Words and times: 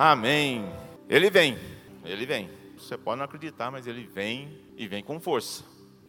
Amém. 0.00 0.64
Ele 1.08 1.28
vem, 1.28 1.58
ele 2.04 2.24
vem. 2.24 2.48
Você 2.78 2.96
pode 2.96 3.18
não 3.18 3.24
acreditar, 3.24 3.68
mas 3.68 3.84
ele 3.84 4.06
vem 4.06 4.56
e 4.76 4.86
vem 4.86 5.02
com 5.02 5.18
força. 5.18 5.64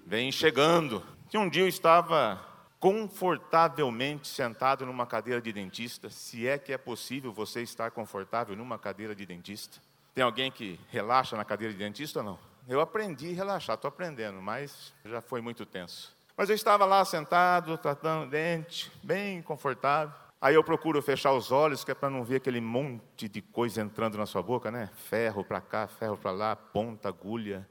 Vem 0.06 0.32
chegando. 0.32 1.04
Que 1.28 1.40
um 1.40 1.50
dia 1.50 1.64
eu 1.64 1.68
estava 1.68 2.40
confortavelmente 2.80 4.28
sentado 4.28 4.86
numa 4.86 5.08
cadeira 5.08 5.42
de 5.42 5.52
dentista, 5.52 6.08
se 6.08 6.48
é 6.48 6.60
que 6.60 6.72
é 6.72 6.78
possível 6.78 7.34
você 7.34 7.64
estar 7.64 7.90
confortável 7.90 8.56
numa 8.56 8.78
cadeira 8.78 9.16
de 9.16 9.26
dentista. 9.26 9.80
Tem 10.14 10.24
alguém 10.24 10.52
que 10.52 10.80
relaxa 10.90 11.36
na 11.36 11.44
cadeira 11.44 11.74
de 11.74 11.80
dentista 11.80 12.20
ou 12.20 12.26
não? 12.26 12.40
Eu 12.68 12.82
aprendi 12.82 13.32
a 13.32 13.36
relaxar, 13.36 13.74
estou 13.74 13.90
aprendendo, 13.90 14.40
mas 14.40 14.94
já 15.04 15.20
foi 15.20 15.42
muito 15.42 15.66
tenso. 15.66 16.16
Mas 16.38 16.48
eu 16.48 16.56
estava 16.56 16.86
lá 16.86 17.04
sentado, 17.04 17.76
tratando 17.76 18.30
dente, 18.30 18.92
bem 19.02 19.42
confortável. 19.42 20.14
Aí 20.42 20.56
eu 20.56 20.64
procuro 20.64 21.02
fechar 21.02 21.34
os 21.34 21.52
olhos, 21.52 21.84
que 21.84 21.92
é 21.92 21.94
para 21.94 22.10
não 22.10 22.24
ver 22.24 22.38
aquele 22.38 22.62
monte 22.62 23.28
de 23.28 23.42
coisa 23.42 23.82
entrando 23.82 24.18
na 24.18 24.26
sua 24.26 24.42
boca, 24.42 24.72
né? 24.72 24.90
Ferro 24.94 25.44
para 25.44 25.60
cá, 25.60 25.86
ferro 25.86 26.16
para 26.16 26.32
lá, 26.32 26.56
ponta, 26.56 27.10
agulha. 27.10 27.68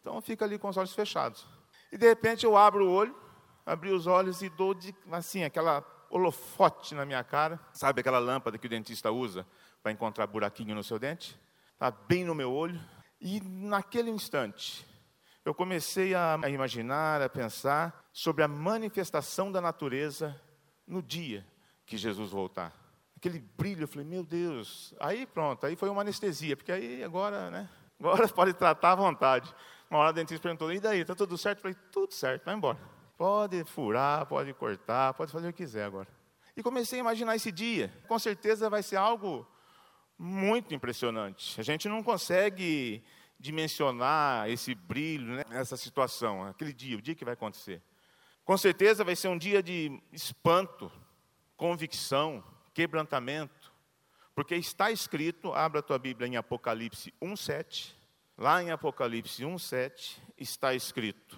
Então 0.00 0.20
fica 0.20 0.44
ali 0.44 0.58
com 0.58 0.68
os 0.68 0.76
olhos 0.76 0.92
fechados. 0.92 1.46
E 1.92 1.96
de 1.96 2.08
repente 2.08 2.44
eu 2.44 2.56
abro 2.56 2.88
o 2.88 2.90
olho, 2.90 3.16
abri 3.64 3.92
os 3.92 4.08
olhos 4.08 4.42
e 4.42 4.48
dou 4.48 4.74
de, 4.74 4.92
assim, 5.12 5.44
aquela 5.44 5.84
holofote 6.10 6.92
na 6.92 7.06
minha 7.06 7.22
cara. 7.22 7.60
Sabe 7.72 8.00
aquela 8.00 8.18
lâmpada 8.18 8.58
que 8.58 8.66
o 8.66 8.70
dentista 8.70 9.12
usa 9.12 9.46
para 9.80 9.92
encontrar 9.92 10.26
buraquinho 10.26 10.74
no 10.74 10.82
seu 10.82 10.98
dente? 10.98 11.38
Está 11.72 11.88
bem 11.88 12.24
no 12.24 12.34
meu 12.34 12.52
olho. 12.52 12.80
E 13.20 13.40
naquele 13.40 14.10
instante, 14.10 14.84
eu 15.44 15.54
comecei 15.54 16.16
a 16.16 16.36
imaginar, 16.48 17.22
a 17.22 17.28
pensar 17.28 18.04
sobre 18.12 18.42
a 18.42 18.48
manifestação 18.48 19.52
da 19.52 19.60
natureza 19.60 20.34
no 20.84 21.00
dia 21.00 21.46
que 21.88 21.96
Jesus 21.96 22.30
voltar. 22.30 22.72
Aquele 23.16 23.40
brilho, 23.56 23.84
eu 23.84 23.88
falei, 23.88 24.06
meu 24.06 24.22
Deus. 24.22 24.94
Aí 25.00 25.26
pronto, 25.26 25.66
aí 25.66 25.74
foi 25.74 25.88
uma 25.88 26.02
anestesia, 26.02 26.56
porque 26.56 26.70
aí 26.70 27.02
agora, 27.02 27.50
né? 27.50 27.68
Agora 27.98 28.28
pode 28.32 28.52
tratar 28.52 28.92
à 28.92 28.94
vontade. 28.94 29.52
Uma 29.90 30.00
hora 30.00 30.10
o 30.10 30.12
dentista 30.12 30.42
perguntou, 30.42 30.72
e 30.72 30.78
daí, 30.78 31.00
está 31.00 31.14
tudo 31.14 31.36
certo? 31.36 31.58
Eu 31.58 31.62
falei, 31.62 31.76
tudo 31.90 32.12
certo, 32.12 32.44
vai 32.44 32.54
embora. 32.54 32.78
Pode 33.16 33.64
furar, 33.64 34.26
pode 34.26 34.52
cortar, 34.52 35.14
pode 35.14 35.32
fazer 35.32 35.48
o 35.48 35.52
que 35.52 35.64
quiser 35.64 35.84
agora. 35.84 36.06
E 36.56 36.62
comecei 36.62 36.98
a 36.98 37.00
imaginar 37.00 37.34
esse 37.34 37.50
dia. 37.50 37.92
Com 38.06 38.18
certeza 38.18 38.68
vai 38.68 38.82
ser 38.82 38.96
algo 38.96 39.46
muito 40.18 40.74
impressionante. 40.74 41.58
A 41.58 41.64
gente 41.64 41.88
não 41.88 42.02
consegue 42.02 43.02
dimensionar 43.40 44.48
esse 44.50 44.74
brilho, 44.74 45.36
né, 45.36 45.44
essa 45.50 45.76
situação, 45.76 46.44
aquele 46.44 46.72
dia, 46.72 46.98
o 46.98 47.02
dia 47.02 47.14
que 47.14 47.24
vai 47.24 47.34
acontecer. 47.34 47.80
Com 48.44 48.56
certeza 48.56 49.04
vai 49.04 49.14
ser 49.14 49.28
um 49.28 49.38
dia 49.38 49.62
de 49.62 50.00
espanto, 50.12 50.90
convicção, 51.58 52.42
quebrantamento, 52.72 53.72
porque 54.34 54.54
está 54.54 54.92
escrito, 54.92 55.52
abra 55.52 55.80
a 55.80 55.82
tua 55.82 55.98
Bíblia 55.98 56.28
em 56.28 56.36
Apocalipse 56.36 57.12
1:7. 57.20 57.94
Lá 58.38 58.62
em 58.62 58.70
Apocalipse 58.70 59.44
1:7 59.44 60.22
está 60.38 60.72
escrito: 60.72 61.36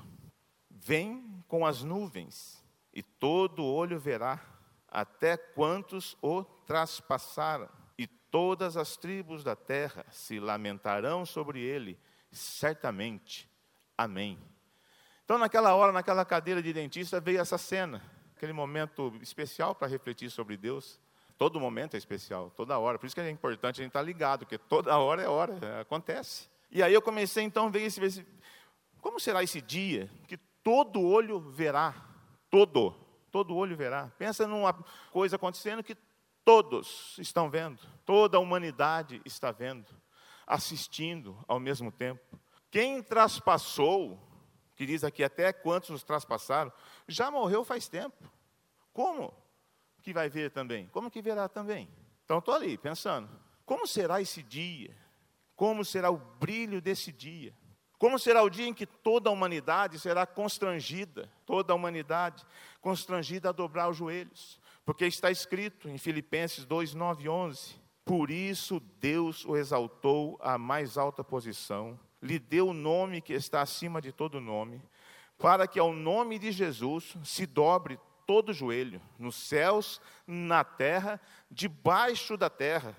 Vem 0.69 1.43
com 1.49 1.65
as 1.67 1.83
nuvens, 1.83 2.63
e 2.93 3.03
todo 3.03 3.65
olho 3.65 3.99
verá, 3.99 4.39
até 4.87 5.39
quantos 5.39 6.15
o 6.21 6.45
traspassaram, 6.45 7.71
e 7.97 8.07
todas 8.07 8.77
as 8.77 8.99
tribos 8.99 9.43
da 9.43 9.57
terra 9.57 10.05
se 10.11 10.39
lamentarão 10.39 11.25
sobre 11.25 11.61
ele, 11.61 11.99
certamente. 12.31 13.51
Amém. 13.97 14.39
Então, 15.25 15.39
naquela 15.39 15.75
hora, 15.75 15.93
naquela 15.93 16.25
cadeira 16.27 16.63
de 16.63 16.73
dentista, 16.73 17.19
veio 17.21 17.41
essa 17.41 17.57
cena 17.57 18.20
aquele 18.41 18.53
momento 18.55 19.13
especial 19.21 19.75
para 19.75 19.87
refletir 19.87 20.31
sobre 20.31 20.57
Deus. 20.57 20.99
Todo 21.37 21.61
momento 21.61 21.95
é 21.95 21.99
especial, 21.99 22.51
toda 22.57 22.79
hora. 22.79 22.99
Por 22.99 23.05
isso 23.05 23.15
que 23.15 23.21
é 23.21 23.29
importante 23.29 23.81
a 23.81 23.83
gente 23.83 23.91
estar 23.91 24.01
tá 24.01 24.05
ligado, 24.05 24.41
porque 24.41 24.57
toda 24.57 24.97
hora 24.97 25.23
é 25.23 25.29
hora, 25.29 25.59
é, 25.61 25.81
acontece. 25.83 26.49
E 26.71 26.83
aí 26.83 26.95
eu 26.95 27.03
comecei 27.03 27.45
então 27.45 27.67
a 27.67 27.69
ver 27.69 27.83
esse, 27.83 28.03
esse 28.03 28.27
como 28.99 29.21
será 29.21 29.43
esse 29.43 29.61
dia 29.61 30.11
que 30.27 30.39
todo 30.63 31.03
olho 31.03 31.39
verá, 31.39 31.95
todo, 32.51 32.95
todo 33.31 33.55
olho 33.55 33.77
verá. 33.77 34.11
Pensa 34.17 34.47
numa 34.47 34.73
coisa 35.13 35.37
acontecendo 35.37 35.85
que 35.85 35.97
todos 36.43 37.19
estão 37.19 37.51
vendo, 37.51 37.79
toda 38.07 38.39
a 38.39 38.41
humanidade 38.41 39.21
está 39.27 39.53
vendo, 39.53 39.87
assistindo 40.47 41.37
ao 41.47 41.61
mesmo 41.61 41.93
tempo. 41.93 42.41
Quem 42.71 43.03
traspassou 43.03 44.19
que 44.81 44.87
diz 44.87 45.05
aqui 45.05 45.23
até 45.23 45.53
quantos 45.53 45.91
nos 45.91 46.03
traspassaram, 46.03 46.73
já 47.07 47.31
morreu 47.31 47.63
faz 47.67 47.87
tempo. 47.87 48.17
Como 48.93 49.33
que 50.03 50.13
vai 50.13 50.29
ver 50.29 50.51
também? 50.51 50.87
Como 50.89 51.11
que 51.11 51.23
verá 51.23 51.49
também? 51.49 51.89
Então 52.25 52.39
estou 52.39 52.55
ali 52.55 52.79
pensando, 52.79 53.29
como 53.65 53.87
será 53.87 54.21
esse 54.21 54.43
dia? 54.43 54.97
Como 55.57 55.85
será 55.85 56.11
o 56.11 56.17
brilho 56.17 56.81
desse 56.81 57.13
dia? 57.13 57.55
Como 57.99 58.19
será 58.19 58.43
o 58.43 58.49
dia 58.49 58.67
em 58.67 58.73
que 58.73 58.87
toda 58.87 59.29
a 59.29 59.33
humanidade 59.33 59.99
será 59.99 60.27
constrangida, 60.27 61.31
toda 61.45 61.73
a 61.73 61.77
humanidade 61.77 62.47
constrangida 62.81 63.51
a 63.51 63.53
dobrar 63.53 63.91
os 63.91 63.97
joelhos? 63.97 64.59
Porque 64.85 65.05
está 65.05 65.31
escrito 65.31 65.89
em 65.89 65.99
Filipenses 65.99 66.65
2, 66.65 66.95
9 66.95 67.25
e 67.25 67.29
11: 67.29 67.75
Por 68.05 68.31
isso 68.31 68.81
Deus 68.99 69.45
o 69.45 69.57
exaltou 69.57 70.39
à 70.41 70.57
mais 70.57 70.97
alta 70.97 71.23
posição 71.23 71.99
lhe 72.23 72.39
deu 72.39 72.69
o 72.69 72.75
nome 72.75 73.21
que 73.21 73.33
está 73.33 73.63
acima 73.63 74.01
de 74.01 74.13
todo 74.13 74.41
nome, 74.41 74.83
para 75.39 75.67
que 75.67 75.79
ao 75.79 75.93
nome 75.93 76.39
de 76.39 76.53
Jesus 76.53 77.17
se 77.25 77.47
dobre 77.47 77.99
todo 78.31 78.53
joelho, 78.53 79.03
nos 79.19 79.35
céus, 79.35 80.01
na 80.25 80.63
terra, 80.63 81.21
debaixo 81.51 82.37
da 82.37 82.49
terra, 82.49 82.97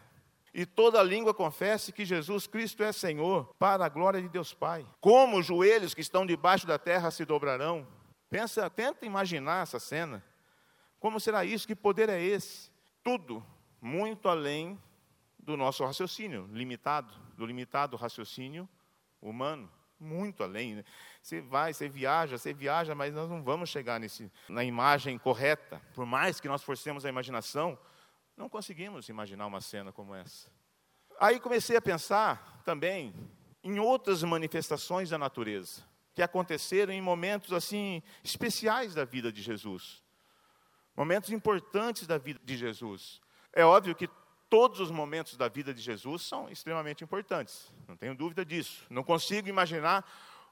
e 0.53 0.66
toda 0.66 1.02
língua 1.02 1.34
confesse 1.34 1.94
que 1.94 2.03
Jesus 2.03 2.47
Cristo 2.47 2.84
é 2.84 2.92
Senhor, 2.92 3.46
para 3.58 3.86
a 3.86 3.88
glória 3.88 4.22
de 4.22 4.28
Deus 4.28 4.53
Pai. 4.53 4.86
Como 5.00 5.40
os 5.40 5.46
joelhos 5.46 5.94
que 5.94 6.02
estão 6.02 6.25
debaixo 6.25 6.68
da 6.68 6.78
terra 6.78 7.09
se 7.12 7.24
dobrarão? 7.24 7.88
Pensa, 8.30 8.70
tenta 8.70 9.06
imaginar 9.06 9.64
essa 9.64 9.80
cena. 9.80 10.22
Como 11.00 11.18
será 11.18 11.46
isso? 11.46 11.66
Que 11.66 11.78
poder 11.78 12.09
é 12.09 12.22
esse? 12.22 12.70
Tudo 13.02 13.41
muito 13.80 14.28
além 14.28 14.78
do 15.40 15.56
nosso 15.56 15.86
raciocínio 15.86 16.50
limitado, 16.52 17.14
do 17.38 17.46
limitado 17.46 17.96
raciocínio 17.96 18.68
humano, 19.22 19.72
muito 20.02 20.44
além. 20.44 20.76
Né? 20.76 20.86
Você 21.22 21.40
vai, 21.40 21.74
você 21.74 21.88
viaja, 21.88 22.38
você 22.38 22.54
viaja, 22.54 22.96
mas 22.96 23.14
nós 23.14 23.30
não 23.30 23.44
vamos 23.44 23.70
chegar 23.70 24.00
nesse, 24.00 24.32
na 24.50 24.64
imagem 24.64 25.18
correta. 25.18 25.82
Por 25.94 26.06
mais 26.06 26.40
que 26.40 26.48
nós 26.48 26.64
forcemos 26.64 27.06
a 27.06 27.10
imaginação, 27.10 27.78
não 28.36 28.50
conseguimos 28.50 29.08
imaginar 29.08 29.46
uma 29.46 29.62
cena 29.62 29.92
como 29.92 30.16
essa. 30.16 30.50
Aí 31.20 31.40
comecei 31.40 31.78
a 31.78 31.82
pensar 31.82 32.62
também 32.66 33.14
em 33.64 33.80
outras 33.80 34.24
manifestações 34.24 35.12
da 35.12 35.18
natureza 35.18 35.84
que 36.14 36.22
aconteceram 36.22 36.92
em 36.92 37.02
momentos 37.02 37.54
assim 37.54 38.02
especiais 38.24 38.94
da 38.94 39.06
vida 39.06 39.32
de 39.32 39.42
Jesus. 39.42 40.04
Momentos 40.96 41.30
importantes 41.30 42.06
da 42.06 42.18
vida 42.18 42.40
de 42.44 42.58
Jesus. 42.58 43.22
É 43.54 43.64
óbvio 43.64 43.96
que 43.96 44.10
todos 44.52 44.82
os 44.82 44.92
momentos 44.92 45.38
da 45.38 45.48
vida 45.48 45.74
de 45.74 45.82
Jesus 45.82 46.24
são 46.24 46.50
extremamente 46.50 47.06
importantes, 47.06 47.74
não 47.88 47.96
tenho 47.96 48.14
dúvida 48.14 48.44
disso. 48.44 48.86
Não 48.90 49.02
consigo 49.02 49.48
imaginar 49.48 50.06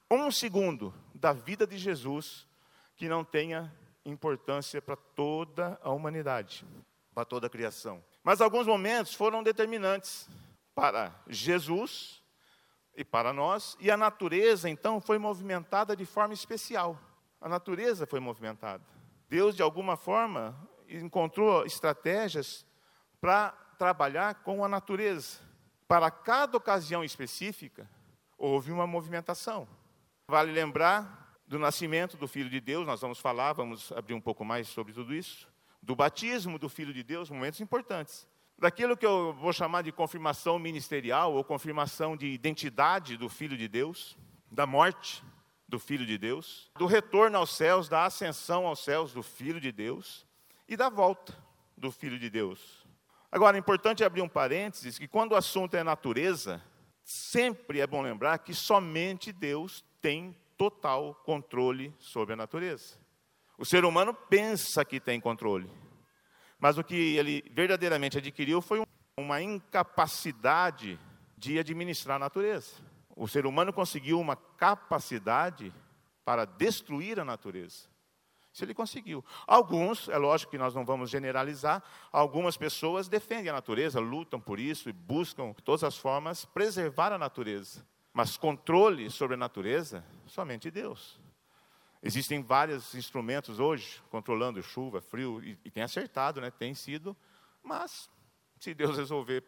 um 0.10 0.32
segundo 0.32 0.94
da 1.14 1.34
vida 1.34 1.68
de 1.68 1.78
Jesus 1.78 2.48
que 2.96 3.10
não 3.10 3.26
tenha 3.26 3.76
importância 4.06 4.82
para 4.82 4.96
toda 4.96 5.78
a 5.84 5.90
humanidade, 5.90 6.66
para 7.14 7.26
toda 7.26 7.48
a 7.48 7.50
criação. 7.50 8.02
Mas 8.24 8.40
alguns 8.40 8.66
momentos 8.66 9.14
foram 9.14 9.44
determinantes 9.44 10.30
para 10.74 11.14
Jesus 11.28 12.24
e 12.96 13.04
para 13.04 13.34
nós, 13.34 13.76
e 13.82 13.92
a 13.92 13.98
natureza 13.98 14.70
então 14.70 15.02
foi 15.02 15.18
movimentada 15.18 15.94
de 15.94 16.06
forma 16.06 16.34
especial. 16.34 16.98
A 17.42 17.50
natureza 17.50 18.08
foi 18.08 18.22
movimentada. 18.22 18.84
Deus, 19.28 19.58
de 19.58 19.62
alguma 19.62 19.98
forma, 19.98 20.58
encontrou 20.88 21.66
estratégias 21.66 22.66
para 23.20 23.54
trabalhar 23.80 24.36
com 24.44 24.64
a 24.64 24.68
natureza. 24.68 25.40
Para 25.88 26.12
cada 26.12 26.58
ocasião 26.58 27.02
específica, 27.02 27.90
houve 28.38 28.72
uma 28.74 28.86
movimentação. 28.86 29.68
Vale 30.28 30.52
lembrar 30.52 31.40
do 31.48 31.58
nascimento 31.58 32.18
do 32.18 32.28
Filho 32.28 32.50
de 32.50 32.60
Deus, 32.60 32.86
nós 32.86 33.02
vamos 33.02 33.20
falar, 33.20 33.54
vamos 33.54 33.92
abrir 33.94 34.14
um 34.14 34.22
pouco 34.22 34.44
mais 34.44 34.68
sobre 34.68 34.94
tudo 34.94 35.16
isso. 35.16 35.48
Do 35.82 35.96
batismo 35.96 36.60
do 36.60 36.68
Filho 36.68 36.94
de 36.94 37.02
Deus, 37.02 37.30
momentos 37.30 37.62
importantes. 37.62 38.28
Daquilo 38.58 38.98
que 38.98 39.06
eu 39.06 39.34
vou 39.34 39.54
chamar 39.54 39.82
de 39.82 39.94
confirmação 39.94 40.60
ministerial 40.60 41.34
ou 41.34 41.44
confirmação 41.44 42.18
de 42.18 42.28
identidade 42.28 43.16
do 43.16 43.30
Filho 43.30 43.58
de 43.58 43.70
Deus, 43.70 44.18
da 44.52 44.68
morte 44.68 45.24
do 45.68 45.80
Filho 45.80 46.06
de 46.06 46.18
Deus, 46.18 46.70
do 46.78 46.86
retorno 46.86 47.38
aos 47.38 47.56
céus, 47.56 47.88
da 47.88 48.04
ascensão 48.04 48.68
aos 48.68 48.80
céus 48.80 49.14
do 49.14 49.24
Filho 49.24 49.62
de 49.62 49.72
Deus 49.72 50.28
e 50.68 50.76
da 50.76 50.90
volta 50.90 51.34
do 51.78 51.90
Filho 51.92 52.20
de 52.20 52.30
Deus. 52.30 52.79
Agora, 53.32 53.58
é 53.58 53.60
importante 53.60 54.04
abrir 54.04 54.22
um 54.22 54.30
parênteses 54.30 54.98
que 54.98 55.08
quando 55.08 55.34
o 55.34 55.36
assunto 55.36 55.76
é 55.76 55.84
natureza, 55.84 56.62
sempre 57.04 57.80
é 57.80 57.88
bom 57.88 58.02
lembrar 58.02 58.40
que 58.40 58.54
somente 58.54 59.32
Deus 59.32 59.84
tem 60.02 60.36
total 60.58 61.16
controle 61.24 61.94
sobre 62.00 62.34
a 62.34 62.38
natureza. 62.38 62.98
O 63.58 63.66
ser 63.66 63.86
humano 63.86 64.14
pensa 64.14 64.84
que 64.84 65.00
tem 65.00 65.20
controle, 65.20 65.70
mas 66.58 66.78
o 66.78 66.84
que 66.84 67.18
ele 67.18 67.44
verdadeiramente 67.52 68.18
adquiriu 68.18 68.62
foi 68.62 68.80
um 68.80 68.84
uma 69.20 69.42
incapacidade 69.42 71.00
de 71.38 71.60
administrar 71.60 72.16
a 72.16 72.20
natureza. 72.20 72.76
O 73.16 73.28
ser 73.28 73.46
humano 73.46 73.74
conseguiu 73.74 74.20
uma 74.20 74.36
capacidade 74.36 75.74
para 76.24 76.46
destruir 76.46 77.20
a 77.20 77.26
natureza. 77.26 77.88
Isso 78.52 78.64
ele 78.64 78.74
conseguiu. 78.74 79.24
Alguns, 79.46 80.10
é 80.10 80.18
lógico 80.18 80.52
que 80.52 80.58
nós 80.58 80.74
não 80.74 80.84
vamos 80.84 81.10
generalizar, 81.10 81.84
algumas 82.12 82.58
pessoas 82.58 83.08
defendem 83.08 83.50
a 83.50 83.54
natureza, 83.54 84.00
lutam 84.00 84.40
por 84.40 84.60
isso 84.60 84.90
e 84.90 84.94
buscam 84.94 85.52
de 85.52 85.64
todas 85.64 85.84
as 85.84 85.98
formas 85.98 86.46
preservar 86.46 87.14
a 87.14 87.18
natureza. 87.18 87.86
Mas 88.12 88.38
controle 88.38 89.10
sobre 89.10 89.36
a 89.36 89.38
natureza, 89.38 90.04
somente 90.26 90.72
Deus. 90.72 91.20
Existem 92.02 92.42
vários 92.42 92.96
instrumentos 92.96 93.60
hoje 93.60 94.02
controlando 94.10 94.64
chuva, 94.64 95.02
frio, 95.02 95.44
e, 95.44 95.58
e 95.64 95.70
tem 95.70 95.84
acertado, 95.84 96.42
né? 96.42 96.50
tem 96.50 96.74
sido, 96.74 97.16
mas 97.62 98.10
se 98.60 98.74
Deus 98.74 98.98
resolver 98.98 99.44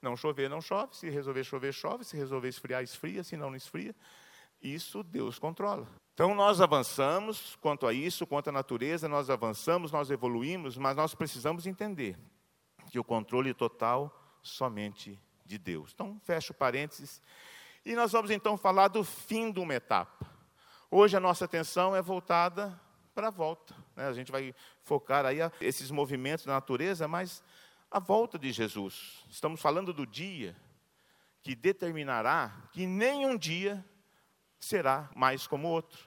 não 0.00 0.16
chover, 0.16 0.48
não 0.48 0.60
chove, 0.60 0.96
se 0.96 1.10
resolver 1.10 1.44
chover, 1.44 1.72
chove, 1.72 2.04
se 2.04 2.16
resolver 2.16 2.48
esfriar, 2.48 2.82
esfria, 2.82 3.24
se 3.24 3.36
não, 3.36 3.50
não 3.50 3.56
esfria. 3.56 3.94
Isso 4.62 5.02
Deus 5.02 5.38
controla. 5.38 5.86
Então 6.16 6.34
nós 6.34 6.62
avançamos 6.62 7.58
quanto 7.60 7.86
a 7.86 7.92
isso, 7.92 8.26
quanto 8.26 8.48
à 8.48 8.52
natureza, 8.52 9.06
nós 9.06 9.28
avançamos, 9.28 9.92
nós 9.92 10.10
evoluímos, 10.10 10.78
mas 10.78 10.96
nós 10.96 11.14
precisamos 11.14 11.66
entender 11.66 12.18
que 12.90 12.98
o 12.98 13.04
controle 13.04 13.52
total 13.52 14.38
somente 14.42 15.20
de 15.44 15.58
Deus. 15.58 15.90
Então, 15.92 16.18
fecho 16.24 16.54
parênteses. 16.54 17.20
E 17.84 17.94
nós 17.94 18.12
vamos 18.12 18.30
então 18.30 18.56
falar 18.56 18.88
do 18.88 19.04
fim 19.04 19.52
de 19.52 19.60
uma 19.60 19.74
etapa. 19.74 20.26
Hoje 20.90 21.18
a 21.18 21.20
nossa 21.20 21.44
atenção 21.44 21.94
é 21.94 22.00
voltada 22.00 22.80
para 23.14 23.28
a 23.28 23.30
volta. 23.30 23.76
Né? 23.94 24.08
A 24.08 24.14
gente 24.14 24.32
vai 24.32 24.54
focar 24.80 25.26
aí 25.26 25.40
esses 25.60 25.90
movimentos 25.90 26.46
da 26.46 26.54
natureza, 26.54 27.06
mas 27.06 27.44
a 27.90 27.98
volta 27.98 28.38
de 28.38 28.50
Jesus. 28.52 29.22
Estamos 29.28 29.60
falando 29.60 29.92
do 29.92 30.06
dia 30.06 30.56
que 31.42 31.54
determinará 31.54 32.56
que 32.72 32.86
nenhum 32.86 33.36
dia 33.36 33.84
será 34.58 35.10
mais 35.14 35.46
como 35.46 35.68
outro. 35.68 36.05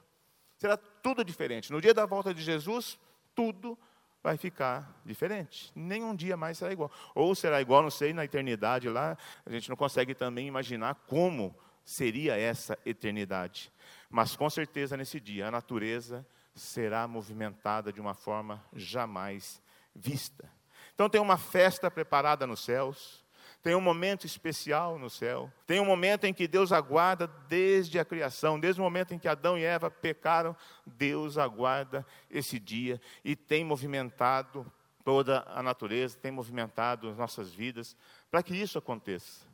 Será 0.60 0.76
tudo 0.76 1.24
diferente. 1.24 1.72
No 1.72 1.80
dia 1.80 1.94
da 1.94 2.06
volta 2.06 2.34
de 2.34 2.42
Jesus, 2.44 3.00
tudo 3.34 3.80
vai 4.22 4.36
ficar 4.36 5.02
diferente. 5.06 5.72
Nenhum 5.74 6.14
dia 6.14 6.36
mais 6.36 6.58
será 6.58 6.74
igual. 6.74 6.92
Ou 7.16 7.34
será 7.34 7.62
igual, 7.62 7.82
não 7.82 7.90
sei, 7.90 8.12
na 8.12 8.26
eternidade 8.26 8.90
lá, 8.90 9.18
a 9.46 9.50
gente 9.50 9.70
não 9.70 9.78
consegue 9.78 10.14
também 10.14 10.48
imaginar 10.48 10.96
como 11.08 11.56
seria 11.86 12.38
essa 12.38 12.78
eternidade. 12.86 13.72
Mas 14.10 14.36
com 14.36 14.50
certeza 14.50 14.98
nesse 14.98 15.18
dia 15.18 15.48
a 15.48 15.52
natureza 15.52 16.28
será 16.54 17.08
movimentada 17.08 17.94
de 17.94 18.02
uma 18.02 18.14
forma 18.14 18.62
jamais 18.74 19.62
vista. 19.96 20.52
Então 20.94 21.10
tem 21.10 21.22
uma 21.22 21.38
festa 21.38 21.90
preparada 21.90 22.46
nos 22.46 22.66
céus, 22.66 23.24
tem 23.62 23.76
um 23.76 23.82
momento 23.82 24.26
especial 24.26 24.98
no 24.98 25.10
céu. 25.10 25.52
Tem 25.68 25.80
um 25.80 25.86
momento 25.86 26.24
em 26.24 26.34
que 26.34 26.48
Deus 26.48 26.72
aguarda 26.72 27.28
desde 27.48 28.00
a 28.00 28.06
criação, 28.06 28.60
desde 28.60 28.80
o 28.80 28.84
momento 28.84 29.14
em 29.14 29.20
que 29.20 29.28
Adão 29.28 29.58
e 29.58 29.64
Eva 29.64 29.92
pecaram, 29.92 30.56
Deus 30.86 31.38
aguarda 31.38 32.06
esse 32.30 32.58
dia 32.60 33.02
e 33.24 33.36
tem 33.36 33.64
movimentado 33.64 34.66
toda 35.04 35.44
a 35.48 35.62
natureza, 35.62 36.18
tem 36.18 36.32
movimentado 36.32 37.10
as 37.10 37.18
nossas 37.18 37.54
vidas 37.54 37.98
para 38.32 38.44
que 38.44 38.56
isso 38.56 38.78
aconteça. 38.78 39.48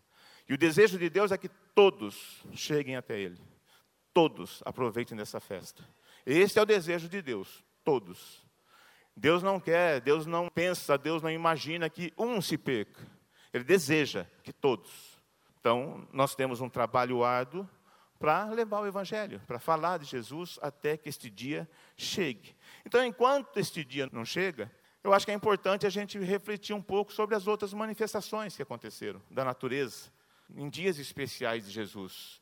E 0.47 0.53
o 0.53 0.57
desejo 0.57 0.99
de 0.99 1.09
Deus 1.09 1.31
é 1.31 1.37
que 1.37 1.49
todos 1.73 2.43
cheguem 2.53 2.95
até 2.95 3.19
Ele, 3.19 3.41
todos 4.13 4.61
aproveitem 4.65 5.17
dessa 5.17 5.39
festa. 5.39 5.83
Esse 6.25 6.59
é 6.59 6.61
o 6.61 6.65
desejo 6.65 7.09
de 7.09 7.21
Deus, 7.21 7.63
todos. 7.83 8.45
Deus 9.15 9.41
não 9.41 9.59
quer, 9.59 10.01
Deus 10.01 10.25
não 10.25 10.49
pensa, 10.49 10.97
Deus 10.97 11.23
não 11.23 11.31
imagina 11.31 11.89
que 11.89 12.13
um 12.17 12.41
se 12.41 12.57
perca. 12.57 13.14
Ele 13.55 13.63
deseja 13.63 14.25
que 14.43 14.51
todos. 14.51 15.17
Então, 15.61 16.05
nós 16.11 16.35
temos 16.35 16.59
um 16.59 16.67
trabalho 16.67 17.23
árduo 17.23 17.65
para 18.19 18.49
levar 18.49 18.81
o 18.81 18.85
Evangelho, 18.85 19.41
para 19.47 19.59
falar 19.59 19.97
de 19.97 20.03
Jesus 20.03 20.59
até 20.61 20.97
que 20.97 21.07
este 21.07 21.29
dia 21.29 21.65
chegue. 21.95 22.53
Então, 22.85 23.01
enquanto 23.05 23.55
este 23.55 23.85
dia 23.85 24.09
não 24.11 24.25
chega, 24.25 24.69
eu 25.01 25.13
acho 25.13 25.25
que 25.25 25.31
é 25.31 25.33
importante 25.33 25.87
a 25.87 25.89
gente 25.89 26.19
refletir 26.19 26.75
um 26.75 26.81
pouco 26.81 27.13
sobre 27.13 27.33
as 27.33 27.47
outras 27.47 27.73
manifestações 27.73 28.57
que 28.57 28.61
aconteceram 28.61 29.21
da 29.31 29.45
natureza 29.45 30.11
em 30.53 30.69
dias 30.69 30.99
especiais 30.99 31.65
de 31.65 31.71
Jesus. 31.71 32.41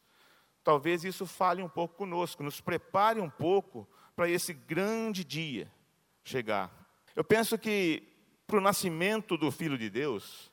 Talvez 0.64 1.04
isso 1.04 1.28
fale 1.28 1.62
um 1.62 1.70
pouco 1.70 1.96
conosco, 1.96 2.42
nos 2.42 2.60
prepare 2.60 3.22
um 3.22 3.30
pouco 3.30 3.88
para 4.16 4.28
esse 4.28 4.52
grande 4.52 5.24
dia 5.24 5.72
chegar. 6.24 6.72
Eu 7.16 7.24
penso 7.24 7.56
que 7.56 8.02
para 8.48 8.58
o 8.58 8.62
nascimento 8.62 9.38
do 9.38 9.52
Filho 9.52 9.78
de 9.78 9.92
Deus, 9.92 10.52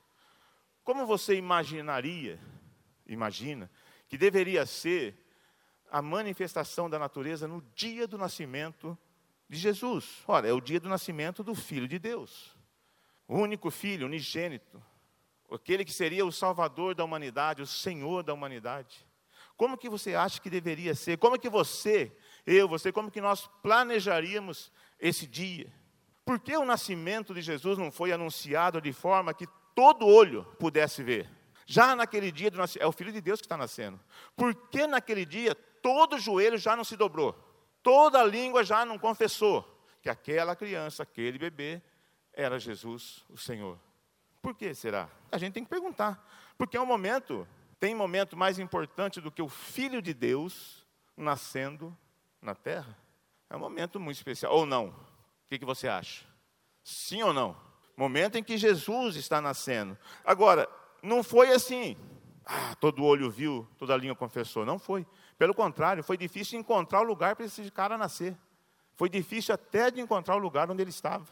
como 0.84 1.06
você 1.06 1.34
imaginaria, 1.36 2.38
imagina, 3.06 3.70
que 4.08 4.18
deveria 4.18 4.66
ser 4.66 5.16
a 5.90 6.00
manifestação 6.00 6.88
da 6.88 6.98
natureza 6.98 7.46
no 7.46 7.62
dia 7.74 8.06
do 8.06 8.16
nascimento 8.16 8.96
de 9.48 9.58
Jesus? 9.58 10.22
Olha, 10.26 10.48
é 10.48 10.52
o 10.52 10.60
dia 10.60 10.80
do 10.80 10.88
nascimento 10.88 11.42
do 11.42 11.54
Filho 11.54 11.86
de 11.86 11.98
Deus, 11.98 12.56
o 13.26 13.36
único 13.36 13.70
Filho, 13.70 14.06
unigênito, 14.06 14.82
aquele 15.50 15.84
que 15.84 15.92
seria 15.92 16.24
o 16.24 16.32
Salvador 16.32 16.94
da 16.94 17.04
humanidade, 17.04 17.62
o 17.62 17.66
Senhor 17.66 18.22
da 18.22 18.32
humanidade. 18.32 19.06
Como 19.56 19.76
que 19.76 19.90
você 19.90 20.14
acha 20.14 20.40
que 20.40 20.48
deveria 20.48 20.94
ser? 20.94 21.18
Como 21.18 21.38
que 21.38 21.50
você, 21.50 22.16
eu, 22.46 22.66
você, 22.66 22.90
como 22.90 23.10
que 23.10 23.20
nós 23.20 23.46
planejaríamos 23.62 24.72
esse 24.98 25.26
dia? 25.26 25.70
Por 26.24 26.40
que 26.40 26.56
o 26.56 26.64
nascimento 26.64 27.34
de 27.34 27.42
Jesus 27.42 27.76
não 27.76 27.90
foi 27.90 28.12
anunciado 28.12 28.80
de 28.80 28.92
forma 28.92 29.34
que 29.34 29.46
todo 29.74 30.06
olho 30.06 30.44
pudesse 30.58 31.02
ver. 31.02 31.28
Já 31.66 31.94
naquele 31.94 32.32
dia, 32.32 32.50
é 32.78 32.86
o 32.86 32.92
Filho 32.92 33.12
de 33.12 33.20
Deus 33.20 33.40
que 33.40 33.46
está 33.46 33.56
nascendo. 33.56 34.00
Por 34.36 34.54
que 34.54 34.86
naquele 34.86 35.24
dia 35.24 35.54
todo 35.54 36.18
joelho 36.18 36.58
já 36.58 36.74
não 36.74 36.82
se 36.82 36.96
dobrou? 36.96 37.32
Toda 37.82 38.24
língua 38.24 38.64
já 38.64 38.84
não 38.84 38.98
confessou 38.98 39.64
que 40.02 40.08
aquela 40.08 40.56
criança, 40.56 41.02
aquele 41.02 41.38
bebê, 41.38 41.80
era 42.32 42.58
Jesus, 42.58 43.24
o 43.28 43.36
Senhor. 43.36 43.78
Por 44.42 44.54
que 44.54 44.74
será? 44.74 45.08
A 45.30 45.38
gente 45.38 45.54
tem 45.54 45.64
que 45.64 45.70
perguntar. 45.70 46.26
Porque 46.56 46.76
é 46.76 46.80
um 46.80 46.86
momento, 46.86 47.46
tem 47.78 47.94
momento 47.94 48.36
mais 48.36 48.58
importante 48.58 49.20
do 49.20 49.30
que 49.30 49.42
o 49.42 49.48
Filho 49.48 50.02
de 50.02 50.12
Deus 50.12 50.86
nascendo 51.16 51.96
na 52.40 52.54
terra? 52.54 52.96
É 53.48 53.56
um 53.56 53.60
momento 53.60 54.00
muito 54.00 54.16
especial. 54.16 54.52
Ou 54.54 54.66
não? 54.66 54.88
O 54.88 54.94
que, 55.48 55.58
que 55.58 55.64
você 55.64 55.88
acha? 55.88 56.24
Sim 56.82 57.22
ou 57.22 57.32
não? 57.32 57.69
Momento 58.00 58.38
em 58.38 58.42
que 58.42 58.56
Jesus 58.56 59.14
está 59.14 59.42
nascendo. 59.42 59.94
Agora, 60.24 60.66
não 61.02 61.22
foi 61.22 61.52
assim. 61.52 61.98
Ah, 62.46 62.74
todo 62.80 63.04
olho 63.04 63.30
viu, 63.30 63.68
toda 63.76 63.94
língua 63.94 64.16
confessou. 64.16 64.64
Não 64.64 64.78
foi. 64.78 65.06
Pelo 65.36 65.52
contrário, 65.52 66.02
foi 66.02 66.16
difícil 66.16 66.58
encontrar 66.58 67.00
o 67.00 67.02
lugar 67.02 67.36
para 67.36 67.44
esse 67.44 67.70
cara 67.70 67.98
nascer. 67.98 68.34
Foi 68.94 69.10
difícil 69.10 69.54
até 69.54 69.90
de 69.90 70.00
encontrar 70.00 70.34
o 70.36 70.38
lugar 70.38 70.70
onde 70.70 70.80
ele 70.80 70.88
estava. 70.88 71.26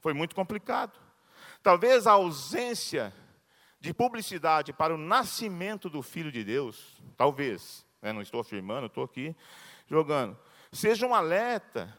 Foi 0.00 0.12
muito 0.12 0.34
complicado. 0.34 0.98
Talvez 1.62 2.08
a 2.08 2.14
ausência 2.14 3.14
de 3.78 3.94
publicidade 3.94 4.72
para 4.72 4.92
o 4.92 4.98
nascimento 4.98 5.88
do 5.88 6.02
Filho 6.02 6.32
de 6.32 6.42
Deus, 6.42 7.00
talvez, 7.16 7.86
né, 8.02 8.12
não 8.12 8.22
estou 8.22 8.40
afirmando, 8.40 8.86
estou 8.88 9.04
aqui 9.04 9.36
jogando, 9.86 10.36
seja 10.72 11.06
um 11.06 11.14
alerta 11.14 11.96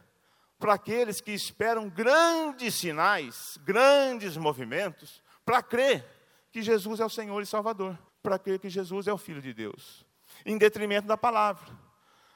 para 0.58 0.74
aqueles 0.74 1.20
que 1.20 1.32
esperam 1.32 1.88
grandes 1.88 2.74
sinais, 2.74 3.58
grandes 3.62 4.36
movimentos, 4.36 5.22
para 5.44 5.62
crer 5.62 6.04
que 6.50 6.62
Jesus 6.62 7.00
é 7.00 7.04
o 7.04 7.10
Senhor 7.10 7.40
e 7.40 7.46
Salvador, 7.46 7.98
para 8.22 8.38
crer 8.38 8.58
que 8.58 8.68
Jesus 8.68 9.06
é 9.06 9.12
o 9.12 9.18
Filho 9.18 9.40
de 9.40 9.54
Deus, 9.54 10.04
em 10.44 10.58
detrimento 10.58 11.06
da 11.06 11.16
palavra. 11.16 11.68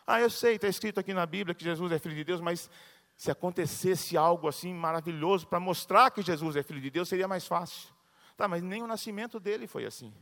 Ah, 0.07 0.21
eu 0.21 0.31
sei, 0.31 0.55
está 0.55 0.69
escrito 0.69 1.01
aqui 1.01 1.13
na 1.13 1.27
Bíblia 1.27 1.55
que 1.55 1.65
Jesus 1.65 1.91
é 1.91 1.99
Filho 1.99 2.15
de 2.15 2.25
Deus, 2.25 2.41
mas 2.41 2.71
se 3.17 3.31
acontecesse 3.31 4.17
algo 4.17 4.49
assim 4.49 4.73
maravilhoso 4.75 5.47
para 5.47 5.61
mostrar 5.61 6.11
que 6.11 6.23
Jesus 6.23 6.57
é 6.57 6.63
Filho 6.63 6.81
de 6.81 6.91
Deus, 6.91 7.09
seria 7.09 7.29
mais 7.29 7.47
fácil. 7.47 7.89
Tá, 8.37 8.49
mas 8.49 8.63
nem 8.63 8.83
o 8.83 8.87
nascimento 8.87 9.39
dele 9.39 9.67
foi 9.67 9.85
assim. 9.85 10.13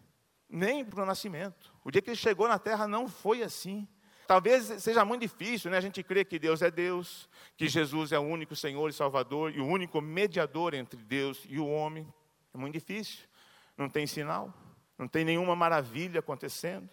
Nem 0.48 0.84
para 0.84 1.02
o 1.02 1.06
nascimento. 1.06 1.72
O 1.84 1.90
dia 1.90 2.02
que 2.02 2.10
ele 2.10 2.16
chegou 2.16 2.48
na 2.48 2.58
terra 2.58 2.88
não 2.88 3.08
foi 3.08 3.42
assim. 3.42 3.88
Talvez 4.30 4.80
seja 4.80 5.04
muito 5.04 5.22
difícil, 5.22 5.72
né? 5.72 5.78
A 5.78 5.80
gente 5.80 6.04
crer 6.04 6.24
que 6.24 6.38
Deus 6.38 6.62
é 6.62 6.70
Deus, 6.70 7.28
que 7.56 7.68
Jesus 7.68 8.12
é 8.12 8.18
o 8.20 8.22
único 8.22 8.54
Senhor 8.54 8.88
e 8.88 8.92
Salvador 8.92 9.52
e 9.52 9.60
o 9.60 9.66
único 9.66 10.00
mediador 10.00 10.72
entre 10.72 11.02
Deus 11.02 11.44
e 11.48 11.58
o 11.58 11.66
homem. 11.66 12.06
É 12.54 12.56
muito 12.56 12.74
difícil. 12.74 13.24
Não 13.76 13.90
tem 13.90 14.06
sinal, 14.06 14.54
não 14.96 15.08
tem 15.08 15.24
nenhuma 15.24 15.56
maravilha 15.56 16.20
acontecendo. 16.20 16.88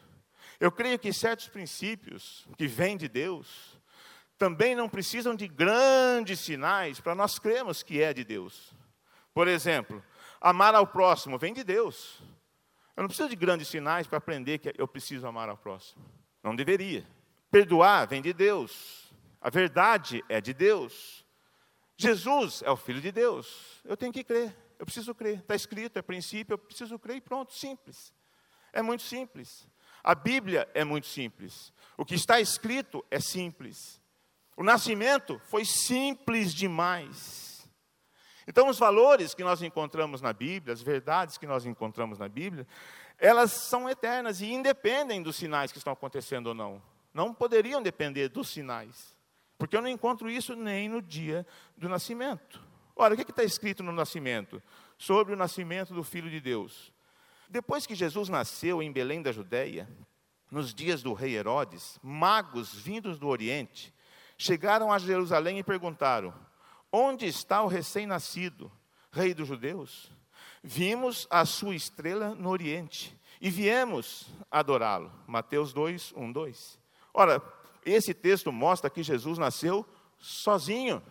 Eu 0.60 0.72
creio 0.72 0.98
que 0.98 1.14
certos 1.14 1.48
princípios 1.48 2.48
que 2.58 2.66
vêm 2.66 2.98
de 2.98 3.08
Deus 3.08 3.80
também 4.36 4.74
não 4.74 4.90
precisam 4.90 5.36
de 5.36 5.48
grandes 5.48 6.40
sinais 6.40 7.00
para 7.00 7.14
nós 7.14 7.38
crermos 7.38 7.84
que 7.84 8.02
é 8.02 8.16
de 8.16 8.24
Deus. 8.24 8.74
Por 9.32 9.48
exemplo, 9.48 10.04
amar 10.42 10.74
ao 10.74 10.88
próximo 10.88 11.38
vem 11.38 11.54
de 11.54 11.64
Deus. 11.64 12.20
Eu 12.96 13.04
não 13.04 13.08
preciso 13.08 13.30
de 13.30 13.36
grandes 13.36 13.68
sinais 13.68 14.08
para 14.08 14.18
aprender 14.18 14.58
que 14.58 14.74
eu 14.76 14.88
preciso 14.88 15.28
amar 15.28 15.50
ao 15.50 15.58
próximo. 15.58 16.04
Não 16.42 16.56
deveria. 16.56 17.06
Perdoar 17.50 18.08
vem 18.08 18.22
de 18.22 18.34
Deus. 18.34 19.12
A 19.42 19.50
verdade 19.50 20.24
é 20.28 20.42
de 20.42 20.54
Deus. 20.54 21.26
Jesus 21.96 22.62
é 22.64 22.70
o 22.70 22.78
Filho 22.78 23.02
de 23.02 23.12
Deus. 23.12 23.82
Eu 23.86 23.96
tenho 23.96 24.12
que 24.12 24.24
crer. 24.24 24.56
eu 24.78 24.86
preciso 24.86 25.16
crer. 25.16 25.40
Está 25.40 25.56
escrito, 25.56 25.98
é 25.98 26.02
princípio, 26.02 26.54
eu 26.54 26.58
preciso 26.58 27.00
crer 27.00 27.18
e 27.18 27.22
pronto, 27.22 27.54
simples. 27.54 28.14
É 28.72 28.82
muito 28.82 29.04
simples. 29.04 29.68
A 30.04 30.14
Bíblia 30.14 30.70
é 30.74 30.84
muito 30.84 31.08
simples. 31.08 31.74
O 31.98 32.06
que 32.06 32.16
está 32.16 32.40
escrito 32.40 33.04
é 33.10 33.20
simples. 33.20 34.00
O 34.56 34.64
nascimento 34.64 35.40
foi 35.46 35.66
simples 35.66 36.54
demais. 36.54 37.68
Então, 38.48 38.70
os 38.70 38.80
valores 38.80 39.34
que 39.34 39.44
nós 39.44 39.62
encontramos 39.62 40.22
na 40.22 40.32
Bíblia, 40.32 40.74
as 40.74 40.82
verdades 40.82 41.38
que 41.38 41.46
nós 41.46 41.66
encontramos 41.66 42.18
na 42.18 42.30
Bíblia, 42.30 42.66
elas 43.18 43.52
são 43.52 43.90
eternas 43.90 44.40
e 44.40 44.46
independem 44.46 45.22
dos 45.22 45.36
sinais 45.36 45.72
que 45.72 45.78
estão 45.78 45.92
acontecendo 45.92 46.48
ou 46.48 46.54
não. 46.54 46.82
Não 47.18 47.34
poderiam 47.34 47.82
depender 47.82 48.30
dos 48.30 48.48
sinais. 48.48 49.18
Porque 49.58 49.76
eu 49.76 49.82
não 49.82 49.90
encontro 49.90 50.30
isso 50.30 50.56
nem 50.56 50.88
no 50.88 51.02
dia 51.02 51.48
do 51.76 51.90
nascimento. 51.90 52.62
Olha, 52.96 53.16
o 53.16 53.18
que 53.18 53.32
está 53.32 53.44
escrito 53.44 53.82
no 53.82 53.92
nascimento? 53.92 54.62
Sobre 55.00 55.34
o 55.34 55.36
nascimento 55.36 55.96
do 55.96 56.04
Filho 56.04 56.30
de 56.30 56.40
Deus. 56.40 56.94
Depois 57.50 57.88
que 57.88 57.96
Jesus 57.96 58.30
nasceu 58.30 58.84
em 58.84 58.92
Belém 58.92 59.24
da 59.24 59.32
Judéia, 59.32 59.90
nos 60.52 60.76
dias 60.76 61.02
do 61.02 61.12
rei 61.14 61.36
Herodes, 61.36 61.98
magos 62.04 62.76
vindos 62.76 63.18
do 63.18 63.28
Oriente 63.28 63.92
chegaram 64.38 64.94
a 64.94 65.00
Jerusalém 65.00 65.58
e 65.58 65.64
perguntaram: 65.64 66.32
Onde 66.92 67.26
está 67.26 67.64
o 67.64 67.68
recém-nascido, 67.68 68.72
rei 69.12 69.34
dos 69.34 69.48
judeus? 69.48 70.12
Vimos 70.62 71.26
a 71.32 71.46
sua 71.46 71.74
estrela 71.74 72.36
no 72.36 72.50
Oriente 72.50 73.20
e 73.42 73.50
viemos 73.50 74.28
adorá-lo. 74.52 75.12
Mateus 75.26 75.74
2, 75.74 76.14
1, 76.16 76.32
2. 76.32 76.87
Ora, 77.20 77.42
esse 77.84 78.14
texto 78.14 78.52
mostra 78.52 78.92
que 78.92 79.02
Jesus 79.02 79.40
nasceu 79.40 79.84
sozinho. 80.20 81.02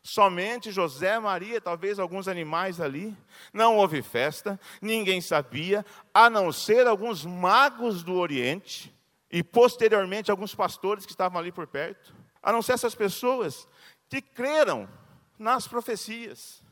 Somente 0.00 0.70
José, 0.70 1.18
Maria, 1.18 1.60
talvez 1.60 1.98
alguns 1.98 2.28
animais 2.28 2.80
ali. 2.80 3.12
Não 3.52 3.76
houve 3.76 4.02
festa, 4.02 4.58
ninguém 4.80 5.20
sabia, 5.20 5.84
a 6.14 6.30
não 6.30 6.52
ser 6.52 6.86
alguns 6.86 7.24
magos 7.24 8.04
do 8.04 8.14
Oriente 8.14 8.94
e 9.28 9.42
posteriormente 9.42 10.30
alguns 10.30 10.54
pastores 10.54 11.04
que 11.04 11.10
estavam 11.10 11.40
ali 11.40 11.50
por 11.50 11.66
perto. 11.66 12.14
A 12.40 12.52
não 12.52 12.62
ser 12.62 12.74
essas 12.74 12.94
pessoas 12.94 13.66
que 14.08 14.22
creram 14.22 14.88
nas 15.36 15.66
profecias, 15.66 16.62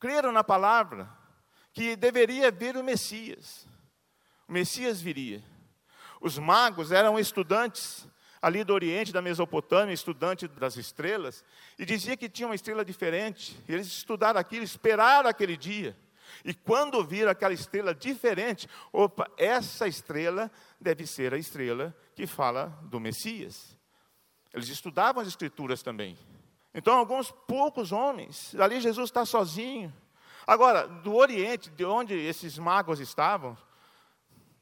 creram 0.00 0.32
na 0.32 0.42
palavra, 0.42 1.08
que 1.72 1.94
deveria 1.94 2.50
vir 2.50 2.76
o 2.76 2.82
Messias. 2.82 3.68
O 4.48 4.52
Messias 4.52 5.00
viria. 5.00 5.53
Os 6.24 6.38
magos 6.38 6.90
eram 6.90 7.18
estudantes 7.18 8.08
ali 8.40 8.64
do 8.64 8.72
Oriente, 8.72 9.12
da 9.12 9.20
Mesopotâmia, 9.20 9.92
estudante 9.92 10.48
das 10.48 10.74
estrelas, 10.78 11.44
e 11.78 11.84
dizia 11.84 12.16
que 12.16 12.30
tinha 12.30 12.48
uma 12.48 12.54
estrela 12.54 12.82
diferente. 12.82 13.54
E 13.68 13.74
eles 13.74 13.88
estudaram 13.88 14.40
aquilo, 14.40 14.64
esperaram 14.64 15.28
aquele 15.28 15.54
dia. 15.54 15.94
E 16.42 16.54
quando 16.54 17.04
viram 17.04 17.30
aquela 17.30 17.52
estrela 17.52 17.94
diferente, 17.94 18.66
opa, 18.90 19.30
essa 19.36 19.86
estrela 19.86 20.50
deve 20.80 21.06
ser 21.06 21.34
a 21.34 21.36
estrela 21.36 21.94
que 22.14 22.26
fala 22.26 22.68
do 22.84 22.98
Messias. 22.98 23.76
Eles 24.54 24.70
estudavam 24.70 25.20
as 25.20 25.28
escrituras 25.28 25.82
também. 25.82 26.16
Então, 26.72 26.96
alguns 26.96 27.30
poucos 27.46 27.92
homens, 27.92 28.54
ali 28.58 28.80
Jesus 28.80 29.10
está 29.10 29.26
sozinho. 29.26 29.92
Agora, 30.46 30.88
do 30.88 31.14
Oriente, 31.16 31.68
de 31.68 31.84
onde 31.84 32.14
esses 32.14 32.56
magos 32.56 32.98
estavam, 32.98 33.58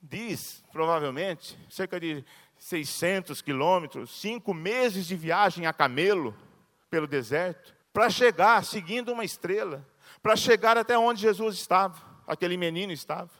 diz, 0.02 0.64
provavelmente, 0.72 1.56
cerca 1.70 2.00
de 2.00 2.24
600 2.58 3.40
quilômetros, 3.40 4.20
cinco 4.20 4.52
meses 4.52 5.06
de 5.06 5.14
viagem 5.14 5.66
a 5.66 5.72
camelo 5.72 6.36
pelo 6.90 7.06
deserto, 7.06 7.74
para 7.92 8.10
chegar 8.10 8.64
seguindo 8.64 9.12
uma 9.12 9.24
estrela, 9.24 9.86
para 10.22 10.36
chegar 10.36 10.76
até 10.76 10.98
onde 10.98 11.20
Jesus 11.20 11.56
estava, 11.56 12.00
aquele 12.26 12.56
menino 12.56 12.92
estava. 12.92 13.30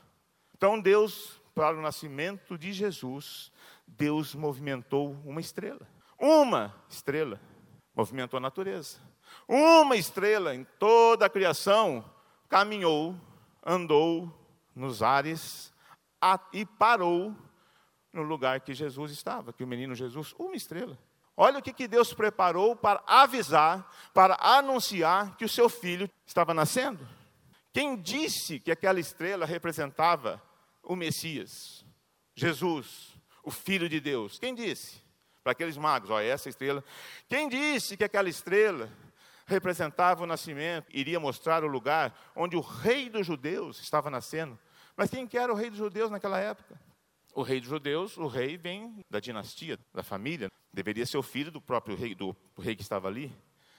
Então 0.57 0.81
Deus, 0.81 1.41
para 1.55 1.77
o 1.77 1.83
nascimento 1.83 2.57
de 2.57 2.73
Jesus, 2.73 3.51
Deus 3.87 4.35
movimentou 4.35 5.17
uma 5.25 5.41
estrela. 5.41 5.87
Uma 6.19 6.75
estrela 6.89 7.41
movimentou 7.95 8.37
a 8.39 8.41
natureza. 8.41 8.99
Uma 9.49 9.97
estrela 9.97 10.55
em 10.55 10.65
toda 10.79 11.27
a 11.27 11.31
criação 11.31 12.05
caminhou, 12.49 13.17
andou 13.65 14.33
nos 14.75 15.03
ares 15.03 15.72
e 16.53 16.65
parou 16.65 17.37
no 18.13 18.23
lugar 18.23 18.61
que 18.61 18.75
Jesus 18.75 19.11
estava, 19.11 19.53
que 19.53 19.65
o 19.65 19.67
menino 19.67 19.95
Jesus, 19.95 20.35
uma 20.39 20.55
estrela. 20.55 20.99
Olha 21.37 21.59
o 21.59 21.63
que, 21.63 21.73
que 21.73 21.89
Deus 21.89 22.13
preparou 22.13 22.77
para 22.77 23.03
avisar, 23.07 23.91
para 24.13 24.37
anunciar 24.41 25.37
que 25.37 25.45
o 25.45 25.49
seu 25.49 25.69
filho 25.69 26.09
estava 26.27 26.53
nascendo. 26.53 27.07
Quem 27.73 27.97
disse 27.97 28.61
que 28.61 28.71
aquela 28.71 29.01
estrela 29.01 29.47
representava 29.47 30.43
o 30.83 30.95
Messias, 30.95 31.85
Jesus, 32.35 33.17
o 33.43 33.51
Filho 33.51 33.89
de 33.89 33.99
Deus? 33.99 34.39
Quem 34.39 34.55
disse? 34.55 35.01
Para 35.43 35.53
aqueles 35.53 35.77
magos, 35.77 36.11
olha, 36.11 36.27
essa 36.27 36.51
estrela. 36.51 36.85
Quem 37.29 37.49
disse 37.49 37.97
que 37.97 38.05
aquela 38.05 38.29
estrela 38.29 38.91
representava 39.47 40.23
o 40.23 40.27
nascimento, 40.27 40.87
iria 40.91 41.19
mostrar 41.19 41.65
o 41.65 41.67
lugar 41.67 42.15
onde 42.37 42.57
o 42.57 42.61
rei 42.61 43.09
dos 43.09 43.27
judeus 43.27 43.81
estava 43.81 44.11
nascendo? 44.11 44.59
Mas 44.97 45.11
quem 45.11 45.27
que 45.27 45.39
era 45.39 45.53
o 45.53 45.57
rei 45.57 45.71
dos 45.71 45.79
judeus 45.79 46.11
naquela 46.11 46.39
época? 46.39 46.79
O 47.35 47.43
rei 47.43 47.61
dos 47.61 47.69
judeus, 47.69 48.17
o 48.19 48.27
rei 48.27 48.57
vem 48.57 49.05
da 49.09 49.19
dinastia, 49.19 49.79
da 49.93 50.03
família, 50.03 50.51
deveria 50.73 51.07
ser 51.07 51.17
o 51.17 51.23
filho 51.23 51.51
do 51.51 51.61
próprio 51.61 51.97
rei, 51.97 52.15
do 52.15 52.37
rei 52.59 52.77
que 52.77 52.83
estava 52.83 53.09
ali. 53.09 53.33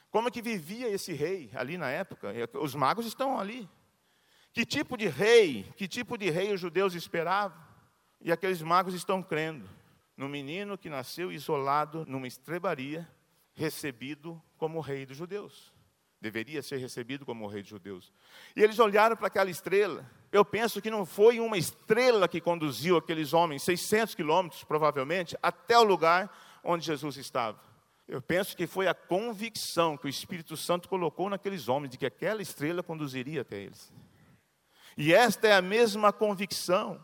Como 0.10 0.28
é 0.28 0.32
que 0.32 0.42
vivia 0.42 0.90
esse 0.90 1.14
rei 1.14 1.50
ali 1.54 1.78
na 1.78 1.90
época? 1.90 2.34
Os 2.60 2.76
magos 2.76 3.06
estão 3.06 3.40
ali. 3.40 3.70
Que 4.52 4.66
tipo 4.66 4.96
de 4.96 5.08
rei, 5.08 5.66
que 5.76 5.88
tipo 5.88 6.18
de 6.18 6.30
rei 6.30 6.54
os 6.54 6.60
judeus 6.60 6.94
esperavam? 6.94 7.58
E 8.22 8.32
aqueles 8.32 8.62
magos 8.62 8.94
estão 8.94 9.22
crendo 9.22 9.68
no 10.16 10.30
menino 10.30 10.78
que 10.78 10.90
nasceu 10.90 11.32
isolado 11.32 12.06
numa 12.08 12.28
estrebaria, 12.28 13.08
recebido 13.54 14.42
como 14.58 14.80
rei 14.80 15.06
dos 15.06 15.18
judeus. 15.18 15.74
Deveria 16.24 16.64
ser 16.64 16.78
recebido 16.78 17.26
como 17.26 17.48
rei 17.48 17.62
dos 17.62 17.70
judeus. 17.70 18.12
E 18.56 18.64
eles 18.64 18.80
olharam 18.80 19.16
para 19.16 19.28
aquela 19.28 19.50
estrela 19.50 20.10
eu 20.34 20.44
penso 20.44 20.82
que 20.82 20.90
não 20.90 21.06
foi 21.06 21.40
uma 21.40 21.60
estrela 21.60 22.28
que 22.28 22.42
conduziu 22.42 22.98
aqueles 22.98 23.34
homens, 23.34 23.62
600 23.62 24.16
quilômetros 24.16 24.64
provavelmente, 24.64 25.38
até 25.44 25.78
o 25.78 25.84
lugar 25.84 26.36
onde 26.64 26.88
Jesus 26.88 27.18
estava. 27.18 27.60
Eu 28.08 28.20
penso 28.20 28.58
que 28.58 28.66
foi 28.66 28.88
a 28.88 28.96
convicção 28.96 29.96
que 29.96 30.08
o 30.08 30.10
Espírito 30.10 30.58
Santo 30.58 30.90
colocou 30.90 31.30
naqueles 31.30 31.70
homens 31.70 31.92
de 31.92 32.00
que 32.00 32.06
aquela 32.06 32.42
estrela 32.42 32.82
conduziria 32.82 33.42
até 33.42 33.58
eles. 33.58 33.94
E 34.98 35.14
esta 35.14 35.48
é 35.48 35.54
a 35.54 35.62
mesma 35.62 36.12
convicção 36.12 37.00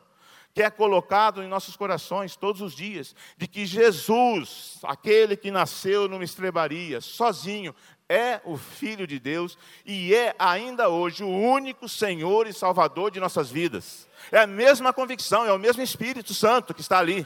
que 0.52 0.64
é 0.64 0.70
colocado 0.72 1.44
em 1.44 1.48
nossos 1.48 1.78
corações 1.78 2.36
todos 2.36 2.62
os 2.62 2.74
dias, 2.74 3.16
de 3.38 3.48
que 3.48 3.66
Jesus, 3.68 4.80
aquele 4.84 5.38
que 5.38 5.52
nasceu 5.52 6.08
numa 6.08 6.24
estrebaria, 6.24 7.00
sozinho, 7.00 7.76
é 8.10 8.42
o 8.44 8.58
Filho 8.58 9.06
de 9.06 9.20
Deus 9.20 9.56
e 9.86 10.16
é 10.16 10.36
ainda 10.40 10.90
hoje 10.90 11.24
o 11.24 11.30
único 11.30 11.88
Senhor 11.88 12.48
e 12.48 12.54
Salvador 12.54 13.12
de 13.12 13.20
nossas 13.20 13.52
vidas. 13.52 14.08
É 14.32 14.40
a 14.40 14.48
mesma 14.48 14.92
convicção, 14.92 15.46
é 15.46 15.54
o 15.54 15.60
mesmo 15.60 15.84
Espírito 15.84 16.34
Santo 16.34 16.74
que 16.74 16.82
está 16.82 16.98
ali. 16.98 17.26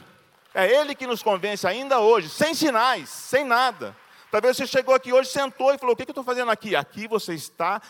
É 0.52 0.70
Ele 0.70 0.94
que 0.94 1.06
nos 1.06 1.22
convence 1.22 1.66
ainda 1.66 1.98
hoje, 1.98 2.28
sem 2.28 2.54
sinais, 2.54 3.08
sem 3.08 3.44
nada. 3.44 3.96
Talvez 4.30 4.56
você 4.56 4.66
chegou 4.66 4.94
aqui 4.94 5.12
hoje, 5.12 5.30
sentou 5.30 5.72
e 5.72 5.78
falou: 5.78 5.94
O 5.94 5.96
que, 5.96 6.02
eu 6.02 6.10
estou 6.10 6.22
fazendo 6.22 6.50
aqui? 6.50 6.76
Aqui 6.76 7.08
você 7.08 7.34
está, 7.34 7.80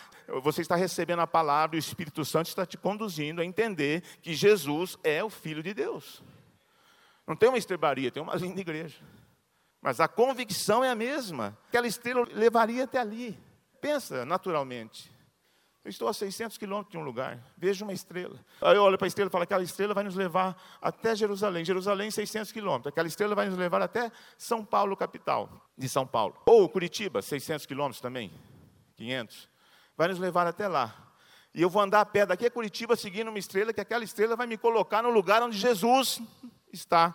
você 0.42 0.62
está 0.62 0.76
recebendo 0.76 1.20
a 1.20 1.26
palavra 1.26 1.76
e 1.76 1.78
o 1.78 1.80
Espírito 1.80 2.24
Santo 2.24 2.46
está 2.46 2.64
te 2.64 2.78
conduzindo 2.78 3.40
a 3.40 3.44
entender 3.44 4.02
que 4.22 4.34
Jesus 4.34 4.96
é 5.02 5.22
o 5.22 5.28
Filho 5.28 5.62
de 5.62 5.74
Deus. 5.74 6.22
Não 7.26 7.34
tem 7.34 7.48
uma 7.48 7.58
estrebaria, 7.58 8.10
tem 8.10 8.22
uma 8.22 8.36
linda 8.36 8.60
igreja. 8.60 8.96
Mas 9.84 10.00
a 10.00 10.08
convicção 10.08 10.82
é 10.82 10.88
a 10.88 10.94
mesma. 10.94 11.54
Aquela 11.68 11.86
estrela 11.86 12.26
levaria 12.32 12.84
até 12.84 12.98
ali. 12.98 13.38
Pensa 13.82 14.24
naturalmente. 14.24 15.12
Eu 15.84 15.90
estou 15.90 16.08
a 16.08 16.14
600 16.14 16.56
quilômetros 16.56 16.92
de 16.92 16.96
um 16.96 17.02
lugar, 17.02 17.38
vejo 17.54 17.84
uma 17.84 17.92
estrela. 17.92 18.40
Aí 18.62 18.76
eu 18.76 18.82
olho 18.82 18.96
para 18.96 19.04
a 19.06 19.08
estrela 19.08 19.28
e 19.28 19.30
falo: 19.30 19.44
aquela 19.44 19.62
estrela 19.62 19.92
vai 19.92 20.02
nos 20.02 20.14
levar 20.14 20.56
até 20.80 21.14
Jerusalém. 21.14 21.66
Jerusalém, 21.66 22.10
600 22.10 22.50
quilômetros. 22.50 22.86
Aquela 22.86 23.06
estrela 23.06 23.34
vai 23.34 23.46
nos 23.46 23.58
levar 23.58 23.82
até 23.82 24.10
São 24.38 24.64
Paulo, 24.64 24.96
capital 24.96 25.50
de 25.76 25.86
São 25.86 26.06
Paulo. 26.06 26.34
Ou 26.46 26.66
Curitiba, 26.66 27.20
600 27.20 27.66
quilômetros 27.66 28.00
também, 28.00 28.32
500. 28.96 29.50
Vai 29.98 30.08
nos 30.08 30.18
levar 30.18 30.46
até 30.46 30.66
lá. 30.66 30.94
E 31.54 31.60
eu 31.60 31.68
vou 31.68 31.82
andar 31.82 32.00
a 32.00 32.06
pé 32.06 32.24
daqui 32.24 32.46
a 32.46 32.50
Curitiba 32.50 32.96
seguindo 32.96 33.28
uma 33.28 33.38
estrela, 33.38 33.70
que 33.70 33.82
aquela 33.82 34.02
estrela 34.02 34.34
vai 34.34 34.46
me 34.46 34.56
colocar 34.56 35.02
no 35.02 35.10
lugar 35.10 35.42
onde 35.42 35.58
Jesus 35.58 36.22
está 36.72 37.14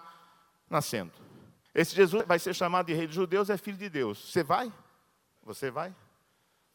nascendo. 0.69 1.28
Esse 1.73 1.95
Jesus 1.95 2.25
vai 2.25 2.39
ser 2.39 2.53
chamado 2.53 2.87
de 2.87 2.93
rei 2.93 3.05
dos 3.05 3.15
judeus, 3.15 3.49
é 3.49 3.57
filho 3.57 3.77
de 3.77 3.89
Deus. 3.89 4.31
Você 4.31 4.43
vai? 4.43 4.71
Você 5.43 5.69
vai? 5.69 5.95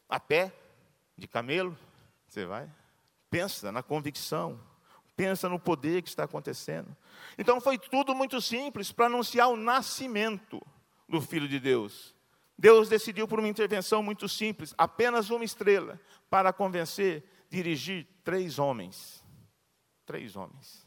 A 0.08 0.20
pé? 0.20 0.52
De 1.16 1.26
camelo? 1.26 1.76
Você 2.26 2.44
vai? 2.44 2.70
Pensa 3.30 3.72
na 3.72 3.82
convicção. 3.82 4.60
Pensa 5.16 5.48
no 5.48 5.58
poder 5.58 6.02
que 6.02 6.08
está 6.08 6.24
acontecendo. 6.24 6.96
Então 7.38 7.60
foi 7.60 7.78
tudo 7.78 8.14
muito 8.14 8.40
simples 8.40 8.90
para 8.90 9.06
anunciar 9.06 9.48
o 9.48 9.56
nascimento 9.56 10.60
do 11.08 11.20
Filho 11.20 11.48
de 11.48 11.60
Deus. 11.60 12.14
Deus 12.58 12.88
decidiu 12.88 13.26
por 13.26 13.38
uma 13.38 13.48
intervenção 13.48 14.02
muito 14.02 14.28
simples, 14.28 14.74
apenas 14.78 15.30
uma 15.30 15.44
estrela, 15.44 16.00
para 16.30 16.52
convencer 16.52 17.24
dirigir 17.48 18.06
três 18.24 18.58
homens. 18.58 19.24
Três 20.06 20.36
homens. 20.36 20.86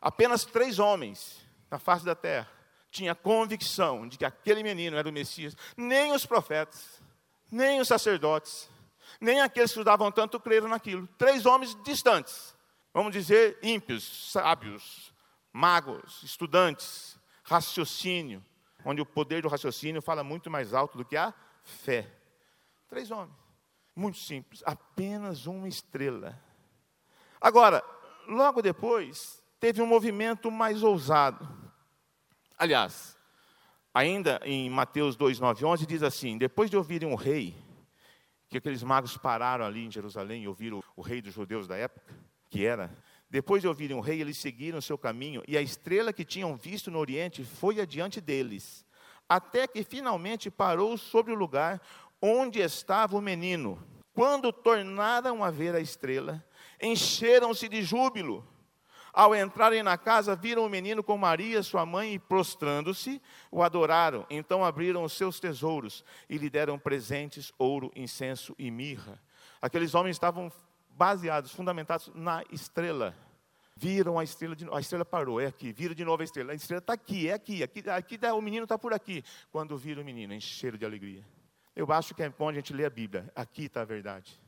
Apenas 0.00 0.44
três 0.44 0.78
homens 0.78 1.44
na 1.70 1.78
face 1.78 2.04
da 2.04 2.14
terra 2.14 2.55
tinha 2.96 3.14
convicção 3.14 4.08
de 4.08 4.16
que 4.16 4.24
aquele 4.24 4.62
menino 4.62 4.96
era 4.96 5.08
o 5.08 5.12
Messias. 5.12 5.56
Nem 5.76 6.12
os 6.12 6.24
profetas, 6.24 7.00
nem 7.50 7.80
os 7.80 7.88
sacerdotes, 7.88 8.68
nem 9.20 9.40
aqueles 9.40 9.70
que 9.70 9.78
estudavam 9.78 10.10
tanto 10.10 10.40
creram 10.40 10.68
naquilo. 10.68 11.06
Três 11.18 11.46
homens 11.46 11.76
distantes, 11.84 12.54
vamos 12.92 13.12
dizer 13.12 13.58
ímpios, 13.62 14.30
sábios, 14.32 15.12
magos, 15.52 16.22
estudantes, 16.22 17.18
raciocínio, 17.44 18.44
onde 18.84 19.00
o 19.00 19.06
poder 19.06 19.42
do 19.42 19.48
raciocínio 19.48 20.00
fala 20.00 20.24
muito 20.24 20.50
mais 20.50 20.72
alto 20.72 20.96
do 20.96 21.04
que 21.04 21.16
a 21.16 21.32
fé. 21.62 22.10
Três 22.88 23.10
homens, 23.10 23.36
muito 23.94 24.18
simples, 24.18 24.62
apenas 24.64 25.46
uma 25.46 25.68
estrela. 25.68 26.38
Agora, 27.40 27.84
logo 28.26 28.62
depois, 28.62 29.42
teve 29.60 29.82
um 29.82 29.86
movimento 29.86 30.50
mais 30.50 30.82
ousado. 30.82 31.65
Aliás, 32.58 33.18
ainda 33.92 34.40
em 34.44 34.70
Mateus 34.70 35.14
2, 35.14 35.38
9 35.38 35.64
11, 35.64 35.86
diz 35.86 36.02
assim: 36.02 36.38
Depois 36.38 36.70
de 36.70 36.76
ouvirem 36.76 37.12
o 37.12 37.14
rei, 37.14 37.54
que 38.48 38.58
aqueles 38.58 38.82
magos 38.82 39.16
pararam 39.16 39.64
ali 39.64 39.84
em 39.84 39.90
Jerusalém 39.90 40.44
e 40.44 40.48
ouviram 40.48 40.82
o 40.96 41.02
rei 41.02 41.20
dos 41.20 41.34
judeus 41.34 41.68
da 41.68 41.76
época, 41.76 42.14
que 42.48 42.64
era. 42.64 42.96
Depois 43.28 43.60
de 43.60 43.68
ouvirem 43.68 43.96
o 43.96 44.00
rei, 44.00 44.20
eles 44.20 44.38
seguiram 44.38 44.78
o 44.78 44.82
seu 44.82 44.96
caminho, 44.96 45.42
e 45.46 45.58
a 45.58 45.60
estrela 45.60 46.12
que 46.12 46.24
tinham 46.24 46.56
visto 46.56 46.90
no 46.90 46.98
oriente 46.98 47.44
foi 47.44 47.80
adiante 47.80 48.20
deles, 48.20 48.86
até 49.28 49.66
que 49.66 49.82
finalmente 49.82 50.50
parou 50.50 50.96
sobre 50.96 51.32
o 51.32 51.36
lugar 51.36 51.80
onde 52.22 52.60
estava 52.60 53.16
o 53.16 53.20
menino. 53.20 53.78
Quando 54.14 54.50
tornaram 54.50 55.44
a 55.44 55.50
ver 55.50 55.74
a 55.74 55.80
estrela, 55.80 56.42
encheram-se 56.80 57.68
de 57.68 57.82
júbilo. 57.82 58.46
Ao 59.16 59.34
entrarem 59.34 59.82
na 59.82 59.96
casa, 59.96 60.36
viram 60.36 60.66
o 60.66 60.68
menino 60.68 61.02
com 61.02 61.16
Maria, 61.16 61.62
sua 61.62 61.86
mãe, 61.86 62.12
e 62.12 62.18
prostrando-se, 62.18 63.18
o 63.50 63.62
adoraram. 63.62 64.26
Então 64.28 64.62
abriram 64.62 65.02
os 65.02 65.14
seus 65.14 65.40
tesouros 65.40 66.04
e 66.28 66.36
lhe 66.36 66.50
deram 66.50 66.78
presentes, 66.78 67.50
ouro, 67.58 67.90
incenso 67.96 68.54
e 68.58 68.70
mirra. 68.70 69.18
Aqueles 69.62 69.94
homens 69.94 70.16
estavam 70.16 70.52
baseados, 70.90 71.50
fundamentados 71.50 72.10
na 72.14 72.44
estrela. 72.52 73.16
Viram 73.74 74.18
a 74.18 74.24
estrela, 74.24 74.54
de, 74.54 74.68
a 74.70 74.80
estrela 74.80 75.02
parou, 75.02 75.40
é 75.40 75.46
aqui, 75.46 75.72
viram 75.72 75.94
de 75.94 76.04
novo 76.04 76.20
a 76.20 76.24
estrela. 76.24 76.52
A 76.52 76.54
estrela 76.54 76.80
está 76.80 76.92
aqui, 76.92 77.30
é 77.30 77.32
aqui, 77.32 77.62
aqui, 77.62 77.88
aqui 77.88 78.18
o 78.26 78.42
menino 78.42 78.64
está 78.64 78.76
por 78.76 78.92
aqui. 78.92 79.24
Quando 79.50 79.78
viram 79.78 80.02
o 80.02 80.04
menino, 80.04 80.34
encheram 80.34 80.76
de 80.76 80.84
alegria. 80.84 81.24
Eu 81.74 81.90
acho 81.90 82.14
que 82.14 82.22
é 82.22 82.28
bom 82.28 82.50
a 82.50 82.52
gente 82.52 82.70
ler 82.74 82.84
a 82.84 82.90
Bíblia. 82.90 83.32
Aqui 83.34 83.64
está 83.64 83.80
a 83.80 83.84
verdade. 83.86 84.38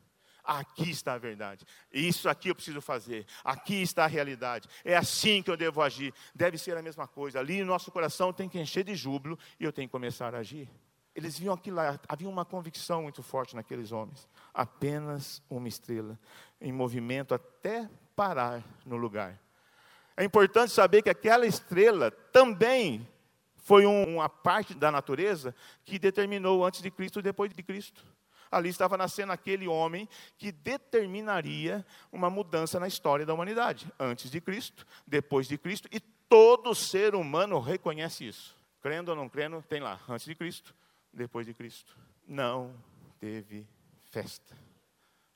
Aqui 0.49 0.89
está 0.89 1.13
a 1.13 1.19
verdade. 1.19 1.63
Isso 1.93 2.27
aqui 2.27 2.49
eu 2.49 2.55
preciso 2.55 2.81
fazer. 2.81 3.27
Aqui 3.45 3.83
está 3.83 4.05
a 4.05 4.07
realidade. 4.07 4.67
É 4.83 4.97
assim 4.97 5.43
que 5.43 5.51
eu 5.51 5.59
devo 5.59 5.83
agir. 5.83 6.15
Deve 6.35 6.57
ser 6.57 6.75
a 6.75 6.81
mesma 6.81 7.07
coisa. 7.07 7.39
Ali 7.39 7.61
no 7.61 7.67
nosso 7.67 7.93
coração 7.93 8.33
tem 8.33 8.49
que 8.49 8.59
encher 8.59 8.83
de 8.83 8.95
júbilo 8.95 9.39
e 9.61 9.65
eu 9.65 9.73
tenho 9.75 9.87
que 9.87 9.93
começar 9.93 10.35
a 10.35 10.39
agir. 10.39 10.67
Eles 11.15 11.39
viam 11.39 11.53
aquilo 11.53 11.77
lá, 11.77 12.01
havia 12.09 12.31
uma 12.31 12.47
convicção 12.47 13.03
muito 13.03 13.23
forte 13.23 13.55
naqueles 13.55 13.93
homens. 13.93 14.27
Apenas 14.55 15.43
uma 15.51 15.69
estrela 15.69 16.19
em 16.59 16.73
movimento 16.73 17.35
até 17.35 17.87
parar 18.17 18.65
no 18.87 18.97
lugar. 18.97 19.39
É 20.17 20.25
importante 20.25 20.73
saber 20.73 21.03
que 21.03 21.11
aquela 21.11 21.45
estrela 21.45 22.11
também 22.11 23.07
foi 23.55 23.85
um, 23.85 24.17
uma 24.17 24.31
parte 24.31 24.73
da 24.73 24.91
natureza 24.91 25.55
que 25.85 25.99
determinou 25.99 26.65
antes 26.65 26.81
de 26.81 26.91
Cristo 26.91 27.19
e 27.19 27.23
depois 27.23 27.53
de 27.53 27.63
Cristo 27.63 28.03
ali 28.51 28.69
estava 28.69 28.97
nascendo 28.97 29.33
aquele 29.33 29.69
homem 29.69 30.09
que 30.37 30.51
determinaria 30.51 31.85
uma 32.11 32.31
mudança 32.31 32.81
na 32.81 32.89
história 32.89 33.27
da 33.27 33.35
humanidade, 33.35 33.91
antes 33.99 34.31
de 34.31 34.41
Cristo, 34.41 34.87
depois 35.07 35.47
de 35.47 35.59
Cristo, 35.59 35.89
e 35.93 36.01
todo 36.01 36.75
ser 36.75 37.15
humano 37.15 37.59
reconhece 37.61 38.27
isso. 38.27 38.57
Crendo 38.81 39.11
ou 39.11 39.17
não 39.17 39.29
crendo, 39.29 39.63
tem 39.63 39.81
lá, 39.81 40.01
antes 40.09 40.27
de 40.27 40.35
Cristo, 40.35 40.75
depois 41.13 41.47
de 41.47 41.55
Cristo. 41.55 41.97
Não 42.27 42.75
teve 43.19 43.67
festa. 44.11 44.57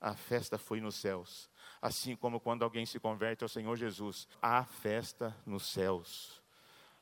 A 0.01 0.15
festa 0.15 0.59
foi 0.59 0.81
nos 0.81 0.97
céus. 0.97 1.51
Assim 1.81 2.15
como 2.17 2.41
quando 2.41 2.63
alguém 2.63 2.87
se 2.87 2.99
converte 2.99 3.45
ao 3.45 3.49
Senhor 3.49 3.77
Jesus, 3.77 4.29
há 4.41 4.65
festa 4.65 5.37
nos 5.47 5.67
céus. 5.67 6.43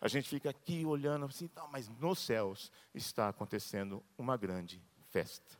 A 0.00 0.08
gente 0.08 0.28
fica 0.28 0.48
aqui 0.48 0.84
olhando 0.86 1.26
assim, 1.26 1.50
não, 1.54 1.68
mas 1.68 1.88
nos 1.88 2.18
céus 2.18 2.72
está 2.94 3.28
acontecendo 3.28 4.02
uma 4.16 4.36
grande 4.36 4.82
festa 5.10 5.59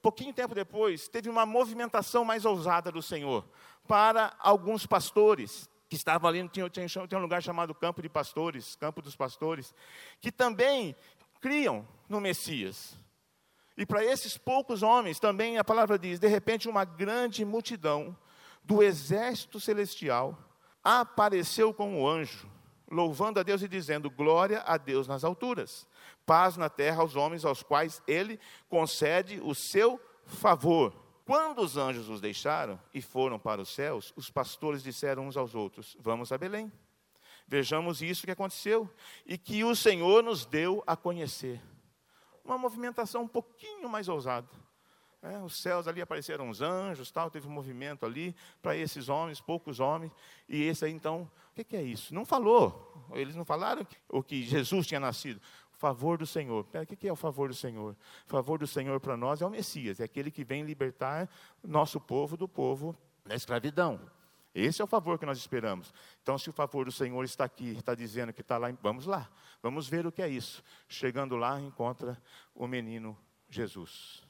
pouquinho 0.00 0.32
tempo 0.32 0.54
depois, 0.54 1.08
teve 1.08 1.28
uma 1.28 1.44
movimentação 1.44 2.24
mais 2.24 2.44
ousada 2.44 2.90
do 2.90 3.02
Senhor 3.02 3.44
para 3.86 4.34
alguns 4.38 4.86
pastores 4.86 5.68
que 5.88 5.96
estavam 5.96 6.28
ali, 6.28 6.48
tinha, 6.48 6.70
tinha, 6.70 6.86
tinha 6.86 7.18
um 7.18 7.22
lugar 7.22 7.42
chamado 7.42 7.74
Campo 7.74 8.00
de 8.00 8.08
Pastores, 8.08 8.76
Campo 8.76 9.02
dos 9.02 9.16
Pastores, 9.16 9.74
que 10.20 10.30
também 10.30 10.94
criam 11.40 11.86
no 12.08 12.20
Messias. 12.20 12.96
E 13.76 13.84
para 13.84 14.04
esses 14.04 14.38
poucos 14.38 14.82
homens, 14.82 15.18
também 15.18 15.58
a 15.58 15.64
palavra 15.64 15.98
diz: 15.98 16.20
de 16.20 16.28
repente, 16.28 16.68
uma 16.68 16.84
grande 16.84 17.44
multidão 17.44 18.16
do 18.62 18.82
exército 18.82 19.58
celestial 19.58 20.38
apareceu 20.84 21.74
como 21.74 22.06
anjo, 22.08 22.48
louvando 22.90 23.38
a 23.38 23.42
Deus 23.42 23.62
e 23.62 23.68
dizendo: 23.68 24.10
Glória 24.10 24.62
a 24.66 24.76
Deus 24.76 25.06
nas 25.06 25.24
alturas 25.24 25.86
paz 26.30 26.56
na 26.56 26.68
terra 26.68 27.02
aos 27.02 27.16
homens 27.16 27.44
aos 27.44 27.60
quais 27.60 28.00
ele 28.06 28.38
concede 28.68 29.40
o 29.42 29.52
seu 29.52 30.00
favor. 30.24 30.94
Quando 31.24 31.60
os 31.60 31.76
anjos 31.76 32.08
os 32.08 32.20
deixaram 32.20 32.80
e 32.94 33.02
foram 33.02 33.36
para 33.36 33.60
os 33.60 33.68
céus, 33.68 34.12
os 34.14 34.30
pastores 34.30 34.80
disseram 34.80 35.26
uns 35.26 35.36
aos 35.36 35.56
outros: 35.56 35.96
Vamos 35.98 36.30
a 36.30 36.38
Belém. 36.38 36.70
Vejamos 37.48 38.00
isso 38.00 38.24
que 38.24 38.30
aconteceu 38.30 38.88
e 39.26 39.36
que 39.36 39.64
o 39.64 39.74
Senhor 39.74 40.22
nos 40.22 40.46
deu 40.46 40.84
a 40.86 40.94
conhecer. 40.94 41.60
Uma 42.44 42.56
movimentação 42.56 43.22
um 43.22 43.28
pouquinho 43.28 43.88
mais 43.88 44.08
ousada. 44.08 44.48
É, 45.22 45.38
os 45.38 45.60
céus 45.60 45.86
ali 45.86 46.00
apareceram 46.00 46.48
os 46.48 46.62
anjos, 46.62 47.10
tal, 47.10 47.30
teve 47.30 47.46
um 47.46 47.50
movimento 47.50 48.06
ali 48.06 48.34
para 48.62 48.74
esses 48.74 49.08
homens, 49.08 49.40
poucos 49.40 49.78
homens. 49.78 50.10
E 50.48 50.62
esse 50.62 50.84
aí, 50.84 50.92
então, 50.92 51.30
o 51.52 51.54
que, 51.54 51.64
que 51.64 51.76
é 51.76 51.82
isso? 51.82 52.14
Não 52.14 52.24
falou. 52.24 53.06
Eles 53.12 53.36
não 53.36 53.44
falaram 53.44 53.86
o 54.08 54.22
que 54.22 54.42
Jesus 54.42 54.86
tinha 54.86 55.00
nascido 55.00 55.40
favor 55.80 56.18
do 56.18 56.26
Senhor. 56.26 56.66
O 56.74 56.96
que 56.96 57.08
é 57.08 57.12
o 57.12 57.16
favor 57.16 57.48
do 57.48 57.54
Senhor? 57.54 57.96
O 58.26 58.30
favor 58.30 58.58
do 58.58 58.66
Senhor 58.66 59.00
para 59.00 59.16
nós 59.16 59.40
é 59.40 59.46
o 59.46 59.50
Messias, 59.50 59.98
é 59.98 60.04
aquele 60.04 60.30
que 60.30 60.44
vem 60.44 60.62
libertar 60.62 61.26
nosso 61.64 61.98
povo 61.98 62.36
do 62.36 62.46
povo 62.46 62.94
da 63.24 63.34
escravidão. 63.34 63.98
Esse 64.54 64.82
é 64.82 64.84
o 64.84 64.86
favor 64.86 65.18
que 65.18 65.24
nós 65.24 65.38
esperamos. 65.38 65.94
Então, 66.22 66.36
se 66.36 66.50
o 66.50 66.52
favor 66.52 66.84
do 66.84 66.92
Senhor 66.92 67.24
está 67.24 67.44
aqui, 67.44 67.70
está 67.70 67.94
dizendo 67.94 68.30
que 68.32 68.42
está 68.42 68.58
lá, 68.58 68.70
vamos 68.82 69.06
lá, 69.06 69.30
vamos 69.62 69.88
ver 69.88 70.06
o 70.06 70.12
que 70.12 70.20
é 70.20 70.28
isso. 70.28 70.62
Chegando 70.86 71.34
lá, 71.36 71.58
encontra 71.58 72.20
o 72.54 72.66
menino 72.66 73.16
Jesus. 73.48 74.22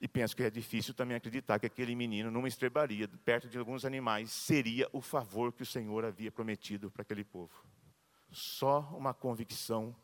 E 0.00 0.06
penso 0.06 0.36
que 0.36 0.44
é 0.44 0.50
difícil 0.50 0.94
também 0.94 1.16
acreditar 1.16 1.58
que 1.58 1.66
aquele 1.66 1.94
menino, 1.94 2.30
numa 2.30 2.46
estrebaria, 2.46 3.08
perto 3.24 3.48
de 3.48 3.58
alguns 3.58 3.84
animais, 3.84 4.30
seria 4.30 4.88
o 4.92 5.00
favor 5.00 5.52
que 5.52 5.62
o 5.62 5.66
Senhor 5.66 6.04
havia 6.04 6.30
prometido 6.30 6.88
para 6.88 7.02
aquele 7.02 7.24
povo. 7.24 7.52
Só 8.30 8.80
uma 8.96 9.12
convicção 9.12 9.94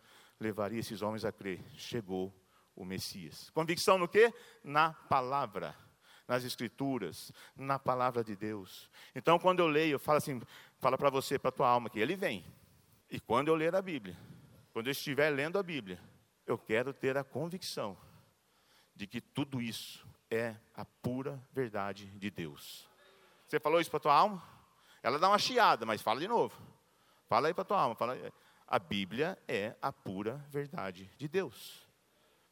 levaria 0.40 0.80
esses 0.80 1.00
homens 1.00 1.24
a 1.24 1.30
crer: 1.30 1.62
chegou 1.76 2.34
o 2.74 2.84
Messias. 2.84 3.50
Convicção 3.50 3.96
no 3.96 4.08
quê? 4.08 4.34
Na 4.64 4.92
palavra, 4.92 5.76
nas 6.26 6.42
escrituras, 6.42 7.30
na 7.54 7.78
palavra 7.78 8.24
de 8.24 8.34
Deus. 8.34 8.90
Então, 9.14 9.38
quando 9.38 9.60
eu 9.60 9.68
leio, 9.68 9.92
eu 9.92 9.98
falo 10.00 10.18
assim, 10.18 10.42
fala 10.80 10.98
para 10.98 11.10
você, 11.10 11.38
para 11.38 11.52
tua 11.52 11.68
alma, 11.68 11.88
que 11.88 12.00
ele 12.00 12.16
vem. 12.16 12.44
E 13.08 13.20
quando 13.20 13.46
eu 13.46 13.54
ler 13.54 13.76
a 13.76 13.82
Bíblia, 13.82 14.16
quando 14.72 14.88
eu 14.88 14.92
estiver 14.92 15.30
lendo 15.30 15.56
a 15.56 15.62
Bíblia, 15.62 16.00
eu 16.44 16.58
quero 16.58 16.92
ter 16.92 17.16
a 17.16 17.22
convicção 17.22 17.96
de 18.94 19.06
que 19.06 19.20
tudo 19.20 19.60
isso 19.60 20.06
é 20.30 20.56
a 20.74 20.84
pura 20.84 21.40
verdade 21.52 22.06
de 22.06 22.30
Deus. 22.30 22.88
Você 23.46 23.60
falou 23.60 23.80
isso 23.80 23.90
para 23.90 24.00
tua 24.00 24.14
alma? 24.14 24.42
Ela 25.02 25.18
dá 25.18 25.28
uma 25.28 25.38
chiada, 25.38 25.84
mas 25.84 26.00
fala 26.00 26.20
de 26.20 26.28
novo. 26.28 26.56
Fala 27.28 27.48
aí 27.48 27.54
para 27.54 27.64
tua 27.64 27.80
alma. 27.80 27.94
Fala 27.94 28.14
aí. 28.14 28.32
A 28.66 28.78
Bíblia 28.78 29.38
é 29.46 29.74
a 29.82 29.92
pura 29.92 30.44
verdade 30.48 31.10
de 31.18 31.28
Deus. 31.28 31.86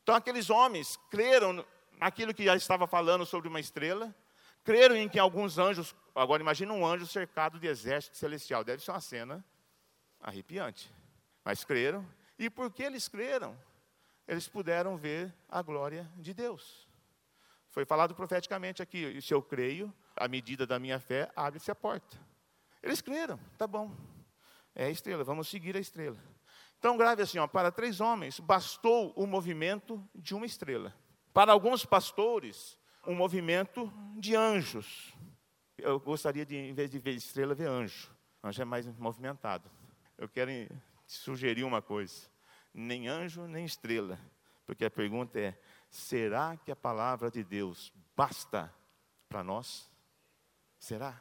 Então, 0.02 0.14
aqueles 0.14 0.50
homens 0.50 0.98
creram 1.10 1.64
naquilo 1.98 2.34
que 2.34 2.44
já 2.44 2.54
estava 2.56 2.86
falando 2.86 3.24
sobre 3.24 3.48
uma 3.48 3.60
estrela, 3.60 4.14
creram 4.64 4.96
em 4.96 5.08
que 5.08 5.18
alguns 5.18 5.58
anjos, 5.58 5.94
agora 6.14 6.42
imagina 6.42 6.72
um 6.72 6.86
anjo 6.86 7.06
cercado 7.06 7.58
de 7.58 7.66
exército 7.66 8.16
celestial, 8.16 8.64
deve 8.64 8.82
ser 8.82 8.90
uma 8.90 9.00
cena 9.00 9.44
arrepiante. 10.20 10.92
Mas 11.44 11.64
creram, 11.64 12.06
e 12.38 12.50
porque 12.50 12.82
eles 12.82 13.08
creram, 13.08 13.56
eles 14.26 14.48
puderam 14.48 14.96
ver 14.96 15.34
a 15.48 15.62
glória 15.62 16.10
de 16.16 16.32
Deus. 16.32 16.88
Foi 17.68 17.84
falado 17.84 18.14
profeticamente 18.14 18.82
aqui: 18.82 19.20
se 19.20 19.32
eu 19.32 19.42
creio, 19.42 19.92
à 20.16 20.28
medida 20.28 20.66
da 20.66 20.78
minha 20.78 21.00
fé, 21.00 21.30
abre-se 21.34 21.70
a 21.70 21.74
porta. 21.74 22.18
Eles 22.82 23.00
creram, 23.00 23.38
tá 23.56 23.66
bom. 23.66 23.94
É 24.74 24.86
a 24.86 24.90
estrela, 24.90 25.24
vamos 25.24 25.48
seguir 25.48 25.76
a 25.76 25.80
estrela. 25.80 26.18
Então, 26.78 26.96
grave 26.96 27.22
assim: 27.22 27.38
ó, 27.38 27.46
para 27.46 27.70
três 27.70 28.00
homens, 28.00 28.40
bastou 28.40 29.12
o 29.16 29.26
movimento 29.26 30.02
de 30.14 30.34
uma 30.34 30.46
estrela. 30.46 30.94
Para 31.32 31.52
alguns 31.52 31.84
pastores, 31.84 32.78
um 33.06 33.14
movimento 33.14 33.92
de 34.18 34.36
anjos. 34.36 35.14
Eu 35.78 35.98
gostaria 35.98 36.44
de, 36.44 36.56
em 36.56 36.74
vez 36.74 36.90
de 36.90 36.98
ver 36.98 37.12
estrela, 37.12 37.54
ver 37.54 37.68
anjo. 37.68 38.10
Anjo 38.42 38.60
é 38.60 38.64
mais 38.64 38.86
movimentado. 38.98 39.70
Eu 40.18 40.28
quero 40.28 40.50
sugerir 41.06 41.64
uma 41.64 41.80
coisa: 41.80 42.28
nem 42.72 43.08
anjo, 43.08 43.46
nem 43.46 43.64
estrela. 43.64 44.18
Porque 44.64 44.84
a 44.84 44.90
pergunta 44.90 45.38
é: 45.38 45.58
será 45.90 46.56
que 46.56 46.70
a 46.70 46.76
palavra 46.76 47.30
de 47.30 47.42
Deus 47.44 47.92
basta 48.16 48.72
para 49.28 49.42
nós? 49.42 49.90
Será? 50.78 51.20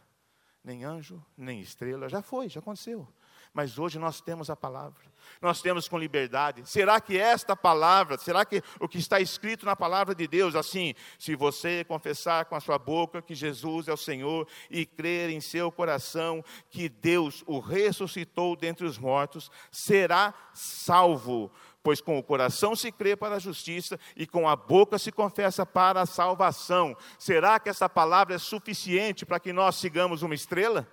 Nem 0.63 0.83
anjo, 0.83 1.23
nem 1.35 1.59
estrela. 1.59 2.07
Já 2.07 2.21
foi, 2.21 2.47
já 2.47 2.59
aconteceu. 2.59 3.07
Mas 3.53 3.77
hoje 3.77 3.99
nós 3.99 4.21
temos 4.21 4.49
a 4.49 4.55
palavra, 4.55 5.10
nós 5.41 5.61
temos 5.61 5.87
com 5.87 5.97
liberdade. 5.97 6.67
Será 6.69 6.99
que 6.99 7.17
esta 7.17 7.55
palavra, 7.55 8.17
será 8.17 8.45
que 8.45 8.61
o 8.79 8.87
que 8.87 8.97
está 8.97 9.19
escrito 9.19 9.65
na 9.65 9.75
palavra 9.75 10.13
de 10.13 10.27
Deus, 10.27 10.55
assim, 10.55 10.93
se 11.19 11.35
você 11.35 11.83
confessar 11.83 12.45
com 12.45 12.55
a 12.55 12.59
sua 12.59 12.77
boca 12.77 13.21
que 13.21 13.35
Jesus 13.35 13.87
é 13.87 13.93
o 13.93 13.97
Senhor 13.97 14.47
e 14.69 14.85
crer 14.85 15.29
em 15.29 15.41
seu 15.41 15.71
coração 15.71 16.43
que 16.69 16.87
Deus 16.87 17.43
o 17.45 17.59
ressuscitou 17.59 18.55
dentre 18.55 18.85
os 18.85 18.97
mortos, 18.97 19.51
será 19.71 20.33
salvo? 20.53 21.51
Pois 21.83 21.99
com 21.99 22.17
o 22.17 22.23
coração 22.23 22.75
se 22.75 22.91
crê 22.91 23.15
para 23.15 23.35
a 23.35 23.39
justiça 23.39 23.99
e 24.15 24.27
com 24.27 24.47
a 24.47 24.55
boca 24.55 24.99
se 24.99 25.11
confessa 25.11 25.65
para 25.65 26.01
a 26.01 26.05
salvação. 26.05 26.95
Será 27.17 27.59
que 27.59 27.69
essa 27.69 27.89
palavra 27.89 28.35
é 28.35 28.37
suficiente 28.37 29.25
para 29.25 29.39
que 29.39 29.51
nós 29.51 29.77
sigamos 29.77 30.21
uma 30.21 30.35
estrela? 30.35 30.87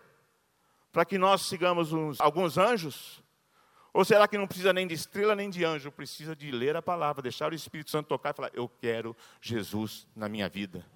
para 0.93 1.05
que 1.05 1.19
nós 1.19 1.43
sigamos 1.43 1.93
uns, 1.93 2.21
alguns 2.21 2.59
anjos? 2.59 3.23
Ou 3.99 4.05
será 4.05 4.29
que 4.29 4.39
não 4.39 4.47
precisa 4.47 4.73
nem 4.73 4.87
de 4.87 4.95
estrela 4.95 5.35
nem 5.35 5.51
de 5.51 5.65
anjo? 5.65 5.91
Precisa 5.91 6.37
de 6.37 6.53
ler 6.53 6.77
a 6.77 6.81
palavra, 6.81 7.21
deixar 7.21 7.51
o 7.51 7.55
Espírito 7.57 7.91
Santo 7.91 8.07
tocar 8.07 8.31
e 8.31 8.33
falar: 8.33 8.51
Eu 8.55 8.69
quero 8.69 9.17
Jesus 9.41 10.07
na 10.15 10.29
minha 10.29 10.49
vida. 10.49 10.87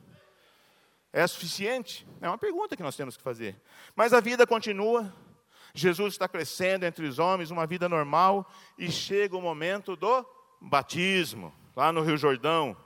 É 1.13 1.27
suficiente? 1.27 2.07
É 2.21 2.29
uma 2.29 2.39
pergunta 2.39 2.77
que 2.77 2.83
nós 2.85 2.95
temos 2.95 3.17
que 3.17 3.23
fazer. 3.25 3.61
Mas 3.97 4.13
a 4.13 4.21
vida 4.21 4.47
continua. 4.47 5.13
Jesus 5.75 6.15
está 6.15 6.29
crescendo 6.29 6.85
entre 6.85 7.05
os 7.05 7.19
homens, 7.19 7.51
uma 7.51 7.67
vida 7.67 7.89
normal, 7.89 8.49
e 8.79 8.89
chega 8.89 9.37
o 9.37 9.43
momento 9.43 9.97
do 9.97 10.25
batismo, 10.61 11.53
lá 11.75 11.91
no 11.91 12.03
Rio 12.03 12.17
Jordão. 12.17 12.77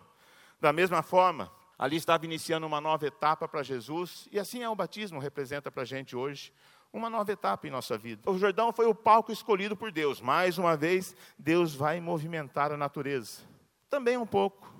Da 0.58 0.72
mesma 0.72 1.02
forma, 1.02 1.52
ali 1.78 1.96
estava 1.96 2.24
iniciando 2.24 2.66
uma 2.66 2.80
nova 2.80 3.06
etapa 3.06 3.46
para 3.46 3.62
Jesus, 3.62 4.30
e 4.32 4.38
assim 4.38 4.62
é 4.62 4.68
o 4.70 4.74
batismo, 4.74 5.20
representa 5.20 5.70
para 5.70 5.82
a 5.82 5.86
gente 5.86 6.16
hoje 6.16 6.54
uma 6.92 7.10
nova 7.10 7.32
etapa 7.32 7.66
em 7.66 7.70
nossa 7.70 7.98
vida. 7.98 8.28
O 8.30 8.38
Jordão 8.38 8.72
foi 8.72 8.86
o 8.86 8.94
palco 8.94 9.32
escolhido 9.32 9.76
por 9.76 9.92
Deus. 9.92 10.20
Mais 10.20 10.58
uma 10.58 10.76
vez, 10.76 11.14
Deus 11.38 11.74
vai 11.74 12.00
movimentar 12.00 12.72
a 12.72 12.76
natureza. 12.76 13.42
Também 13.90 14.16
um 14.16 14.26
pouco, 14.26 14.72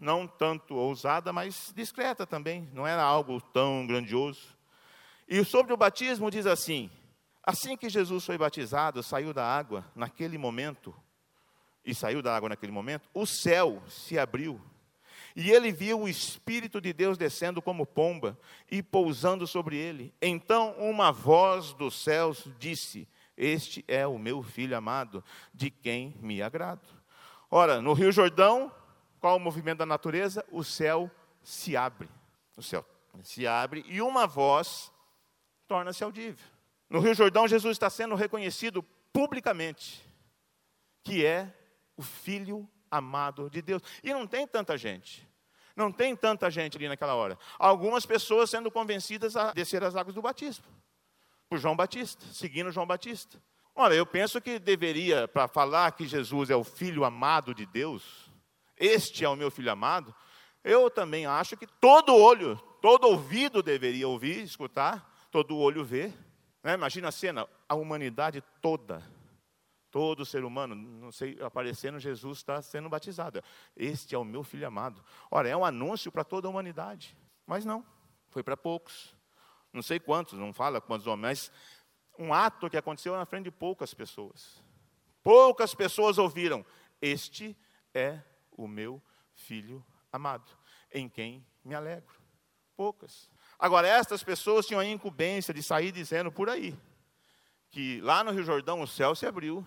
não 0.00 0.26
tanto 0.26 0.74
ousada, 0.74 1.32
mas 1.32 1.72
discreta 1.74 2.26
também. 2.26 2.68
Não 2.72 2.86
era 2.86 3.02
algo 3.02 3.40
tão 3.40 3.86
grandioso. 3.86 4.56
E 5.28 5.44
sobre 5.44 5.72
o 5.72 5.76
batismo 5.76 6.30
diz 6.30 6.46
assim: 6.46 6.90
assim 7.42 7.76
que 7.76 7.88
Jesus 7.88 8.24
foi 8.24 8.36
batizado, 8.36 9.02
saiu 9.02 9.32
da 9.32 9.46
água 9.46 9.84
naquele 9.94 10.36
momento, 10.36 10.94
e 11.84 11.94
saiu 11.94 12.22
da 12.22 12.34
água 12.34 12.48
naquele 12.48 12.72
momento, 12.72 13.08
o 13.14 13.26
céu 13.26 13.82
se 13.88 14.18
abriu 14.18 14.60
e 15.34 15.50
ele 15.50 15.72
viu 15.72 16.00
o 16.00 16.08
Espírito 16.08 16.80
de 16.80 16.92
Deus 16.92 17.16
descendo 17.16 17.62
como 17.62 17.86
pomba 17.86 18.38
e 18.70 18.82
pousando 18.82 19.46
sobre 19.46 19.76
ele. 19.76 20.14
Então 20.20 20.72
uma 20.78 21.10
voz 21.10 21.72
dos 21.72 22.02
céus 22.02 22.48
disse: 22.58 23.08
Este 23.36 23.84
é 23.88 24.06
o 24.06 24.18
meu 24.18 24.42
filho 24.42 24.76
amado, 24.76 25.24
de 25.52 25.70
quem 25.70 26.16
me 26.20 26.42
agrado. 26.42 26.86
Ora, 27.50 27.80
no 27.80 27.92
Rio 27.92 28.12
Jordão, 28.12 28.72
qual 29.20 29.36
o 29.36 29.40
movimento 29.40 29.78
da 29.78 29.86
natureza? 29.86 30.44
O 30.50 30.64
céu 30.64 31.10
se 31.42 31.76
abre. 31.76 32.08
O 32.56 32.62
céu 32.62 32.84
se 33.22 33.46
abre 33.46 33.84
e 33.88 34.00
uma 34.00 34.26
voz 34.26 34.90
torna-se 35.66 36.02
audível. 36.02 36.46
No 36.88 37.00
Rio 37.00 37.14
Jordão, 37.14 37.46
Jesus 37.46 37.76
está 37.76 37.90
sendo 37.90 38.14
reconhecido 38.14 38.82
publicamente 39.12 40.02
que 41.02 41.26
é 41.26 41.52
o 41.96 42.02
Filho 42.02 42.68
amado 42.92 43.48
de 43.48 43.62
Deus. 43.62 43.82
E 44.04 44.12
não 44.12 44.26
tem 44.26 44.46
tanta 44.46 44.76
gente. 44.76 45.26
Não 45.74 45.90
tem 45.90 46.14
tanta 46.14 46.50
gente 46.50 46.76
ali 46.76 46.86
naquela 46.86 47.14
hora. 47.14 47.38
Algumas 47.58 48.04
pessoas 48.04 48.50
sendo 48.50 48.70
convencidas 48.70 49.34
a 49.34 49.52
descer 49.52 49.82
as 49.82 49.96
águas 49.96 50.14
do 50.14 50.20
batismo. 50.20 50.66
Por 51.48 51.58
João 51.58 51.74
Batista, 51.74 52.24
seguindo 52.32 52.70
João 52.70 52.86
Batista. 52.86 53.42
Olha, 53.74 53.94
eu 53.94 54.04
penso 54.04 54.40
que 54.40 54.58
deveria, 54.58 55.26
para 55.26 55.48
falar 55.48 55.92
que 55.92 56.06
Jesus 56.06 56.50
é 56.50 56.56
o 56.56 56.62
filho 56.62 57.04
amado 57.04 57.54
de 57.54 57.64
Deus, 57.64 58.30
este 58.76 59.24
é 59.24 59.28
o 59.28 59.36
meu 59.36 59.50
filho 59.50 59.72
amado, 59.72 60.14
eu 60.62 60.90
também 60.90 61.24
acho 61.24 61.56
que 61.56 61.66
todo 61.66 62.14
olho, 62.14 62.56
todo 62.82 63.08
ouvido 63.08 63.62
deveria 63.62 64.06
ouvir, 64.06 64.42
escutar, 64.42 65.26
todo 65.30 65.56
olho 65.56 65.82
ver. 65.82 66.12
Né? 66.62 66.74
Imagina 66.74 67.08
a 67.08 67.12
cena, 67.12 67.48
a 67.66 67.74
humanidade 67.74 68.44
toda 68.60 69.02
Todo 69.92 70.24
ser 70.24 70.42
humano, 70.42 70.74
não 70.74 71.12
sei, 71.12 71.38
aparecendo, 71.42 72.00
Jesus 72.00 72.38
está 72.38 72.62
sendo 72.62 72.88
batizado. 72.88 73.44
Este 73.76 74.14
é 74.14 74.18
o 74.18 74.24
meu 74.24 74.42
filho 74.42 74.66
amado. 74.66 75.04
Ora, 75.30 75.50
é 75.50 75.54
um 75.54 75.66
anúncio 75.66 76.10
para 76.10 76.24
toda 76.24 76.48
a 76.48 76.50
humanidade. 76.50 77.14
Mas 77.46 77.66
não, 77.66 77.84
foi 78.30 78.42
para 78.42 78.56
poucos. 78.56 79.14
Não 79.70 79.82
sei 79.82 80.00
quantos, 80.00 80.38
não 80.38 80.50
fala 80.50 80.80
quantos 80.80 81.06
homens, 81.06 81.22
mas 81.22 81.52
um 82.18 82.32
ato 82.32 82.70
que 82.70 82.76
aconteceu 82.78 83.14
na 83.14 83.26
frente 83.26 83.44
de 83.44 83.50
poucas 83.50 83.92
pessoas. 83.92 84.64
Poucas 85.22 85.74
pessoas 85.74 86.16
ouviram: 86.16 86.64
Este 86.98 87.54
é 87.92 88.18
o 88.50 88.66
meu 88.66 89.00
filho 89.34 89.84
amado, 90.10 90.50
em 90.90 91.06
quem 91.06 91.46
me 91.62 91.74
alegro. 91.74 92.14
Poucas. 92.74 93.30
Agora, 93.58 93.86
estas 93.86 94.24
pessoas 94.24 94.66
tinham 94.66 94.80
a 94.80 94.86
incumbência 94.86 95.52
de 95.52 95.62
sair 95.62 95.92
dizendo 95.92 96.32
por 96.32 96.48
aí 96.48 96.74
que 97.70 98.00
lá 98.00 98.24
no 98.24 98.30
Rio 98.30 98.42
Jordão 98.42 98.80
o 98.80 98.86
céu 98.86 99.14
se 99.14 99.26
abriu 99.26 99.64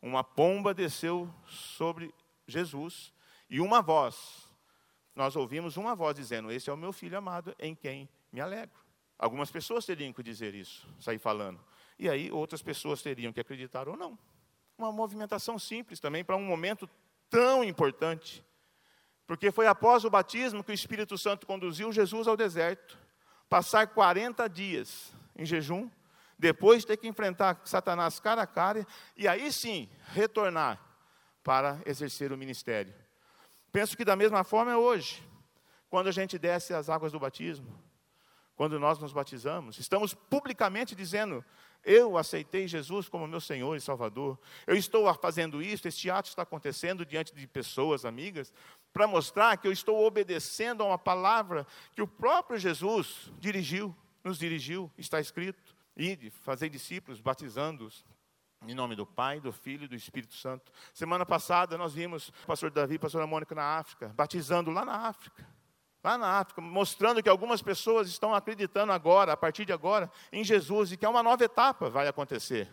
uma 0.00 0.22
pomba 0.22 0.74
desceu 0.74 1.32
sobre 1.46 2.12
Jesus 2.46 3.12
e 3.48 3.60
uma 3.60 3.80
voz, 3.80 4.46
nós 5.14 5.34
ouvimos 5.36 5.76
uma 5.76 5.94
voz 5.94 6.14
dizendo: 6.14 6.50
Esse 6.50 6.68
é 6.68 6.72
o 6.72 6.76
meu 6.76 6.92
filho 6.92 7.16
amado 7.16 7.54
em 7.58 7.74
quem 7.74 8.08
me 8.30 8.40
alegro. 8.40 8.78
Algumas 9.18 9.50
pessoas 9.50 9.86
teriam 9.86 10.12
que 10.12 10.22
dizer 10.22 10.54
isso, 10.54 10.86
sair 11.00 11.18
falando. 11.18 11.58
E 11.98 12.08
aí 12.08 12.30
outras 12.30 12.62
pessoas 12.62 13.00
teriam 13.00 13.32
que 13.32 13.40
acreditar 13.40 13.88
ou 13.88 13.96
não. 13.96 14.18
Uma 14.76 14.92
movimentação 14.92 15.58
simples 15.58 15.98
também 15.98 16.22
para 16.22 16.36
um 16.36 16.44
momento 16.44 16.88
tão 17.30 17.64
importante. 17.64 18.44
Porque 19.26 19.50
foi 19.50 19.66
após 19.66 20.04
o 20.04 20.10
batismo 20.10 20.62
que 20.62 20.70
o 20.70 20.74
Espírito 20.74 21.16
Santo 21.16 21.46
conduziu 21.46 21.90
Jesus 21.90 22.28
ao 22.28 22.36
deserto, 22.36 22.98
passar 23.48 23.86
40 23.86 24.46
dias 24.48 25.12
em 25.34 25.46
jejum 25.46 25.90
depois 26.38 26.84
ter 26.84 26.96
que 26.96 27.08
enfrentar 27.08 27.60
Satanás 27.64 28.20
cara 28.20 28.42
a 28.42 28.46
cara, 28.46 28.86
e 29.16 29.26
aí 29.26 29.50
sim 29.52 29.88
retornar 30.12 30.80
para 31.42 31.80
exercer 31.86 32.32
o 32.32 32.36
ministério. 32.36 32.94
Penso 33.72 33.96
que 33.96 34.04
da 34.04 34.16
mesma 34.16 34.42
forma 34.42 34.72
é 34.72 34.76
hoje, 34.76 35.22
quando 35.88 36.08
a 36.08 36.12
gente 36.12 36.38
desce 36.38 36.74
as 36.74 36.88
águas 36.88 37.12
do 37.12 37.20
batismo, 37.20 37.86
quando 38.56 38.80
nós 38.80 38.98
nos 38.98 39.12
batizamos, 39.12 39.78
estamos 39.78 40.14
publicamente 40.14 40.94
dizendo: 40.94 41.44
Eu 41.84 42.16
aceitei 42.16 42.66
Jesus 42.66 43.08
como 43.08 43.26
meu 43.26 43.40
Senhor 43.40 43.76
e 43.76 43.80
Salvador. 43.80 44.38
Eu 44.66 44.74
estou 44.74 45.12
fazendo 45.14 45.62
isso, 45.62 45.86
este 45.86 46.10
ato 46.10 46.28
está 46.28 46.42
acontecendo 46.42 47.04
diante 47.04 47.34
de 47.34 47.46
pessoas, 47.46 48.04
amigas, 48.04 48.52
para 48.92 49.06
mostrar 49.06 49.58
que 49.58 49.68
eu 49.68 49.72
estou 49.72 50.04
obedecendo 50.06 50.82
a 50.82 50.86
uma 50.86 50.98
palavra 50.98 51.66
que 51.94 52.00
o 52.00 52.08
próprio 52.08 52.58
Jesus 52.58 53.30
dirigiu, 53.38 53.94
nos 54.24 54.38
dirigiu, 54.38 54.90
está 54.96 55.20
escrito. 55.20 55.65
Ide, 55.96 56.30
fazer 56.30 56.68
discípulos, 56.68 57.20
batizando-os 57.20 58.04
em 58.66 58.74
nome 58.74 58.94
do 58.96 59.06
Pai, 59.06 59.40
do 59.40 59.52
Filho 59.52 59.84
e 59.84 59.88
do 59.88 59.94
Espírito 59.94 60.34
Santo. 60.34 60.72
Semana 60.92 61.24
passada 61.24 61.78
nós 61.78 61.94
vimos 61.94 62.28
o 62.28 62.46
pastor 62.46 62.70
Davi 62.70 62.94
e 62.94 62.96
a 62.96 63.00
pastora 63.00 63.26
Mônica 63.26 63.54
na 63.54 63.78
África, 63.78 64.12
batizando 64.14 64.70
lá 64.70 64.84
na 64.84 65.08
África. 65.08 65.46
Lá 66.02 66.16
na 66.16 66.38
África, 66.38 66.60
mostrando 66.60 67.22
que 67.22 67.28
algumas 67.28 67.62
pessoas 67.62 68.08
estão 68.08 68.34
acreditando 68.34 68.92
agora, 68.92 69.32
a 69.32 69.36
partir 69.36 69.64
de 69.64 69.72
agora, 69.72 70.10
em 70.32 70.44
Jesus 70.44 70.92
e 70.92 70.96
que 70.96 71.04
é 71.04 71.08
uma 71.08 71.22
nova 71.22 71.44
etapa 71.44 71.90
vai 71.90 72.06
acontecer. 72.06 72.70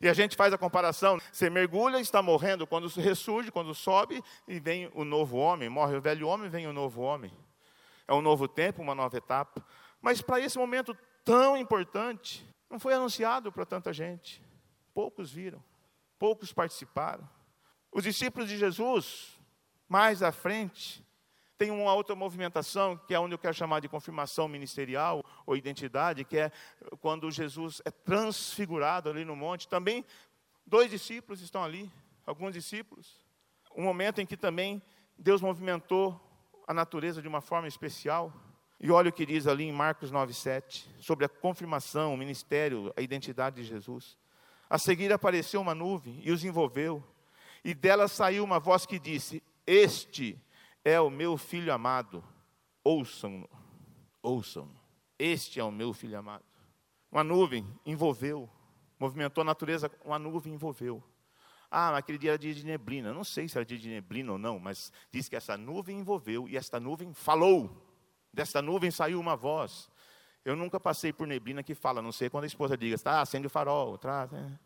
E 0.00 0.08
a 0.08 0.12
gente 0.12 0.36
faz 0.36 0.52
a 0.52 0.58
comparação: 0.58 1.18
você 1.30 1.48
mergulha, 1.48 2.00
está 2.00 2.20
morrendo, 2.20 2.66
quando 2.66 2.88
ressurge, 2.88 3.52
quando 3.52 3.74
sobe, 3.74 4.22
e 4.48 4.58
vem 4.58 4.90
o 4.94 5.04
novo 5.04 5.36
homem, 5.36 5.68
morre 5.68 5.96
o 5.96 6.00
velho 6.00 6.26
homem, 6.26 6.48
vem 6.48 6.66
o 6.66 6.72
novo 6.72 7.02
homem. 7.02 7.32
É 8.08 8.12
um 8.12 8.20
novo 8.20 8.48
tempo, 8.48 8.82
uma 8.82 8.94
nova 8.94 9.16
etapa. 9.16 9.64
Mas 10.00 10.20
para 10.20 10.40
esse 10.40 10.58
momento 10.58 10.96
tão 11.24 11.56
importante, 11.56 12.44
não 12.72 12.80
foi 12.80 12.94
anunciado 12.94 13.52
para 13.52 13.66
tanta 13.66 13.92
gente. 13.92 14.42
Poucos 14.94 15.30
viram, 15.30 15.62
poucos 16.18 16.54
participaram. 16.54 17.28
Os 17.92 18.02
discípulos 18.02 18.48
de 18.48 18.56
Jesus, 18.56 19.38
mais 19.86 20.22
à 20.22 20.32
frente, 20.32 21.06
tem 21.58 21.70
uma 21.70 21.92
outra 21.92 22.16
movimentação, 22.16 22.96
que 22.96 23.12
é 23.12 23.20
onde 23.20 23.34
eu 23.34 23.38
quero 23.38 23.52
chamar 23.52 23.80
de 23.80 23.90
confirmação 23.90 24.48
ministerial 24.48 25.22
ou 25.44 25.54
identidade, 25.54 26.24
que 26.24 26.38
é 26.38 26.50
quando 26.98 27.30
Jesus 27.30 27.82
é 27.84 27.90
transfigurado 27.90 29.10
ali 29.10 29.22
no 29.22 29.36
monte. 29.36 29.68
Também 29.68 30.02
dois 30.66 30.90
discípulos 30.90 31.42
estão 31.42 31.62
ali, 31.62 31.92
alguns 32.24 32.54
discípulos. 32.54 33.20
Um 33.76 33.82
momento 33.82 34.18
em 34.18 34.26
que 34.26 34.36
também 34.36 34.82
Deus 35.18 35.42
movimentou 35.42 36.18
a 36.66 36.72
natureza 36.72 37.20
de 37.20 37.28
uma 37.28 37.42
forma 37.42 37.68
especial. 37.68 38.32
E 38.82 38.90
olha 38.90 39.10
o 39.10 39.12
que 39.12 39.24
diz 39.24 39.46
ali 39.46 39.62
em 39.62 39.72
Marcos 39.72 40.10
9,7, 40.10 40.88
sobre 40.98 41.24
a 41.24 41.28
confirmação, 41.28 42.12
o 42.12 42.16
ministério, 42.16 42.92
a 42.96 43.00
identidade 43.00 43.62
de 43.62 43.62
Jesus. 43.62 44.18
A 44.68 44.76
seguir 44.76 45.12
apareceu 45.12 45.60
uma 45.60 45.72
nuvem 45.72 46.20
e 46.20 46.32
os 46.32 46.44
envolveu, 46.44 47.00
e 47.64 47.74
dela 47.74 48.08
saiu 48.08 48.42
uma 48.42 48.58
voz 48.58 48.84
que 48.84 48.98
disse: 48.98 49.40
Este 49.64 50.36
é 50.84 51.00
o 51.00 51.08
meu 51.08 51.36
filho 51.36 51.72
amado, 51.72 52.24
ouçam-no, 52.82 53.48
ouçam-no. 54.20 54.74
Este 55.16 55.60
é 55.60 55.64
o 55.64 55.70
meu 55.70 55.92
filho 55.92 56.18
amado. 56.18 56.44
Uma 57.08 57.22
nuvem 57.22 57.64
envolveu, 57.86 58.50
movimentou 58.98 59.42
a 59.42 59.44
natureza, 59.44 59.88
uma 60.04 60.18
nuvem 60.18 60.54
envolveu. 60.54 61.00
Ah, 61.70 61.96
aquele 61.96 62.18
dia 62.18 62.30
era 62.30 62.38
dia 62.38 62.52
de 62.52 62.66
neblina. 62.66 63.14
Não 63.14 63.22
sei 63.22 63.48
se 63.48 63.56
era 63.56 63.64
dia 63.64 63.78
de 63.78 63.88
neblina 63.88 64.32
ou 64.32 64.38
não, 64.38 64.58
mas 64.58 64.92
diz 65.12 65.28
que 65.28 65.36
essa 65.36 65.56
nuvem 65.56 66.00
envolveu 66.00 66.48
e 66.48 66.56
esta 66.56 66.80
nuvem 66.80 67.14
falou. 67.14 67.91
Desta 68.32 68.62
nuvem 68.62 68.90
saiu 68.90 69.20
uma 69.20 69.36
voz. 69.36 69.90
Eu 70.44 70.56
nunca 70.56 70.80
passei 70.80 71.12
por 71.12 71.26
neblina 71.26 71.62
que 71.62 71.74
fala, 71.74 72.02
não 72.02 72.12
sei 72.12 72.28
quando 72.28 72.44
a 72.44 72.46
esposa 72.46 72.76
diga, 72.76 72.98
tá, 72.98 73.20
acende 73.20 73.46
o 73.46 73.50
farol, 73.50 73.96
traz, 73.96 74.30
né? 74.30 74.58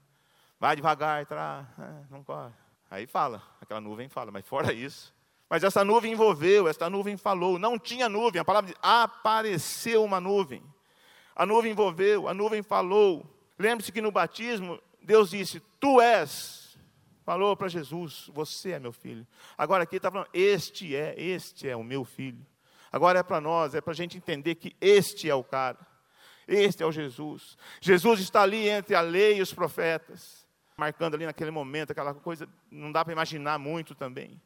vai 0.58 0.74
devagar, 0.74 1.26
traz, 1.26 1.66
é, 1.78 2.04
não 2.10 2.24
corre. 2.24 2.52
Aí 2.90 3.06
fala, 3.06 3.42
aquela 3.60 3.80
nuvem 3.80 4.08
fala, 4.08 4.30
mas 4.30 4.46
fora 4.46 4.72
isso. 4.72 5.14
Mas 5.50 5.62
essa 5.62 5.84
nuvem 5.84 6.12
envolveu, 6.12 6.66
essa 6.66 6.88
nuvem 6.88 7.16
falou, 7.16 7.58
não 7.58 7.78
tinha 7.78 8.08
nuvem, 8.08 8.40
a 8.40 8.44
palavra 8.44 8.70
diz, 8.70 8.78
apareceu 8.80 10.02
uma 10.02 10.18
nuvem. 10.18 10.62
A 11.34 11.44
nuvem 11.44 11.72
envolveu, 11.72 12.26
a 12.26 12.32
nuvem 12.32 12.62
falou. 12.62 13.26
Lembre-se 13.58 13.92
que 13.92 14.00
no 14.00 14.10
batismo, 14.10 14.80
Deus 15.02 15.30
disse, 15.30 15.60
tu 15.78 16.00
és 16.00 16.66
Falou 17.26 17.56
para 17.56 17.66
Jesus: 17.66 18.30
Você 18.32 18.70
é 18.70 18.78
meu 18.78 18.92
filho. 18.92 19.26
Agora 19.58 19.82
aqui 19.82 19.96
está 19.96 20.12
falando: 20.12 20.28
Este 20.32 20.94
é, 20.94 21.20
este 21.20 21.68
é 21.68 21.74
o 21.74 21.82
meu 21.82 22.04
filho. 22.04 22.46
Agora 22.96 23.18
é 23.18 23.22
para 23.22 23.42
nós, 23.42 23.74
é 23.74 23.80
para 23.82 23.92
a 23.92 23.94
gente 23.94 24.16
entender 24.16 24.54
que 24.54 24.74
este 24.80 25.28
é 25.28 25.34
o 25.34 25.44
cara. 25.44 25.78
Este 26.48 26.82
é 26.82 26.86
o 26.86 26.90
Jesus. 26.90 27.58
Jesus 27.78 28.20
está 28.20 28.40
ali 28.40 28.70
entre 28.70 28.94
a 28.94 29.02
lei 29.02 29.36
e 29.36 29.42
os 29.42 29.52
profetas, 29.52 30.46
marcando 30.78 31.14
ali 31.14 31.26
naquele 31.26 31.50
momento 31.50 31.90
aquela 31.90 32.14
coisa, 32.14 32.48
não 32.70 32.90
dá 32.90 33.04
para 33.04 33.12
imaginar 33.12 33.58
muito 33.58 33.94
também. 33.94 34.40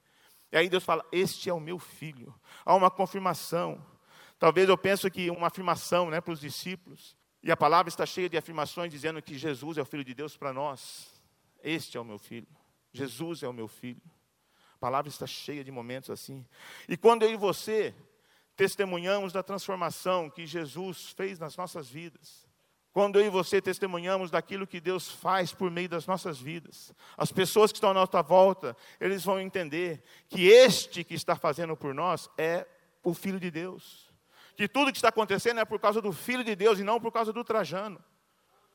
E 0.50 0.56
aí 0.56 0.68
Deus 0.68 0.82
fala: 0.82 1.06
Este 1.12 1.48
é 1.48 1.54
o 1.54 1.60
meu 1.60 1.78
filho. 1.78 2.34
Há 2.64 2.74
uma 2.74 2.90
confirmação. 2.90 3.86
Talvez 4.36 4.68
eu 4.68 4.76
pense 4.76 5.08
que 5.08 5.30
uma 5.30 5.46
afirmação 5.46 6.10
né, 6.10 6.20
para 6.20 6.32
os 6.32 6.40
discípulos. 6.40 7.16
E 7.44 7.52
a 7.52 7.56
palavra 7.56 7.88
está 7.88 8.04
cheia 8.04 8.28
de 8.28 8.36
afirmações 8.36 8.90
dizendo 8.90 9.22
que 9.22 9.38
Jesus 9.38 9.78
é 9.78 9.82
o 9.82 9.84
Filho 9.84 10.02
de 10.02 10.12
Deus 10.12 10.36
para 10.36 10.52
nós. 10.52 11.08
Este 11.62 11.96
é 11.96 12.00
o 12.00 12.04
meu 12.04 12.18
filho. 12.18 12.48
Jesus 12.92 13.44
é 13.44 13.48
o 13.48 13.52
meu 13.52 13.68
filho. 13.68 14.02
A 14.74 14.78
palavra 14.80 15.08
está 15.08 15.24
cheia 15.24 15.62
de 15.62 15.70
momentos 15.70 16.10
assim. 16.10 16.44
E 16.88 16.96
quando 16.96 17.22
eu 17.22 17.30
e 17.30 17.36
você 17.36 17.94
testemunhamos 18.60 19.32
da 19.32 19.42
transformação 19.42 20.28
que 20.28 20.46
Jesus 20.46 21.14
fez 21.16 21.38
nas 21.38 21.56
nossas 21.56 21.88
vidas, 21.88 22.46
quando 22.92 23.18
eu 23.18 23.24
e 23.24 23.30
você 23.30 23.58
testemunhamos 23.58 24.30
daquilo 24.30 24.66
que 24.66 24.78
Deus 24.78 25.10
faz 25.10 25.50
por 25.50 25.70
meio 25.70 25.88
das 25.88 26.06
nossas 26.06 26.38
vidas, 26.38 26.92
as 27.16 27.32
pessoas 27.32 27.72
que 27.72 27.78
estão 27.78 27.88
à 27.88 27.94
nossa 27.94 28.20
volta, 28.20 28.76
eles 29.00 29.24
vão 29.24 29.40
entender 29.40 30.02
que 30.28 30.46
este 30.48 31.02
que 31.02 31.14
está 31.14 31.36
fazendo 31.36 31.74
por 31.74 31.94
nós 31.94 32.28
é 32.36 32.66
o 33.02 33.14
Filho 33.14 33.40
de 33.40 33.50
Deus. 33.50 34.10
Que 34.54 34.68
tudo 34.68 34.92
que 34.92 34.98
está 34.98 35.08
acontecendo 35.08 35.58
é 35.58 35.64
por 35.64 35.80
causa 35.80 36.02
do 36.02 36.12
Filho 36.12 36.44
de 36.44 36.54
Deus 36.54 36.78
e 36.78 36.84
não 36.84 37.00
por 37.00 37.10
causa 37.10 37.32
do 37.32 37.42
Trajano. 37.42 37.98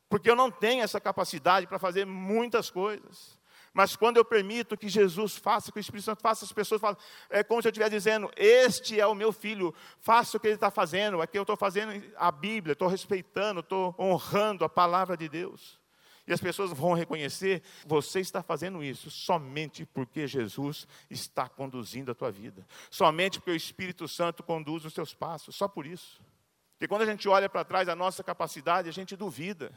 Porque 0.08 0.28
eu 0.28 0.34
não 0.34 0.50
tenho 0.50 0.82
essa 0.82 1.00
capacidade 1.00 1.64
para 1.68 1.78
fazer 1.78 2.04
muitas 2.04 2.70
coisas. 2.70 3.38
Mas 3.76 3.94
quando 3.94 4.16
eu 4.16 4.24
permito 4.24 4.74
que 4.74 4.88
Jesus 4.88 5.36
faça, 5.36 5.70
que 5.70 5.78
o 5.78 5.80
Espírito 5.80 6.06
Santo 6.06 6.22
faça, 6.22 6.46
as 6.46 6.52
pessoas 6.52 6.80
falam, 6.80 6.96
é 7.28 7.44
como 7.44 7.60
se 7.60 7.68
eu 7.68 7.70
estivesse 7.70 7.90
dizendo: 7.90 8.30
Este 8.34 8.98
é 8.98 9.06
o 9.06 9.14
meu 9.14 9.30
filho, 9.34 9.74
faça 10.00 10.38
o 10.38 10.40
que 10.40 10.46
ele 10.46 10.54
está 10.54 10.70
fazendo. 10.70 11.20
Aqui 11.20 11.36
eu 11.36 11.42
estou 11.42 11.58
fazendo 11.58 12.02
a 12.16 12.32
Bíblia, 12.32 12.72
estou 12.72 12.88
respeitando, 12.88 13.60
estou 13.60 13.94
honrando 13.98 14.64
a 14.64 14.68
palavra 14.68 15.14
de 15.14 15.28
Deus. 15.28 15.78
E 16.26 16.32
as 16.32 16.40
pessoas 16.40 16.70
vão 16.72 16.94
reconhecer: 16.94 17.62
você 17.84 18.18
está 18.18 18.42
fazendo 18.42 18.82
isso 18.82 19.10
somente 19.10 19.84
porque 19.84 20.26
Jesus 20.26 20.88
está 21.10 21.46
conduzindo 21.46 22.10
a 22.10 22.14
tua 22.14 22.32
vida, 22.32 22.66
somente 22.90 23.38
porque 23.38 23.50
o 23.50 23.54
Espírito 23.56 24.08
Santo 24.08 24.42
conduz 24.42 24.86
os 24.86 24.94
teus 24.94 25.12
passos, 25.12 25.54
só 25.54 25.68
por 25.68 25.84
isso. 25.84 26.18
Porque 26.78 26.88
quando 26.88 27.02
a 27.02 27.06
gente 27.06 27.28
olha 27.28 27.46
para 27.46 27.62
trás 27.62 27.90
a 27.90 27.94
nossa 27.94 28.24
capacidade, 28.24 28.88
a 28.88 28.92
gente 28.92 29.14
duvida. 29.14 29.70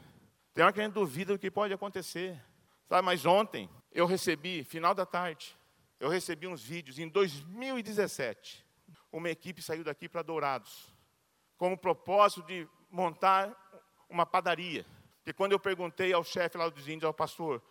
Tem 0.54 0.64
hora 0.64 0.72
que 0.72 0.80
a 0.80 0.86
gente 0.86 0.94
duvida 0.94 1.34
do 1.34 1.40
que 1.40 1.52
pode 1.52 1.74
acontecer. 1.74 2.42
Sabe, 2.88 3.06
mas 3.06 3.26
ontem 3.26 3.70
eu 3.92 4.06
recebi, 4.06 4.64
final 4.64 4.94
da 4.94 5.06
tarde, 5.06 5.56
eu 6.00 6.10
recebi 6.10 6.48
uns 6.48 6.62
vídeos 6.62 7.00
em 7.00 7.08
2017. 7.08 8.66
Uma 9.12 9.30
equipe 9.30 9.62
saiu 9.62 9.84
daqui 9.84 10.08
para 10.08 10.22
Dourados, 10.22 10.94
com 11.58 11.74
o 11.74 11.78
propósito 11.78 12.44
de 12.44 12.68
montar 12.90 13.54
uma 14.10 14.26
padaria. 14.26 14.86
Porque 15.18 15.34
quando 15.34 15.52
eu 15.52 15.60
perguntei 15.60 16.14
ao 16.14 16.24
chefe 16.24 16.58
lá 16.58 16.70
dos 16.70 16.88
índios, 16.88 17.04
ao 17.04 17.14
pastor, 17.14 17.62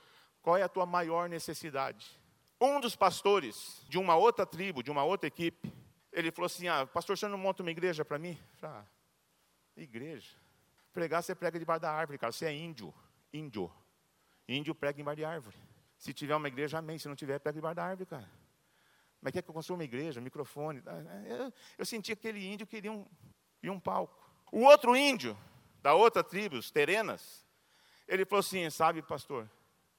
qual 0.43 0.57
é 0.57 0.63
a 0.63 0.69
tua 0.69 0.87
maior 0.87 1.29
necessidade? 1.29 2.19
Um 2.61 2.81
dos 2.81 2.97
pastores 2.97 3.81
de 3.89 3.99
uma 3.99 4.17
outra 4.17 4.45
tribo, 4.45 4.83
de 4.83 4.91
uma 4.91 5.05
outra 5.05 5.29
equipe, 5.29 5.73
ele 6.13 6.31
falou 6.33 6.47
assim: 6.47 6.69
Ah, 6.69 6.87
pastor, 6.87 7.17
você 7.17 7.29
não 7.29 7.39
monta 7.39 7.63
uma 7.63 7.71
igreja 7.71 8.05
para 8.05 8.19
mim? 8.19 8.39
Falei, 8.57 8.77
ah, 8.77 8.85
igreja? 9.77 10.37
Pregar, 10.93 11.23
você 11.23 11.35
prega 11.35 11.59
debaixo 11.59 11.83
da 11.83 11.93
árvore, 11.93 12.19
cara. 12.19 12.33
Você 12.33 12.47
é 12.47 12.53
índio. 12.53 12.93
Índio. 13.33 13.73
Índio 14.49 14.75
prega 14.75 15.01
embaixo 15.01 15.19
de 15.19 15.25
árvore. 15.25 15.57
Se 15.99 16.15
tiver 16.15 16.37
uma 16.37 16.49
igreja, 16.49 16.79
amém. 16.79 16.97
Se 16.99 17.09
não 17.09 17.17
tiver, 17.17 17.39
prega 17.41 17.59
embaixo 17.59 17.77
da 17.77 17.85
árvore, 17.85 18.07
cara. 18.07 18.31
Mas 19.21 19.33
quer 19.33 19.43
que 19.43 19.51
eu 19.51 19.55
construa 19.55 19.77
uma 19.77 19.85
igreja, 19.85 20.21
um 20.21 20.23
microfone? 20.23 20.81
Eu, 21.27 21.53
eu 21.77 21.85
senti 21.85 22.15
que 22.15 22.29
aquele 22.29 22.47
índio 22.47 22.67
queria 22.67 22.93
um, 22.93 23.05
queria 23.59 23.73
um 23.73 23.81
palco. 23.81 24.17
O 24.53 24.61
outro 24.61 24.97
índio, 24.97 25.37
da 25.83 25.93
outra 25.93 26.23
tribo, 26.23 26.57
os 26.57 26.71
terenas, 26.71 27.45
ele 28.07 28.25
falou 28.25 28.41
assim, 28.41 28.71
sabe, 28.71 29.03
pastor? 29.03 29.51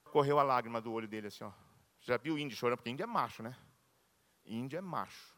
Correu 0.04 0.38
a 0.38 0.42
lágrima 0.42 0.80
do 0.80 0.90
olho 0.90 1.06
dele 1.06 1.26
assim, 1.26 1.44
ó. 1.44 1.52
Já 2.00 2.16
viu 2.16 2.34
o 2.34 2.38
índio 2.38 2.56
chorando? 2.56 2.78
Porque 2.78 2.90
índio 2.90 3.04
é 3.04 3.06
macho, 3.06 3.42
né? 3.42 3.54
Índio 4.44 4.78
é 4.78 4.80
macho. 4.80 5.36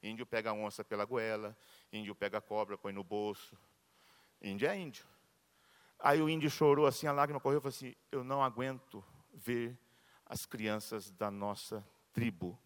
Índio 0.00 0.24
pega 0.24 0.52
onça 0.52 0.84
pela 0.84 1.04
goela, 1.04 1.56
índio 1.92 2.14
pega 2.14 2.40
cobra, 2.40 2.78
põe 2.78 2.92
no 2.92 3.02
bolso. 3.02 3.58
Índio 4.40 4.68
é 4.68 4.76
índio. 4.76 5.04
Aí 5.98 6.22
o 6.22 6.28
índio 6.28 6.48
chorou 6.48 6.86
assim, 6.86 7.08
a 7.08 7.12
lágrima 7.12 7.40
correu 7.40 7.58
e 7.58 7.60
falou 7.60 7.74
assim: 7.74 7.94
Eu 8.12 8.22
não 8.22 8.42
aguento 8.42 9.04
ver 9.34 9.76
as 10.26 10.44
crianças 10.44 11.10
da 11.10 11.30
nossa 11.30 11.86
tribo 12.12 12.58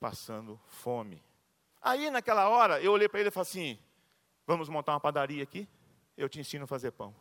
passando 0.00 0.58
fome. 0.66 1.22
Aí 1.80 2.10
naquela 2.10 2.48
hora 2.48 2.80
eu 2.80 2.92
olhei 2.92 3.08
para 3.08 3.20
ele 3.20 3.28
e 3.28 3.32
falei 3.32 3.48
assim: 3.48 3.78
Vamos 4.46 4.68
montar 4.68 4.92
uma 4.92 5.00
padaria 5.00 5.42
aqui? 5.42 5.68
Eu 6.16 6.28
te 6.28 6.40
ensino 6.40 6.64
a 6.64 6.66
fazer 6.66 6.92
pão. 6.92 7.14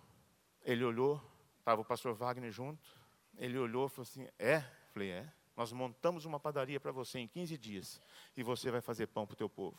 Ele 0.64 0.84
olhou, 0.84 1.22
estava 1.60 1.82
o 1.82 1.86
pastor 1.86 2.14
Wagner 2.14 2.52
junto. 2.52 2.90
Ele 3.38 3.58
olhou 3.58 3.88
e 3.88 3.90
falou 3.90 4.04
assim: 4.04 4.28
É? 4.40 4.62
Falei: 4.94 5.12
É. 5.12 5.32
Nós 5.56 5.72
montamos 5.72 6.26
uma 6.26 6.40
padaria 6.40 6.80
para 6.80 6.92
você 6.92 7.20
em 7.20 7.28
15 7.28 7.58
dias 7.58 8.02
e 8.36 8.42
você 8.42 8.72
vai 8.72 8.82
fazer 8.82 9.08
pão 9.08 9.28
para 9.28 9.34
o 9.34 9.38
teu 9.38 9.50
povo. 9.50 9.78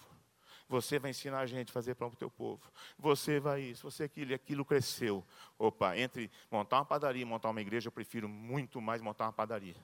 Você 0.68 0.98
vai 0.98 1.10
ensinar 1.10 1.40
a 1.40 1.46
gente 1.46 1.70
a 1.70 1.72
fazer 1.72 1.94
pão 1.94 2.08
para 2.08 2.16
o 2.16 2.18
teu 2.18 2.30
povo. 2.30 2.62
Você 2.98 3.40
vai 3.40 3.62
isso, 3.62 3.90
você 3.90 4.04
aquilo, 4.04 4.30
e 4.30 4.34
aquilo 4.34 4.64
cresceu. 4.64 5.24
Opa, 5.58 5.96
entre 5.96 6.30
montar 6.50 6.78
uma 6.78 6.84
padaria 6.84 7.22
e 7.22 7.24
montar 7.24 7.50
uma 7.50 7.60
igreja, 7.60 7.88
eu 7.88 7.92
prefiro 7.92 8.28
muito 8.28 8.80
mais 8.80 9.00
montar 9.00 9.26
uma 9.26 9.32
padaria. 9.32 9.76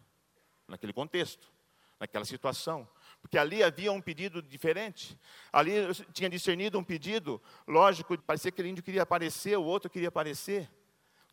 Naquele 0.68 0.92
contexto, 0.92 1.50
naquela 1.98 2.24
situação. 2.24 2.86
Porque 3.20 3.36
ali 3.36 3.62
havia 3.62 3.90
um 3.90 4.00
pedido 4.00 4.40
diferente. 4.40 5.18
Ali 5.52 5.74
eu 5.74 5.94
tinha 6.12 6.28
discernido 6.28 6.78
um 6.78 6.84
pedido, 6.84 7.42
lógico, 7.66 8.16
parecia 8.18 8.50
que 8.50 8.56
aquele 8.56 8.68
índio 8.68 8.84
queria 8.84 9.02
aparecer, 9.02 9.56
o 9.56 9.64
outro 9.64 9.90
queria 9.90 10.08
aparecer. 10.08 10.70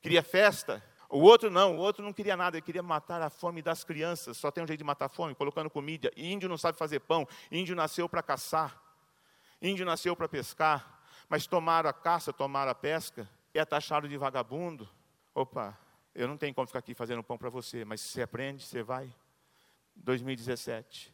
Queria 0.02 0.24
festa. 0.24 0.84
O 1.10 1.19
outro 1.19 1.52
não, 1.52 1.76
o 1.76 1.80
outro 1.80 2.04
não 2.04 2.12
queria 2.12 2.36
nada, 2.36 2.58
ele 2.58 2.65
queria 2.65 2.82
matar 2.82 3.21
a 3.21 3.30
fome 3.30 3.62
das 3.62 3.84
crianças. 3.84 4.38
Só 4.38 4.50
tem 4.50 4.63
um 4.63 4.67
jeito 4.67 4.80
de 4.80 4.84
matar 4.84 5.06
a 5.06 5.10
fome, 5.10 5.36
colocando 5.36 5.69
comida. 5.69 6.12
Índio 6.17 6.50
não 6.50 6.58
sabe 6.58 6.78
fazer 6.78 7.00
pão, 7.02 7.28
índio 7.52 7.76
nasceu 7.76 8.10
para 8.10 8.24
caçar. 8.24 8.82
Índio 9.62 9.86
nasceu 9.86 10.15
para 10.15 10.28
pescar, 10.28 11.02
mas 11.30 11.48
tomaram 11.48 11.89
a 11.89 11.93
caça, 11.93 12.34
tomaram 12.34 12.71
a 12.71 12.76
pesca, 12.76 13.30
é 13.54 13.63
taxado 13.63 14.08
de 14.08 14.17
vagabundo. 14.17 14.88
Opa, 15.34 15.78
eu 16.13 16.28
não 16.28 16.38
tenho 16.38 16.54
como 16.54 16.67
ficar 16.67 16.80
aqui 16.80 16.93
fazendo 16.93 17.24
pão 17.24 17.38
para 17.38 17.50
você, 17.50 17.86
mas 17.86 18.02
você 18.02 18.21
aprende, 18.21 18.63
você 18.63 18.84
vai. 18.84 19.13
2017. 19.96 21.14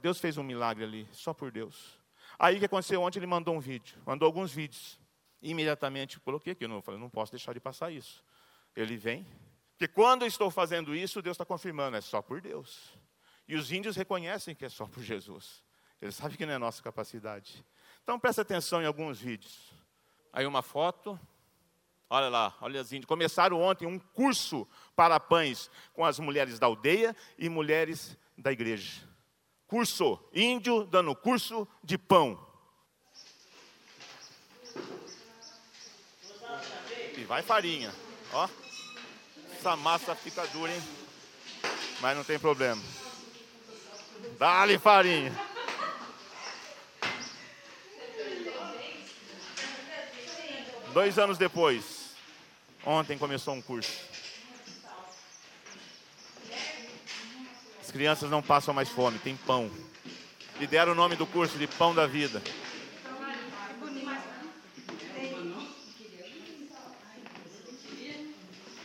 Deus 0.00 0.18
fez 0.18 0.38
um 0.38 0.42
milagre 0.42 0.84
ali, 0.84 1.08
só 1.12 1.34
por 1.34 1.50
Deus. 1.50 2.00
Aí 2.38 2.56
o 2.56 2.58
que 2.58 2.66
aconteceu 2.66 3.02
ontem? 3.02 3.18
Ele 3.18 3.26
mandou 3.26 3.54
um 3.54 3.60
vídeo, 3.60 3.96
mandou 4.06 4.26
alguns 4.26 4.52
vídeos. 4.52 4.98
Imediatamente 5.40 6.20
coloquei 6.20 6.52
aqui, 6.52 6.66
não, 6.68 6.80
falei, 6.80 7.00
não 7.00 7.10
posso 7.10 7.32
deixar 7.32 7.52
de 7.52 7.60
passar 7.60 7.90
isso. 7.90 8.24
Ele 8.76 8.96
vem, 8.96 9.26
porque 9.82 9.92
quando 9.92 10.24
estou 10.24 10.48
fazendo 10.48 10.94
isso, 10.94 11.20
Deus 11.20 11.34
está 11.34 11.44
confirmando, 11.44 11.96
é 11.96 12.00
só 12.00 12.22
por 12.22 12.40
Deus. 12.40 12.96
E 13.48 13.56
os 13.56 13.72
índios 13.72 13.96
reconhecem 13.96 14.54
que 14.54 14.64
é 14.64 14.68
só 14.68 14.86
por 14.86 15.02
Jesus. 15.02 15.64
Eles 16.00 16.14
sabem 16.14 16.36
que 16.36 16.46
não 16.46 16.54
é 16.54 16.58
nossa 16.58 16.80
capacidade. 16.80 17.64
Então 18.00 18.16
presta 18.16 18.42
atenção 18.42 18.80
em 18.80 18.86
alguns 18.86 19.20
vídeos. 19.20 19.72
Aí 20.32 20.46
uma 20.46 20.62
foto, 20.62 21.18
olha 22.08 22.28
lá, 22.28 22.56
olha 22.60 22.80
as 22.80 22.92
índias. 22.92 23.06
Começaram 23.06 23.60
ontem 23.60 23.84
um 23.84 23.98
curso 23.98 24.68
para 24.94 25.18
pães 25.18 25.68
com 25.92 26.04
as 26.04 26.20
mulheres 26.20 26.60
da 26.60 26.66
aldeia 26.66 27.16
e 27.36 27.48
mulheres 27.48 28.16
da 28.36 28.52
igreja. 28.52 29.02
Curso 29.66 30.18
índio 30.32 30.84
dando 30.84 31.14
curso 31.14 31.66
de 31.82 31.96
pão. 31.96 32.38
E 37.16 37.24
vai 37.24 37.42
farinha, 37.42 37.94
ó. 38.32 38.48
Essa 39.52 39.76
massa 39.76 40.14
fica 40.14 40.46
dura, 40.48 40.72
hein? 40.72 40.82
Mas 42.00 42.16
não 42.16 42.24
tem 42.24 42.38
problema. 42.38 42.82
Dá-lhe 44.38 44.78
farinha. 44.78 45.32
Dois 50.92 51.18
anos 51.18 51.38
depois, 51.38 52.10
ontem 52.84 53.16
começou 53.16 53.54
um 53.54 53.62
curso. 53.62 54.11
Crianças 57.92 58.30
não 58.30 58.42
passam 58.42 58.72
mais 58.72 58.88
fome, 58.88 59.18
tem 59.18 59.36
pão. 59.36 59.70
E 60.58 60.66
deram 60.66 60.92
o 60.92 60.94
nome 60.94 61.14
do 61.14 61.26
curso 61.26 61.58
de 61.58 61.66
Pão 61.66 61.94
da 61.94 62.06
Vida. 62.06 62.42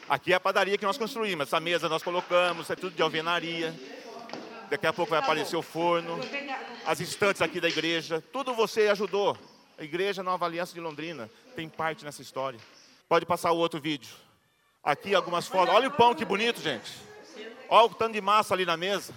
Aqui 0.10 0.32
é 0.32 0.36
a 0.36 0.40
padaria 0.40 0.78
que 0.78 0.86
nós 0.86 0.98
construímos. 0.98 1.48
Essa 1.48 1.60
mesa 1.60 1.90
nós 1.90 2.04
colocamos, 2.04 2.70
é 2.70 2.76
tudo 2.76 2.96
de 2.96 3.02
alvenaria. 3.02 3.74
Daqui 4.70 4.88
a 4.88 4.94
pouco 4.94 5.12
vai 5.12 5.20
aparecer 5.20 5.56
o 5.56 5.62
forno. 5.62 6.20
As 6.86 7.00
estantes 7.00 7.42
aqui 7.42 7.60
da 7.60 7.68
igreja. 7.68 8.24
Tudo 8.32 8.54
você 8.54 8.88
ajudou. 8.88 9.38
A 9.78 9.84
igreja 9.84 10.24
Nova 10.24 10.46
Aliança 10.46 10.74
de 10.74 10.80
Londrina 10.80 11.30
tem 11.56 11.68
parte 11.70 12.04
nessa 12.04 12.22
história. 12.22 12.60
Pode 13.08 13.26
passar 13.26 13.52
o 13.52 13.58
outro 13.58 13.80
vídeo. 13.80 14.14
Aqui 14.84 15.14
algumas 15.14 15.48
fotos. 15.48 15.74
Olha 15.74 15.90
o 15.90 15.92
pão 15.92 16.16
que 16.16 16.26
bonito, 16.26 16.62
gente. 16.62 16.92
Olha 17.70 17.86
o 17.86 17.90
tanto 17.90 18.14
de 18.14 18.22
massa 18.22 18.54
ali 18.54 18.66
na 18.66 18.78
mesa. 18.78 19.14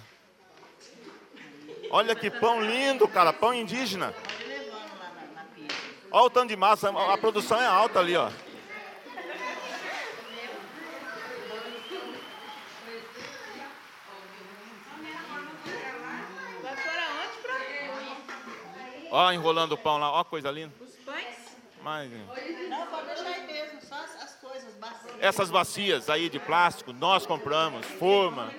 Olha 1.89 2.15
que 2.15 2.29
pão 2.29 2.61
lindo, 2.61 3.07
cara. 3.07 3.31
Pão 3.33 3.53
indígena. 3.53 4.13
Olha 6.11 6.25
o 6.25 6.29
tanto 6.29 6.49
de 6.49 6.55
massa. 6.55 6.89
A 6.89 7.17
produção 7.17 7.61
é 7.61 7.65
alta 7.65 7.99
ali, 7.99 8.15
ó. 8.15 8.29
Ó, 19.13 19.29
enrolando 19.33 19.73
o 19.73 19.77
pão 19.77 19.97
lá, 19.97 20.09
ó, 20.09 20.23
coisa 20.23 20.49
linda. 20.49 20.73
Os 20.79 20.95
pães? 21.03 21.35
Não, 22.69 22.87
pode 22.87 23.07
deixar 23.07 23.27
aí 23.27 23.45
mesmo, 23.45 23.60
essas 25.19 25.51
bacias 25.51 26.09
aí 26.09 26.29
de 26.29 26.39
plástico, 26.39 26.91
nós 26.91 27.25
compramos, 27.25 27.85
forma. 27.85 28.51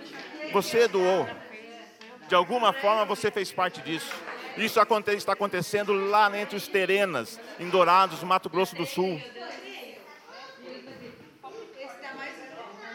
Você 0.53 0.87
doou. 0.87 1.29
De 2.29 2.35
alguma 2.35 2.73
forma 2.73 3.05
você 3.05 3.31
fez 3.31 3.53
parte 3.53 3.81
disso. 3.83 4.13
Isso 4.57 4.79
está 4.81 5.33
acontecendo 5.33 5.93
lá 5.93 6.39
entre 6.39 6.57
os 6.57 6.69
Terenas, 6.69 7.41
em 7.59 7.69
Dourados, 7.69 8.23
Mato 8.23 8.49
Grosso 8.49 8.77
do 8.77 8.87
Sul. 8.87 9.21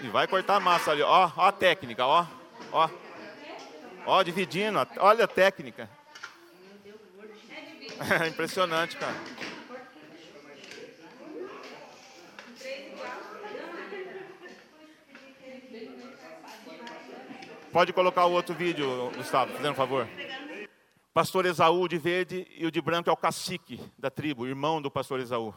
E 0.02 0.08
vai 0.10 0.28
cortar 0.28 0.56
a 0.56 0.60
massa 0.60 0.92
ali, 0.92 1.02
ó, 1.02 1.32
ó 1.36 1.48
a 1.48 1.52
técnica, 1.52 2.06
ó, 2.06 2.26
ó. 2.72 2.90
Ó, 4.06 4.24
dividindo, 4.24 4.80
olha 5.00 5.26
a 5.26 5.28
técnica. 5.28 5.90
Impressionante, 8.30 8.96
cara. 8.96 9.16
Pode 17.72 17.94
colocar 17.94 18.26
o 18.26 18.32
outro 18.32 18.56
vídeo, 18.56 19.12
Gustavo, 19.16 19.52
fazendo 19.52 19.72
um 19.72 19.76
favor. 19.76 20.08
Pastor 21.14 21.46
Esaú 21.46 21.88
de 21.88 21.98
verde 21.98 22.48
e 22.56 22.66
o 22.66 22.72
de 22.72 22.82
branco 22.82 23.10
é 23.10 23.14
o 23.14 23.18
cacique 23.18 23.80
da 23.98 24.10
tribo, 24.10 24.48
irmão 24.48 24.82
do 24.82 24.90
pastor 24.90 25.20
Esaú. 25.20 25.54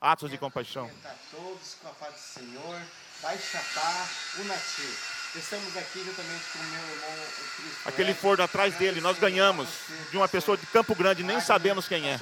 Atos 0.00 0.30
de 0.30 0.36
compaixão. 0.36 0.90
todos 1.30 1.74
com 1.80 1.88
a 1.88 1.92
paz 1.92 2.14
do 2.14 2.18
Senhor, 2.18 2.80
vai 3.22 3.38
chapar 3.38 4.08
o 4.40 4.44
nativo. 4.44 5.16
Estamos 5.34 5.76
aqui 5.76 5.98
juntamente 5.98 6.44
com 6.52 6.58
o 6.58 6.62
meu 6.62 6.80
irmão 6.80 7.26
Cristo. 7.56 7.88
Aquele 7.88 8.14
forno 8.14 8.44
atrás 8.44 8.74
dele, 8.76 9.00
nós 9.00 9.18
ganhamos 9.18 9.68
de 10.10 10.16
uma 10.16 10.28
pessoa 10.28 10.56
de 10.56 10.66
Campo 10.66 10.94
Grande, 10.94 11.22
nem 11.22 11.40
sabemos 11.40 11.86
quem 11.86 12.08
é. 12.08 12.18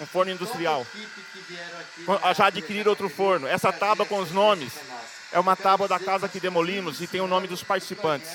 Um 0.00 0.06
forno 0.06 0.32
industrial. 0.32 0.86
Já 2.36 2.46
adquiriram 2.46 2.90
outro 2.90 3.08
forno. 3.08 3.46
Essa 3.46 3.72
tábua 3.72 4.06
com 4.06 4.20
os 4.20 4.30
nomes. 4.30 4.72
É 5.32 5.38
uma 5.38 5.56
tábua 5.56 5.86
da 5.86 5.98
casa 5.98 6.28
que 6.28 6.40
demolemos 6.40 7.00
e 7.00 7.06
tem 7.06 7.20
o 7.20 7.26
nome 7.26 7.46
dos 7.46 7.62
participantes. 7.62 8.30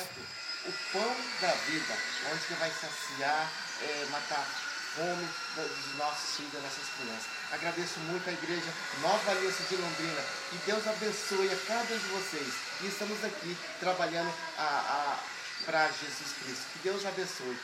O 0.65 0.71
pão 0.91 1.15
da 1.41 1.51
vida, 1.51 1.93
onde 2.31 2.45
que 2.45 2.53
vai 2.53 2.71
saciar, 2.71 3.51
é, 3.81 4.05
matar 4.11 4.45
fome 4.95 5.27
dos 5.55 5.97
nossos 5.97 6.35
filhos, 6.37 6.53
das 6.53 6.63
nossas 6.63 6.87
crianças. 6.97 7.25
Agradeço 7.51 7.99
muito 8.01 8.29
a 8.29 8.33
igreja 8.33 8.73
Nova 9.01 9.31
Aliança 9.31 9.63
de 9.63 9.75
Londrina. 9.75 10.21
Que 10.49 10.57
Deus 10.65 10.87
abençoe 10.87 11.49
a 11.51 11.57
cada 11.67 11.93
um 11.93 11.97
de 11.97 12.05
vocês. 12.05 12.53
E 12.81 12.87
estamos 12.87 13.23
aqui 13.23 13.57
trabalhando 13.79 14.31
para 15.65 15.87
Jesus 15.87 16.33
Cristo. 16.43 16.65
Que 16.73 16.79
Deus 16.83 17.05
abençoe. 17.05 17.57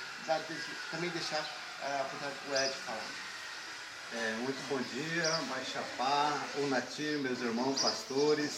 Também 0.92 1.10
deixar 1.12 1.46
a 1.84 2.02
oportunidade 2.02 2.36
para 2.46 2.60
o 2.60 2.64
Ed 2.64 2.74
falar. 2.86 3.29
É, 4.12 4.36
muito 4.42 4.58
bom 4.70 4.80
dia, 4.82 5.30
Baixapá, 5.50 6.34
o 6.58 6.68
Natir, 6.68 7.20
meus 7.20 7.40
irmãos 7.42 7.80
pastores, 7.80 8.52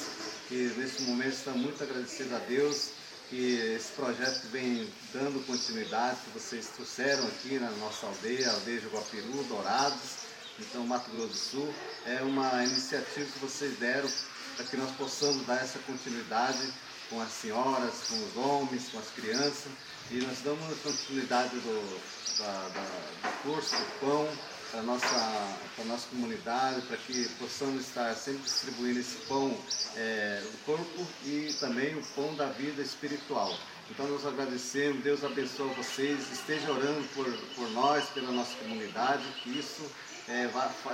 que 0.48 0.72
nesse 0.78 1.02
momento 1.04 1.34
estamos 1.34 1.62
muito 1.62 1.84
agradecidos 1.84 2.34
a 2.34 2.40
Deus 2.40 2.92
que 3.30 3.56
esse 3.76 3.92
projeto 3.94 4.42
vem 4.52 4.88
dando 5.14 5.46
continuidade, 5.46 6.18
que 6.22 6.40
vocês 6.40 6.68
trouxeram 6.68 7.24
aqui 7.28 7.58
na 7.60 7.70
nossa 7.72 8.06
aldeia, 8.08 8.52
aldeia 8.52 8.80
de 8.80 8.88
Guapiru, 8.88 9.44
Dourados, 9.44 10.18
então 10.60 10.86
Mato 10.86 11.10
Grosso 11.12 11.28
do 11.30 11.38
Sul. 11.38 11.74
É 12.06 12.22
uma 12.24 12.64
iniciativa 12.64 13.26
que 13.26 13.40
vocês 13.40 13.78
deram 13.78 14.10
para 14.56 14.66
que 14.66 14.76
nós 14.76 14.92
possamos 14.92 15.46
dar 15.46 15.62
essa 15.62 15.80
continuidade 15.80 16.74
com 17.10 17.22
as 17.22 17.32
senhoras, 17.32 17.94
com 18.10 18.16
os 18.18 18.36
homens, 18.38 18.90
com 18.92 19.00
as 19.00 19.10
crianças, 19.16 19.72
e 20.12 20.20
nós 20.20 20.40
damos 20.44 20.78
continuidade 20.80 21.56
do, 21.56 22.02
da- 22.38 22.68
da- 22.68 23.30
do 23.30 23.44
curso 23.44 23.76
do 23.76 24.00
pão, 24.02 24.28
para 24.72 24.80
a 24.80 24.84
nossa, 24.84 25.58
para 25.76 25.86
nossa 25.86 26.08
comunidade, 26.08 26.82
para 26.84 26.96
que 26.96 27.28
possamos 27.38 27.86
estar 27.86 28.16
sempre 28.16 28.42
distribuindo 28.44 29.00
esse 29.00 29.18
pão 29.28 29.56
é, 29.98 30.42
do 30.42 30.66
corpo 30.66 31.08
e 31.26 31.54
também 31.60 31.94
o 31.96 32.04
pão 32.16 32.34
da 32.36 32.46
vida 32.48 32.82
espiritual. 32.82 33.54
Então 33.90 34.08
nós 34.08 34.26
agradecemos, 34.26 35.04
Deus 35.04 35.24
abençoe 35.24 35.68
vocês, 35.74 36.32
esteja 36.32 36.72
orando 36.72 37.06
por, 37.10 37.26
por 37.56 37.70
nós, 37.72 38.06
pela 38.12 38.32
nossa 38.32 38.56
comunidade, 38.58 39.24
que 39.44 39.60
isso 39.60 39.84
é, 40.30 40.50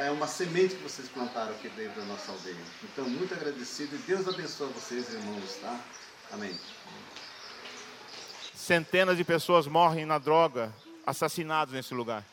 é 0.07 0.11
uma 0.11 0.25
semente 0.25 0.75
que 0.75 0.83
vocês 0.83 1.07
plantaram 1.09 1.51
aqui 1.51 1.69
dentro 1.69 2.01
da 2.01 2.07
nossa 2.07 2.31
aldeia. 2.31 2.57
Então 2.83 3.07
muito 3.07 3.31
agradecido 3.35 3.95
e 3.95 3.99
Deus 3.99 4.27
abençoe 4.27 4.71
vocês, 4.73 5.13
irmãos, 5.13 5.55
tá? 5.61 5.79
Amém. 6.31 6.59
Centenas 8.55 9.15
de 9.15 9.23
pessoas 9.23 9.67
morrem 9.67 10.05
na 10.05 10.17
droga, 10.17 10.73
assassinados 11.05 11.73
nesse 11.73 11.93
lugar. 11.93 12.25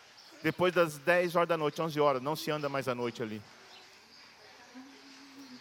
Depois 0.45 0.75
das 0.75 0.99
10 0.99 1.37
horas 1.37 1.49
da 1.49 1.57
noite, 1.57 1.81
11 1.81 1.99
horas, 1.99 2.23
não 2.23 2.37
se 2.37 2.51
anda 2.51 2.69
mais 2.69 2.87
à 2.87 2.95
noite 2.95 3.23
ali. 3.23 3.41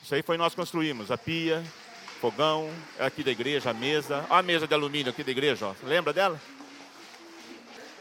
Isso 0.04 0.14
aí 0.14 0.22
foi 0.22 0.36
nós 0.36 0.54
construímos, 0.54 1.10
a 1.10 1.18
pia, 1.18 1.64
fogão, 2.20 2.70
é 3.00 3.06
aqui 3.06 3.24
da 3.24 3.32
igreja, 3.32 3.70
a 3.70 3.74
mesa. 3.74 4.26
Olha 4.30 4.40
a 4.40 4.44
mesa 4.44 4.68
de 4.68 4.74
alumínio 4.74 5.10
aqui 5.10 5.24
da 5.24 5.32
igreja, 5.32 5.68
ó. 5.68 5.74
lembra 5.84 6.12
dela? 6.12 6.38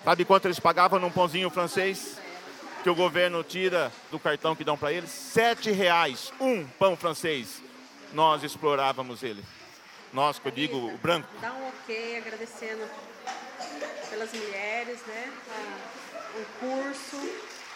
Sabe 0.05 0.25
quanto 0.25 0.47
eles 0.47 0.59
pagavam 0.59 0.99
num 0.99 1.09
pãozinho 1.09 1.49
francês? 1.51 2.19
Que 2.83 2.91
o 2.91 2.97
governo 2.97 3.45
tira 3.45 3.93
do 4.11 4.19
cartão 4.19 4.57
que 4.57 4.65
dão 4.65 4.77
para 4.77 4.93
eles? 4.93 5.09
Sete 5.09 5.71
reais, 5.71 6.33
um 6.41 6.67
pão 6.67 6.97
francês. 6.97 7.63
Nós 8.13 8.43
explorávamos 8.43 9.23
ele. 9.23 9.45
Nós, 10.13 10.41
que 10.41 10.49
eu 10.49 10.53
digo, 10.53 10.77
o 10.77 10.99
branco. 10.99 11.29
Dá 11.41 11.53
um 11.53 11.69
ok, 11.69 12.17
agradecendo 12.19 12.83
pelas 14.11 14.33
mulheres, 14.33 14.99
né? 15.07 15.33
O 16.35 16.45
curso, 16.59 17.17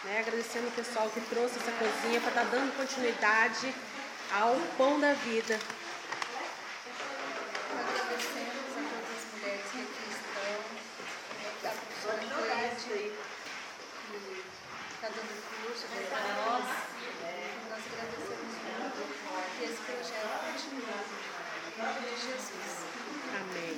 né? 0.03 0.19
Agradecendo 0.19 0.67
o 0.67 0.71
pessoal 0.71 1.09
que 1.09 1.21
trouxe 1.21 1.59
essa 1.59 1.71
cozinha 1.71 2.19
para 2.21 2.29
estar 2.29 2.45
dando 2.45 2.75
continuidade 2.75 3.73
ao 4.31 4.55
pão 4.77 4.99
da 4.99 5.13
vida. 5.13 5.59
Agradecemos 7.71 8.73
a 8.73 8.81
todas 8.89 9.09
as 9.13 9.23
mulheres 9.33 9.65
que 9.71 9.79
aqui 9.81 10.05
estão, 10.09 10.51
a 11.63 11.73
professora 11.73 12.17
Cleide, 12.17 13.13
que 14.09 14.43
está 14.95 15.07
dando 15.07 15.33
curso 15.61 15.85
aqui 15.85 16.01
para 16.09 16.27
nós. 16.33 16.65
Nós 17.69 17.83
agradecemos 17.93 18.53
muito 18.65 19.01
que 19.57 19.63
esse 19.65 19.81
projeto 19.81 20.35
continue. 20.45 20.97
Em 21.67 21.79
nome 21.83 21.99
de 22.01 22.15
Jesus. 22.21 22.71
Amém. 23.35 23.75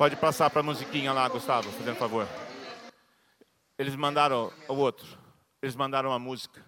Pode 0.00 0.16
passar 0.16 0.48
para 0.48 0.60
a 0.60 0.62
musiquinha 0.62 1.12
lá, 1.12 1.28
Gustavo, 1.28 1.70
fazendo 1.72 1.96
favor. 1.96 2.26
Eles 3.78 3.94
mandaram 3.94 4.50
o 4.66 4.72
outro. 4.72 5.06
Eles 5.60 5.76
mandaram 5.76 6.08
uma 6.08 6.18
música 6.18 6.64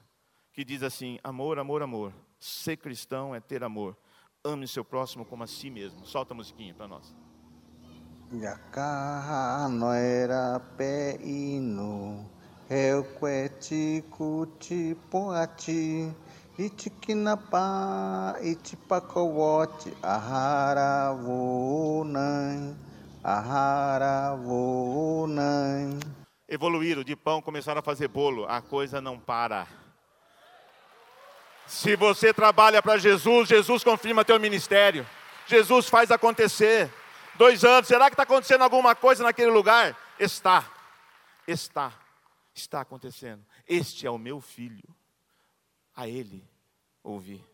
que 0.52 0.62
diz 0.62 0.82
assim: 0.82 1.18
Amor, 1.24 1.58
amor, 1.58 1.80
amor. 1.80 2.12
Ser 2.38 2.76
cristão 2.76 3.34
é 3.34 3.40
ter 3.40 3.64
amor. 3.64 3.96
Ame 4.44 4.68
seu 4.68 4.84
próximo 4.84 5.24
como 5.24 5.44
a 5.44 5.46
si 5.46 5.70
mesmo. 5.70 6.04
Solta 6.04 6.34
a 6.34 6.36
musiquinha 6.36 6.74
para 6.74 6.86
nós. 6.86 7.16
Yakaha 8.34 9.66
no 9.66 9.90
era 9.94 10.60
pe 10.76 11.18
ino, 11.24 12.28
eu 12.68 13.02
queti 13.18 14.04
cuti 14.10 14.94
poati, 15.10 16.14
itikinapa, 16.58 18.36
itipakawati, 18.42 19.96
ahara 20.02 21.14
vonai, 21.14 22.76
Evoluíram 26.48 27.04
de 27.04 27.14
pão, 27.14 27.40
começaram 27.40 27.78
a 27.78 27.82
fazer 27.82 28.08
bolo. 28.08 28.46
A 28.48 28.60
coisa 28.60 29.00
não 29.00 29.18
para. 29.18 29.66
Se 31.66 31.94
você 31.94 32.34
trabalha 32.34 32.82
para 32.82 32.98
Jesus, 32.98 33.48
Jesus 33.48 33.84
confirma 33.84 34.24
teu 34.24 34.40
ministério. 34.40 35.06
Jesus 35.46 35.88
faz 35.88 36.10
acontecer. 36.10 36.92
Dois 37.36 37.64
anos, 37.64 37.86
será 37.86 38.10
que 38.10 38.14
está 38.14 38.24
acontecendo 38.24 38.62
alguma 38.62 38.94
coisa 38.94 39.22
naquele 39.22 39.50
lugar? 39.50 39.96
Está, 40.18 40.68
está, 41.46 41.92
está 42.54 42.80
acontecendo. 42.80 43.44
Este 43.68 44.06
é 44.06 44.10
o 44.10 44.18
meu 44.18 44.40
filho. 44.40 44.84
A 45.94 46.08
ele 46.08 46.44
ouvir, 47.02 47.44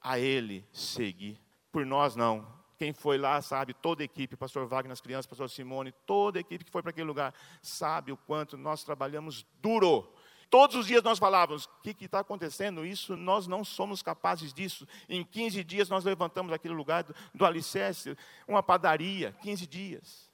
a 0.00 0.18
ele 0.18 0.64
seguir. 0.72 1.40
Por 1.72 1.84
nós 1.84 2.14
não. 2.14 2.57
Quem 2.78 2.92
foi 2.92 3.18
lá 3.18 3.42
sabe, 3.42 3.74
toda 3.74 4.02
a 4.02 4.04
equipe, 4.04 4.36
pastor 4.36 4.66
Wagner, 4.66 4.92
as 4.92 5.00
crianças, 5.00 5.26
pastor 5.26 5.50
Simone, 5.50 5.92
toda 6.06 6.38
a 6.38 6.40
equipe 6.40 6.64
que 6.64 6.70
foi 6.70 6.80
para 6.80 6.90
aquele 6.90 7.06
lugar, 7.06 7.34
sabe 7.60 8.12
o 8.12 8.16
quanto 8.16 8.56
nós 8.56 8.84
trabalhamos 8.84 9.44
duro 9.60 10.08
Todos 10.50 10.76
os 10.76 10.86
dias 10.86 11.02
nós 11.02 11.18
falávamos: 11.18 11.64
o 11.64 11.70
que 11.82 12.04
está 12.04 12.20
acontecendo? 12.20 12.84
Isso, 12.84 13.16
nós 13.16 13.46
não 13.46 13.62
somos 13.62 14.02
capazes 14.02 14.52
disso. 14.52 14.86
Em 15.08 15.22
15 15.22 15.62
dias 15.62 15.88
nós 15.88 16.04
levantamos 16.04 16.52
aquele 16.52 16.74
lugar 16.74 17.04
do, 17.04 17.14
do 17.34 17.44
alicerce, 17.44 18.16
uma 18.46 18.62
padaria, 18.62 19.34
15 19.42 19.66
dias. 19.66 20.30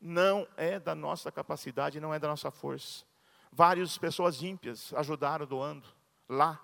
Não 0.00 0.46
é 0.56 0.78
da 0.78 0.94
nossa 0.94 1.32
capacidade, 1.32 2.00
não 2.00 2.14
é 2.14 2.18
da 2.18 2.28
nossa 2.28 2.50
força. 2.50 3.04
Várias 3.50 3.98
pessoas 3.98 4.42
ímpias 4.42 4.92
ajudaram 4.94 5.46
doando 5.46 5.88
lá, 6.28 6.60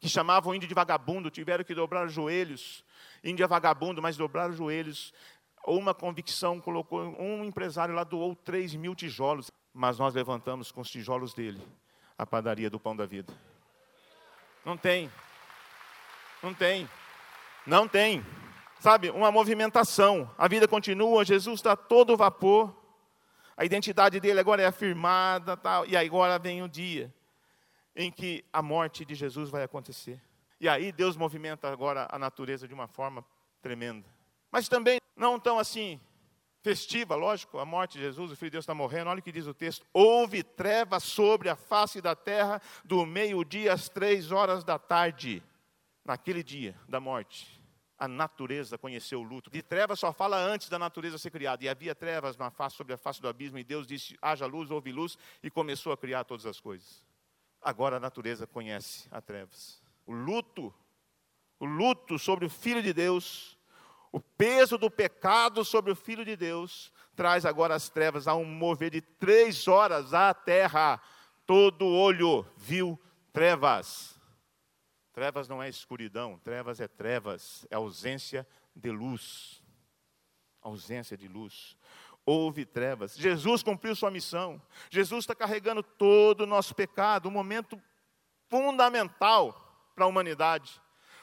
que 0.00 0.08
chamavam 0.08 0.54
índio 0.54 0.68
de 0.68 0.74
vagabundo, 0.74 1.30
tiveram 1.30 1.62
que 1.62 1.74
dobrar 1.74 2.06
os 2.06 2.12
joelhos. 2.12 2.82
Índio 3.22 3.44
é 3.44 3.46
vagabundo, 3.46 4.00
mas 4.00 4.16
dobraram 4.16 4.50
os 4.50 4.56
joelhos. 4.56 5.12
Ou 5.64 5.78
uma 5.78 5.94
convicção 5.94 6.60
colocou, 6.60 7.00
um 7.20 7.44
empresário 7.44 7.94
lá 7.94 8.04
doou 8.04 8.34
3 8.34 8.74
mil 8.74 8.94
tijolos, 8.94 9.50
mas 9.72 9.98
nós 9.98 10.14
levantamos 10.14 10.72
com 10.72 10.80
os 10.80 10.90
tijolos 10.90 11.34
dele 11.34 11.60
a 12.16 12.26
padaria 12.26 12.68
do 12.68 12.78
pão 12.78 12.94
da 12.94 13.06
vida. 13.06 13.32
Não 14.64 14.76
tem. 14.76 15.10
Não 16.42 16.52
tem. 16.52 16.88
Não 17.66 17.88
tem. 17.88 18.24
Sabe, 18.78 19.10
uma 19.10 19.30
movimentação. 19.30 20.30
A 20.36 20.48
vida 20.48 20.66
continua, 20.66 21.24
Jesus 21.24 21.60
está 21.60 21.76
todo 21.76 22.16
vapor. 22.16 22.74
A 23.56 23.64
identidade 23.64 24.18
dele 24.20 24.40
agora 24.40 24.62
é 24.62 24.66
afirmada, 24.66 25.56
tal, 25.56 25.86
e 25.86 25.96
agora 25.96 26.38
vem 26.38 26.62
o 26.62 26.68
dia 26.68 27.12
em 27.94 28.10
que 28.10 28.44
a 28.52 28.62
morte 28.62 29.04
de 29.04 29.14
Jesus 29.14 29.50
vai 29.50 29.62
acontecer. 29.62 30.20
E 30.60 30.68
aí 30.68 30.92
Deus 30.92 31.16
movimenta 31.16 31.72
agora 31.72 32.06
a 32.10 32.18
natureza 32.18 32.68
de 32.68 32.74
uma 32.74 32.86
forma 32.86 33.24
tremenda. 33.62 34.06
Mas 34.52 34.68
também 34.68 35.00
não 35.16 35.40
tão 35.40 35.58
assim 35.58 35.98
festiva, 36.62 37.14
lógico, 37.14 37.58
a 37.58 37.64
morte 37.64 37.96
de 37.96 38.04
Jesus, 38.04 38.30
o 38.30 38.36
Filho 38.36 38.50
de 38.50 38.52
Deus 38.52 38.64
está 38.64 38.74
morrendo. 38.74 39.08
Olha 39.08 39.20
o 39.20 39.22
que 39.22 39.32
diz 39.32 39.46
o 39.46 39.54
texto: 39.54 39.86
houve 39.92 40.42
trevas 40.42 41.02
sobre 41.02 41.48
a 41.48 41.56
face 41.56 42.00
da 42.00 42.14
terra 42.14 42.60
do 42.84 43.06
meio-dia 43.06 43.72
às 43.72 43.88
três 43.88 44.30
horas 44.30 44.62
da 44.62 44.78
tarde. 44.78 45.42
Naquele 46.04 46.42
dia 46.42 46.74
da 46.88 46.98
morte, 46.98 47.62
a 47.98 48.08
natureza 48.08 48.76
conheceu 48.76 49.20
o 49.20 49.22
luto. 49.22 49.50
De 49.50 49.62
trevas 49.62 50.00
só 50.00 50.12
fala 50.12 50.38
antes 50.38 50.68
da 50.68 50.78
natureza 50.78 51.18
ser 51.18 51.30
criada. 51.30 51.64
E 51.64 51.68
havia 51.68 51.94
trevas 51.94 52.36
na 52.36 52.50
face, 52.50 52.76
sobre 52.76 52.94
a 52.94 52.98
face 52.98 53.20
do 53.20 53.28
abismo, 53.28 53.58
e 53.58 53.64
Deus 53.64 53.86
disse: 53.86 54.18
haja 54.20 54.46
luz, 54.46 54.70
houve 54.70 54.92
luz, 54.92 55.16
e 55.42 55.50
começou 55.50 55.92
a 55.92 55.96
criar 55.96 56.24
todas 56.24 56.46
as 56.46 56.60
coisas. 56.60 57.04
Agora 57.62 57.96
a 57.96 58.00
natureza 58.00 58.46
conhece 58.46 59.06
a 59.10 59.20
trevas. 59.20 59.79
O 60.10 60.12
luto, 60.12 60.74
o 61.60 61.64
luto 61.64 62.18
sobre 62.18 62.46
o 62.46 62.50
Filho 62.50 62.82
de 62.82 62.92
Deus 62.92 63.60
o 64.12 64.18
peso 64.20 64.76
do 64.76 64.90
pecado 64.90 65.64
sobre 65.64 65.92
o 65.92 65.96
Filho 65.96 66.24
de 66.24 66.34
Deus 66.34 66.92
traz 67.14 67.46
agora 67.46 67.74
as 67.74 67.88
trevas 67.88 68.26
a 68.26 68.34
um 68.34 68.44
mover 68.44 68.90
de 68.90 69.00
três 69.00 69.68
horas 69.68 70.12
à 70.12 70.34
terra. 70.34 71.00
Todo 71.46 71.86
olho 71.86 72.44
viu 72.56 73.00
trevas. 73.32 74.18
Trevas 75.12 75.48
não 75.48 75.62
é 75.62 75.68
escuridão, 75.68 76.38
trevas 76.38 76.80
é 76.80 76.88
trevas, 76.88 77.66
é 77.70 77.76
ausência 77.76 78.46
de 78.74 78.90
luz. 78.90 79.62
Ausência 80.60 81.16
de 81.16 81.28
luz. 81.28 81.76
Houve 82.26 82.64
trevas. 82.64 83.16
Jesus 83.16 83.62
cumpriu 83.62 83.94
sua 83.94 84.10
missão. 84.10 84.60
Jesus 84.90 85.22
está 85.22 85.34
carregando 85.34 85.82
todo 85.82 86.42
o 86.42 86.46
nosso 86.46 86.74
pecado, 86.74 87.28
um 87.28 87.32
momento 87.32 87.80
fundamental 88.48 89.69
para 90.00 90.06
a 90.06 90.08
humanidade 90.08 90.80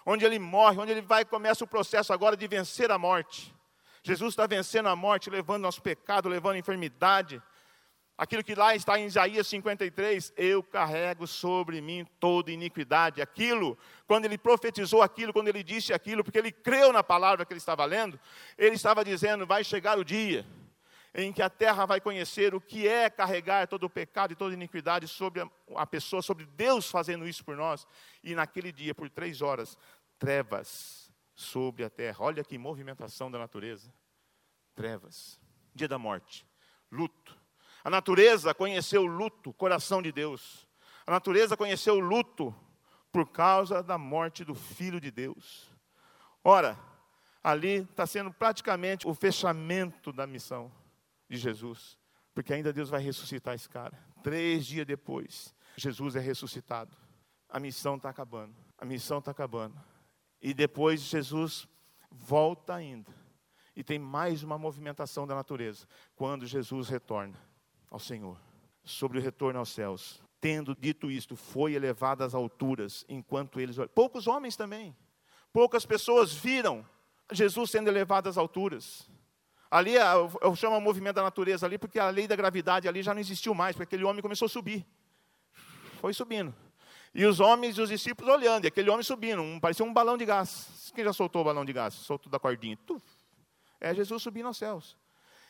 onde 0.10 0.24
ele 0.24 0.40
morre, 0.40 0.80
onde 0.80 0.94
ele 0.94 1.02
vai 1.02 1.26
começa 1.26 1.66
o 1.66 1.68
processo 1.68 2.14
agora 2.14 2.38
de 2.38 2.48
vencer 2.48 2.90
a 2.90 2.98
morte. 2.98 3.54
Jesus 4.02 4.32
está 4.32 4.48
vencendo 4.48 4.88
a 4.88 4.96
morte, 4.96 5.30
levando 5.30 5.64
nosso 5.64 5.82
pecado, 5.82 6.30
levando 6.30 6.56
a 6.56 6.60
enfermidade. 6.60 7.42
Aquilo 8.18 8.42
que 8.42 8.56
lá 8.56 8.74
está 8.74 8.98
em 8.98 9.06
Isaías 9.06 9.46
53, 9.48 10.32
eu 10.38 10.64
carrego 10.64 11.28
sobre 11.28 11.82
mim 11.82 12.08
toda 12.22 12.50
iniquidade. 12.50 13.22
Aquilo, 13.22 13.78
quando 14.08 14.24
ele 14.24 14.38
profetizou 14.38 15.02
aquilo, 15.02 15.34
quando 15.34 15.50
ele 15.50 15.62
disse 15.62 15.92
aquilo, 15.92 16.24
porque 16.24 16.40
ele 16.40 16.54
creu 16.54 16.94
na 16.94 17.04
palavra 17.04 17.46
que 17.46 17.52
ele 17.52 17.60
estava 17.60 17.84
lendo, 17.84 18.18
ele 18.58 18.76
estava 18.76 19.04
dizendo: 19.04 19.46
vai 19.46 19.62
chegar 19.62 20.00
o 20.00 20.06
dia 20.06 20.46
em 21.20 21.34
que 21.34 21.42
a 21.42 21.50
terra 21.50 21.84
vai 21.84 22.00
conhecer 22.00 22.54
o 22.54 22.62
que 22.62 22.88
é 22.88 23.10
carregar 23.10 23.68
todo 23.68 23.86
o 23.86 23.90
pecado 23.90 24.34
e 24.34 24.36
toda 24.36 24.54
iniquidade 24.54 25.08
sobre 25.08 25.42
a 25.76 25.88
pessoa, 25.88 26.22
sobre 26.22 26.46
Deus 26.46 26.92
fazendo 26.92 27.28
isso 27.28 27.44
por 27.44 27.58
nós. 27.58 27.88
E 28.24 28.36
naquele 28.36 28.72
dia, 28.72 28.94
por 28.94 29.10
três 29.10 29.42
horas, 29.42 29.76
trevas 30.20 31.12
sobre 31.34 31.84
a 31.84 31.90
terra. 31.90 32.18
Olha 32.20 32.44
que 32.44 32.56
movimentação 32.56 33.32
da 33.32 33.40
natureza. 33.40 33.92
Trevas. 34.76 35.40
Dia 35.74 35.88
da 35.88 35.98
morte. 35.98 36.46
Luto. 36.92 37.36
A 37.84 37.90
natureza 37.90 38.54
conheceu 38.54 39.02
o 39.02 39.08
luto, 39.08 39.52
coração 39.54 40.04
de 40.04 40.12
Deus. 40.12 40.68
A 41.08 41.10
natureza 41.10 41.58
conheceu 41.58 41.96
o 41.96 42.00
luto 42.00 42.56
por 43.12 43.28
causa 43.32 43.82
da 43.82 43.98
morte 43.98 44.46
do 44.46 44.54
Filho 44.54 45.02
de 45.02 45.10
Deus. 45.10 45.68
Ora, 46.44 46.78
ali 47.44 47.78
está 47.78 48.06
sendo 48.06 48.32
praticamente 48.32 49.08
o 49.08 49.16
fechamento 49.16 50.14
da 50.14 50.28
missão 50.28 50.72
de 51.30 51.38
Jesus, 51.38 51.98
porque 52.34 52.54
ainda 52.54 52.72
Deus 52.74 52.90
vai 52.90 53.02
ressuscitar 53.02 53.56
esse 53.56 53.68
cara. 53.70 53.98
Três 54.24 54.66
dias 54.66 54.86
depois, 54.86 55.54
Jesus 55.76 56.16
é 56.16 56.20
ressuscitado. 56.20 56.96
A 57.50 57.60
missão 57.60 57.96
está 57.96 58.10
acabando. 58.10 58.56
A 58.78 58.86
missão 58.86 59.20
está 59.20 59.32
acabando. 59.32 59.76
E 60.42 60.54
depois 60.54 61.02
Jesus 61.02 61.68
volta 62.12 62.76
ainda. 62.76 63.14
E 63.76 63.84
tem 63.84 64.00
mais 64.00 64.44
uma 64.44 64.58
movimentação 64.58 65.26
da 65.26 65.36
natureza. 65.36 65.88
Quando 66.16 66.46
Jesus 66.46 66.90
retorna 66.90 67.40
ao 67.90 68.00
Senhor, 68.00 68.40
sobre 68.84 69.20
o 69.20 69.22
retorno 69.22 69.60
aos 69.60 69.70
céus. 69.70 70.22
Tendo 70.40 70.76
dito 70.76 71.12
isto, 71.12 71.36
foi 71.36 71.74
elevado 71.74 72.24
às 72.24 72.34
alturas, 72.34 73.06
enquanto 73.10 73.60
eles. 73.60 73.76
Poucos 73.94 74.28
homens 74.28 74.56
também. 74.56 74.96
Poucas 75.52 75.86
pessoas 75.86 76.34
viram 76.34 76.86
Jesus 77.32 77.72
sendo 77.72 77.90
elevado 77.90 78.30
às 78.30 78.38
alturas. 78.38 79.10
Ali, 79.70 79.94
eu 80.42 80.56
chamo 80.56 80.78
o 80.78 80.82
movimento 80.82 81.16
da 81.16 81.24
natureza 81.24 81.66
ali, 81.66 81.78
porque 81.78 82.00
a 82.00 82.10
lei 82.10 82.28
da 82.28 82.36
gravidade 82.36 82.88
ali 82.88 83.04
já 83.04 83.14
não 83.14 83.20
existiu 83.20 83.54
mais, 83.54 83.76
porque 83.76 83.84
aquele 83.84 84.06
homem 84.06 84.22
começou 84.22 84.46
a 84.46 84.50
subir. 84.50 84.86
Foi 86.00 86.14
subindo. 86.14 86.56
E 87.14 87.26
os 87.26 87.40
homens 87.40 87.78
e 87.78 87.82
os 87.82 87.90
discípulos 87.90 88.34
olhando, 88.34 88.66
e 88.66 88.68
aquele 88.68 88.90
homem 88.90 89.04
subindo, 89.04 89.42
um, 89.42 89.60
parecia 89.60 89.84
um 89.84 89.94
balão 89.94 90.18
de 90.18 90.26
gás. 90.26 90.92
Quem 90.96 91.04
já 91.04 91.12
soltou 91.12 91.42
o 91.42 91.46
balão 91.46 91.66
de 91.66 91.74
gás? 91.74 91.94
Soltou 91.94 92.32
da 92.32 92.40
cordinha. 92.40 92.78
Tuf. 92.86 93.04
É 93.80 93.94
Jesus 93.94 94.24
subindo 94.24 94.48
aos 94.48 94.58
céus. 94.58 94.98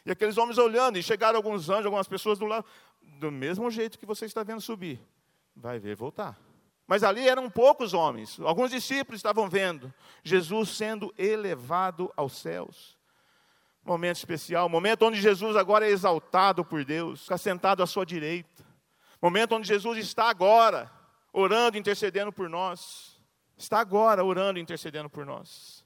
E 0.06 0.12
aqueles 0.12 0.38
homens 0.38 0.58
olhando, 0.58 0.98
e 0.98 1.04
chegaram 1.04 1.38
alguns 1.38 1.70
anjos, 1.70 1.86
algumas 1.86 2.08
pessoas 2.08 2.40
do 2.40 2.46
lado, 2.46 2.66
do 3.02 3.32
mesmo 3.32 3.70
jeito 3.70 4.00
que 4.00 4.06
você 4.06 4.26
está 4.26 4.42
vendo 4.44 4.62
subir. 4.62 5.00
Vai 5.56 5.80
ver 5.80 5.96
voltar. 5.96 6.40
Mas 6.88 7.04
ali 7.04 7.28
eram 7.28 7.50
poucos 7.50 7.94
homens, 7.94 8.40
alguns 8.40 8.72
discípulos 8.72 9.20
estavam 9.20 9.50
vendo 9.50 9.94
Jesus 10.24 10.70
sendo 10.70 11.14
elevado 11.18 12.12
aos 12.16 12.38
céus. 12.38 12.97
Momento 13.88 14.18
especial, 14.18 14.68
momento 14.68 15.06
onde 15.06 15.22
Jesus 15.22 15.56
agora 15.56 15.88
é 15.88 15.90
exaltado 15.90 16.66
por 16.66 16.84
Deus, 16.84 17.22
está 17.22 17.38
sentado 17.38 17.82
à 17.82 17.88
sua 17.88 18.06
direita. 18.06 18.66
Momento 19.22 19.56
onde 19.56 19.66
Jesus 19.66 19.98
está 19.98 20.30
agora 20.30 20.92
orando, 21.32 21.78
intercedendo 21.78 22.30
por 22.30 22.50
nós. 22.50 23.18
Está 23.58 23.80
agora 23.80 24.26
orando, 24.26 24.60
intercedendo 24.60 25.10
por 25.10 25.26
nós. 25.26 25.86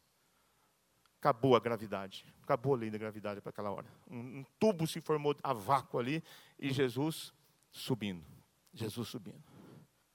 Acabou 1.19 1.55
a 1.55 1.59
gravidade. 1.59 2.25
Acabou 2.41 2.73
a 2.73 2.77
lei 2.77 2.89
da 2.89 2.97
gravidade 2.97 3.39
para 3.39 3.51
aquela 3.51 3.69
hora. 3.69 3.85
Um, 4.09 4.43
tubo 4.59 4.87
se 4.87 4.99
formou 4.99 5.35
a 5.43 5.53
vácuo 5.53 5.99
ali 5.99 6.23
e 6.57 6.71
Jesus 6.71 7.31
subindo. 7.69 8.25
Jesus 8.73 9.09
subindo. 9.09 9.43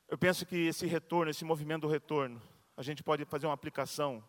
Eu 0.08 0.18
penso 0.18 0.44
que 0.44 0.66
esse 0.66 0.86
retorno, 0.86 1.30
esse 1.30 1.44
movimento 1.44 1.82
do 1.82 1.88
retorno, 1.88 2.42
a 2.76 2.82
gente 2.82 3.00
pode 3.04 3.24
fazer 3.26 3.46
uma 3.46 3.54
aplicação 3.54 4.24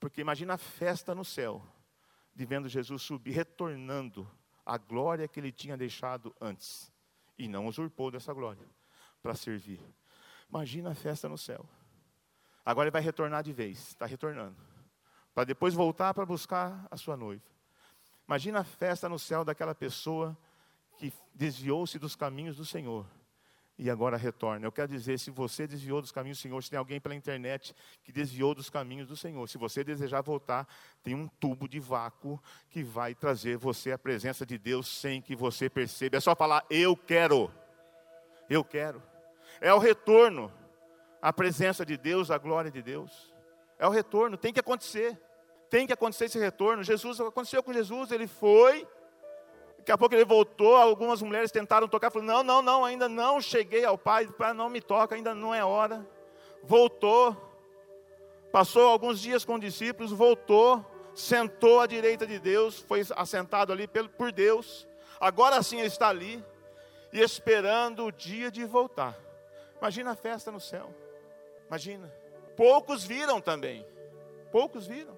Porque 0.00 0.20
imagina 0.20 0.54
a 0.54 0.58
festa 0.58 1.14
no 1.14 1.24
céu, 1.24 1.62
de 2.38 2.46
vendo 2.46 2.68
Jesus 2.68 3.02
subir, 3.02 3.32
retornando 3.32 4.30
a 4.64 4.78
glória 4.78 5.26
que 5.26 5.40
ele 5.40 5.50
tinha 5.50 5.76
deixado 5.76 6.32
antes. 6.40 6.92
E 7.36 7.48
não 7.48 7.66
usurpou 7.66 8.12
dessa 8.12 8.32
glória 8.32 8.64
para 9.20 9.34
servir. 9.34 9.80
Imagina 10.48 10.92
a 10.92 10.94
festa 10.94 11.28
no 11.28 11.36
céu. 11.36 11.68
Agora 12.64 12.86
ele 12.86 12.92
vai 12.92 13.02
retornar 13.02 13.42
de 13.42 13.52
vez, 13.52 13.88
está 13.88 14.06
retornando. 14.06 14.56
Para 15.34 15.42
depois 15.42 15.74
voltar 15.74 16.14
para 16.14 16.24
buscar 16.24 16.86
a 16.92 16.96
sua 16.96 17.16
noiva. 17.16 17.42
Imagina 18.28 18.60
a 18.60 18.64
festa 18.64 19.08
no 19.08 19.18
céu 19.18 19.44
daquela 19.44 19.74
pessoa 19.74 20.38
que 20.96 21.12
desviou-se 21.34 21.98
dos 21.98 22.14
caminhos 22.14 22.56
do 22.56 22.64
Senhor 22.64 23.04
e 23.78 23.88
agora 23.88 24.16
retorna. 24.16 24.66
Eu 24.66 24.72
quero 24.72 24.88
dizer, 24.88 25.18
se 25.18 25.30
você 25.30 25.66
desviou 25.66 26.02
dos 26.02 26.10
caminhos 26.10 26.38
do 26.38 26.42
Senhor, 26.42 26.62
se 26.62 26.70
tem 26.70 26.78
alguém 26.78 27.00
pela 27.00 27.14
internet 27.14 27.74
que 28.02 28.10
desviou 28.10 28.54
dos 28.54 28.68
caminhos 28.68 29.06
do 29.06 29.16
Senhor, 29.16 29.48
se 29.48 29.56
você 29.56 29.84
desejar 29.84 30.20
voltar, 30.20 30.66
tem 31.02 31.14
um 31.14 31.28
tubo 31.28 31.68
de 31.68 31.78
vácuo 31.78 32.42
que 32.68 32.82
vai 32.82 33.14
trazer 33.14 33.56
você 33.56 33.92
à 33.92 33.98
presença 33.98 34.44
de 34.44 34.58
Deus 34.58 34.88
sem 34.88 35.22
que 35.22 35.36
você 35.36 35.70
perceba. 35.70 36.16
É 36.16 36.20
só 36.20 36.34
falar, 36.34 36.66
eu 36.68 36.96
quero. 36.96 37.52
Eu 38.50 38.64
quero. 38.64 39.00
É 39.60 39.72
o 39.72 39.78
retorno 39.78 40.52
à 41.22 41.32
presença 41.32 41.86
de 41.86 41.96
Deus, 41.96 42.32
à 42.32 42.38
glória 42.38 42.72
de 42.72 42.82
Deus. 42.82 43.32
É 43.78 43.86
o 43.86 43.90
retorno, 43.90 44.36
tem 44.36 44.52
que 44.52 44.60
acontecer. 44.60 45.16
Tem 45.70 45.86
que 45.86 45.92
acontecer 45.92 46.24
esse 46.24 46.38
retorno. 46.38 46.82
Jesus 46.82 47.20
aconteceu 47.20 47.62
com 47.62 47.72
Jesus, 47.72 48.10
ele 48.10 48.26
foi 48.26 48.88
Daqui 49.88 49.94
a 49.94 49.96
pouco 49.96 50.14
ele 50.14 50.24
voltou, 50.26 50.76
algumas 50.76 51.22
mulheres 51.22 51.50
tentaram 51.50 51.88
tocar, 51.88 52.10
falou: 52.10 52.28
Não, 52.28 52.42
não, 52.42 52.60
não, 52.60 52.84
ainda 52.84 53.08
não 53.08 53.40
cheguei 53.40 53.86
ao 53.86 53.96
Pai, 53.96 54.26
para 54.26 54.52
não 54.52 54.68
me 54.68 54.82
toca, 54.82 55.14
ainda 55.14 55.34
não 55.34 55.54
é 55.54 55.64
hora. 55.64 56.06
Voltou, 56.62 57.34
passou 58.52 58.86
alguns 58.86 59.18
dias 59.18 59.46
com 59.46 59.54
os 59.54 59.60
discípulos, 59.62 60.12
voltou, 60.12 60.84
sentou 61.14 61.80
à 61.80 61.86
direita 61.86 62.26
de 62.26 62.38
Deus, 62.38 62.78
foi 62.80 63.02
assentado 63.16 63.72
ali 63.72 63.88
por 63.88 64.30
Deus. 64.30 64.86
Agora 65.18 65.62
sim 65.62 65.78
ele 65.78 65.86
está 65.86 66.10
ali 66.10 66.44
e 67.10 67.20
esperando 67.20 68.04
o 68.04 68.12
dia 68.12 68.50
de 68.50 68.66
voltar. 68.66 69.16
Imagina 69.78 70.10
a 70.10 70.14
festa 70.14 70.52
no 70.52 70.60
céu. 70.60 70.94
Imagina. 71.66 72.12
Poucos 72.54 73.06
viram 73.06 73.40
também. 73.40 73.86
Poucos 74.52 74.86
viram. 74.86 75.16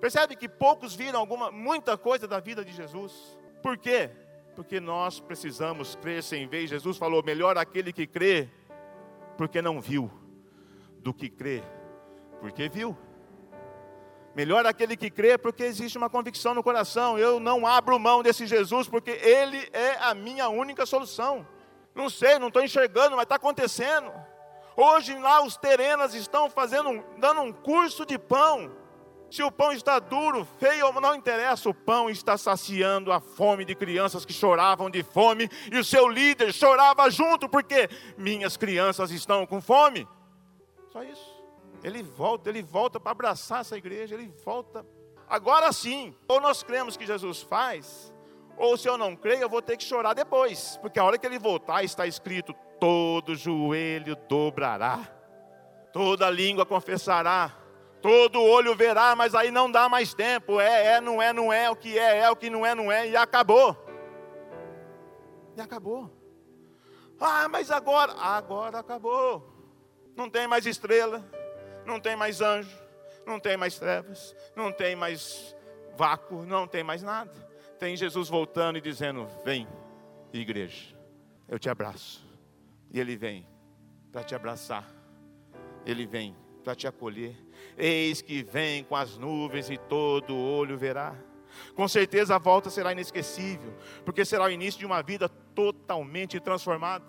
Percebe 0.00 0.36
que 0.36 0.48
poucos 0.48 0.94
viram 0.94 1.20
alguma 1.20 1.50
muita 1.50 1.98
coisa 1.98 2.26
da 2.26 2.40
vida 2.40 2.64
de 2.64 2.72
Jesus. 2.72 3.35
Por 3.62 3.76
quê? 3.76 4.10
Porque 4.54 4.80
nós 4.80 5.20
precisamos 5.20 5.94
crer 5.96 6.22
sem 6.22 6.46
ver. 6.46 6.66
Jesus 6.66 6.96
falou: 6.96 7.22
melhor 7.22 7.58
aquele 7.58 7.92
que 7.92 8.06
crê, 8.06 8.48
porque 9.36 9.60
não 9.60 9.80
viu, 9.80 10.10
do 10.98 11.12
que 11.12 11.28
crê, 11.28 11.62
porque 12.40 12.68
viu. 12.68 12.96
Melhor 14.34 14.66
aquele 14.66 14.96
que 14.98 15.10
crê, 15.10 15.38
porque 15.38 15.62
existe 15.62 15.96
uma 15.96 16.10
convicção 16.10 16.52
no 16.52 16.62
coração. 16.62 17.18
Eu 17.18 17.40
não 17.40 17.66
abro 17.66 17.98
mão 17.98 18.22
desse 18.22 18.46
Jesus, 18.46 18.86
porque 18.86 19.10
Ele 19.10 19.66
é 19.72 19.96
a 19.98 20.14
minha 20.14 20.48
única 20.48 20.84
solução. 20.84 21.46
Não 21.94 22.10
sei, 22.10 22.38
não 22.38 22.48
estou 22.48 22.62
enxergando, 22.62 23.16
mas 23.16 23.22
está 23.22 23.36
acontecendo. 23.36 24.12
Hoje 24.76 25.18
lá 25.18 25.42
os 25.42 25.56
terenas 25.56 26.12
estão 26.12 26.50
fazendo, 26.50 27.02
dando 27.16 27.40
um 27.40 27.50
curso 27.50 28.04
de 28.04 28.18
pão 28.18 28.70
se 29.30 29.42
o 29.42 29.50
pão 29.50 29.72
está 29.72 29.98
duro, 29.98 30.46
feio, 30.58 30.92
não 31.00 31.14
interessa, 31.14 31.68
o 31.68 31.74
pão 31.74 32.08
está 32.08 32.38
saciando 32.38 33.10
a 33.10 33.20
fome 33.20 33.64
de 33.64 33.74
crianças 33.74 34.24
que 34.24 34.32
choravam 34.32 34.88
de 34.88 35.02
fome, 35.02 35.50
e 35.70 35.78
o 35.78 35.84
seu 35.84 36.08
líder 36.08 36.52
chorava 36.52 37.10
junto, 37.10 37.48
porque 37.48 37.88
minhas 38.16 38.56
crianças 38.56 39.10
estão 39.10 39.44
com 39.44 39.60
fome. 39.60 40.06
Só 40.92 41.02
isso. 41.02 41.36
Ele 41.82 42.02
volta, 42.02 42.48
ele 42.48 42.62
volta 42.62 42.98
para 42.98 43.12
abraçar 43.12 43.60
essa 43.60 43.76
igreja, 43.76 44.14
ele 44.14 44.32
volta. 44.44 44.86
Agora 45.28 45.72
sim, 45.72 46.14
ou 46.28 46.40
nós 46.40 46.62
cremos 46.62 46.96
que 46.96 47.04
Jesus 47.04 47.42
faz, 47.42 48.12
ou 48.56 48.76
se 48.76 48.88
eu 48.88 48.96
não 48.96 49.16
creio, 49.16 49.42
eu 49.42 49.48
vou 49.48 49.60
ter 49.60 49.76
que 49.76 49.84
chorar 49.84 50.14
depois, 50.14 50.78
porque 50.80 50.98
a 50.98 51.04
hora 51.04 51.18
que 51.18 51.26
ele 51.26 51.38
voltar 51.38 51.82
está 51.82 52.06
escrito: 52.06 52.54
todo 52.80 53.34
joelho 53.34 54.16
dobrará, 54.28 55.00
toda 55.92 56.30
língua 56.30 56.64
confessará 56.64 57.65
Todo 58.00 58.42
olho 58.42 58.74
verá, 58.74 59.16
mas 59.16 59.34
aí 59.34 59.50
não 59.50 59.70
dá 59.70 59.88
mais 59.88 60.14
tempo. 60.14 60.60
É, 60.60 60.94
é, 60.94 61.00
não 61.00 61.20
é, 61.20 61.32
não 61.32 61.52
é. 61.52 61.70
O 61.70 61.76
que 61.76 61.98
é, 61.98 62.18
é. 62.18 62.30
O 62.30 62.36
que 62.36 62.50
não 62.50 62.64
é, 62.64 62.74
não 62.74 62.90
é. 62.90 63.08
E 63.08 63.16
acabou. 63.16 63.76
E 65.56 65.60
acabou. 65.60 66.10
Ah, 67.18 67.48
mas 67.48 67.70
agora. 67.70 68.12
Agora 68.12 68.78
acabou. 68.78 69.52
Não 70.14 70.30
tem 70.30 70.46
mais 70.46 70.66
estrela. 70.66 71.24
Não 71.84 72.00
tem 72.00 72.16
mais 72.16 72.40
anjo. 72.40 72.76
Não 73.26 73.40
tem 73.40 73.56
mais 73.56 73.78
trevas. 73.78 74.34
Não 74.54 74.70
tem 74.70 74.94
mais 74.94 75.56
vácuo. 75.96 76.44
Não 76.44 76.66
tem 76.66 76.84
mais 76.84 77.02
nada. 77.02 77.32
Tem 77.78 77.96
Jesus 77.96 78.28
voltando 78.28 78.78
e 78.78 78.80
dizendo: 78.80 79.26
Vem, 79.44 79.66
igreja. 80.32 80.94
Eu 81.48 81.58
te 81.58 81.68
abraço. 81.68 82.24
E 82.90 83.00
ele 83.00 83.16
vem 83.16 83.46
para 84.12 84.24
te 84.24 84.34
abraçar. 84.34 84.88
Ele 85.84 86.06
vem 86.06 86.36
para 86.64 86.74
te 86.74 86.86
acolher. 86.86 87.36
Eis 87.76 88.22
que 88.22 88.42
vem 88.42 88.84
com 88.84 88.96
as 88.96 89.16
nuvens 89.16 89.70
e 89.70 89.76
todo 89.76 90.36
olho 90.36 90.76
verá. 90.76 91.14
Com 91.74 91.86
certeza 91.88 92.34
a 92.34 92.38
volta 92.38 92.70
será 92.70 92.92
inesquecível, 92.92 93.72
porque 94.04 94.24
será 94.24 94.44
o 94.44 94.50
início 94.50 94.78
de 94.78 94.86
uma 94.86 95.02
vida 95.02 95.28
totalmente 95.28 96.38
transformada 96.40 97.04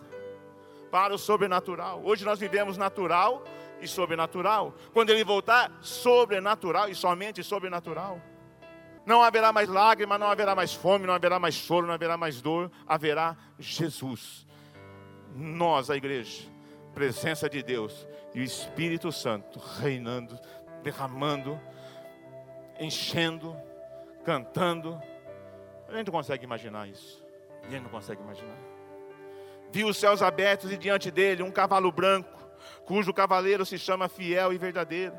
para 0.91 1.13
o 1.13 1.17
sobrenatural. 1.17 2.01
Hoje 2.03 2.23
nós 2.23 2.39
vivemos 2.39 2.77
natural 2.77 3.43
e 3.81 3.87
sobrenatural. 3.87 4.73
Quando 4.93 5.09
ele 5.09 5.23
voltar, 5.23 5.71
sobrenatural 5.81 6.89
e 6.89 6.95
somente 6.95 7.43
sobrenatural. 7.43 8.21
Não 9.05 9.23
haverá 9.23 9.53
mais 9.53 9.69
lágrima, 9.69 10.17
não 10.17 10.27
haverá 10.27 10.53
mais 10.53 10.73
fome, 10.73 11.07
não 11.07 11.13
haverá 11.13 11.39
mais 11.39 11.55
choro, 11.55 11.87
não 11.87 11.93
haverá 11.93 12.17
mais 12.17 12.41
dor, 12.41 12.69
haverá 12.85 13.37
Jesus. 13.57 14.45
Nós, 15.33 15.89
a 15.89 15.95
igreja, 15.95 16.43
presença 16.97 17.47
de 17.47 17.61
Deus 17.61 18.07
e 18.33 18.39
o 18.39 18.43
Espírito 18.43 19.11
Santo 19.11 19.59
reinando 19.59 20.39
derramando, 20.81 21.59
enchendo, 22.79 23.55
cantando. 24.23 24.99
A 25.87 25.95
gente 25.95 26.07
não 26.07 26.13
consegue 26.13 26.43
imaginar 26.43 26.87
isso. 26.87 27.23
A 27.63 27.69
gente 27.69 27.83
não 27.83 27.89
consegue 27.89 28.21
imaginar. 28.21 28.57
Viu 29.71 29.87
os 29.87 29.97
céus 29.97 30.21
abertos 30.21 30.71
e 30.71 30.77
diante 30.77 31.11
dele 31.11 31.43
um 31.43 31.51
cavalo 31.51 31.91
branco, 31.91 32.49
cujo 32.85 33.13
cavaleiro 33.13 33.65
se 33.65 33.77
chama 33.77 34.07
fiel 34.07 34.53
e 34.53 34.57
verdadeiro. 34.57 35.15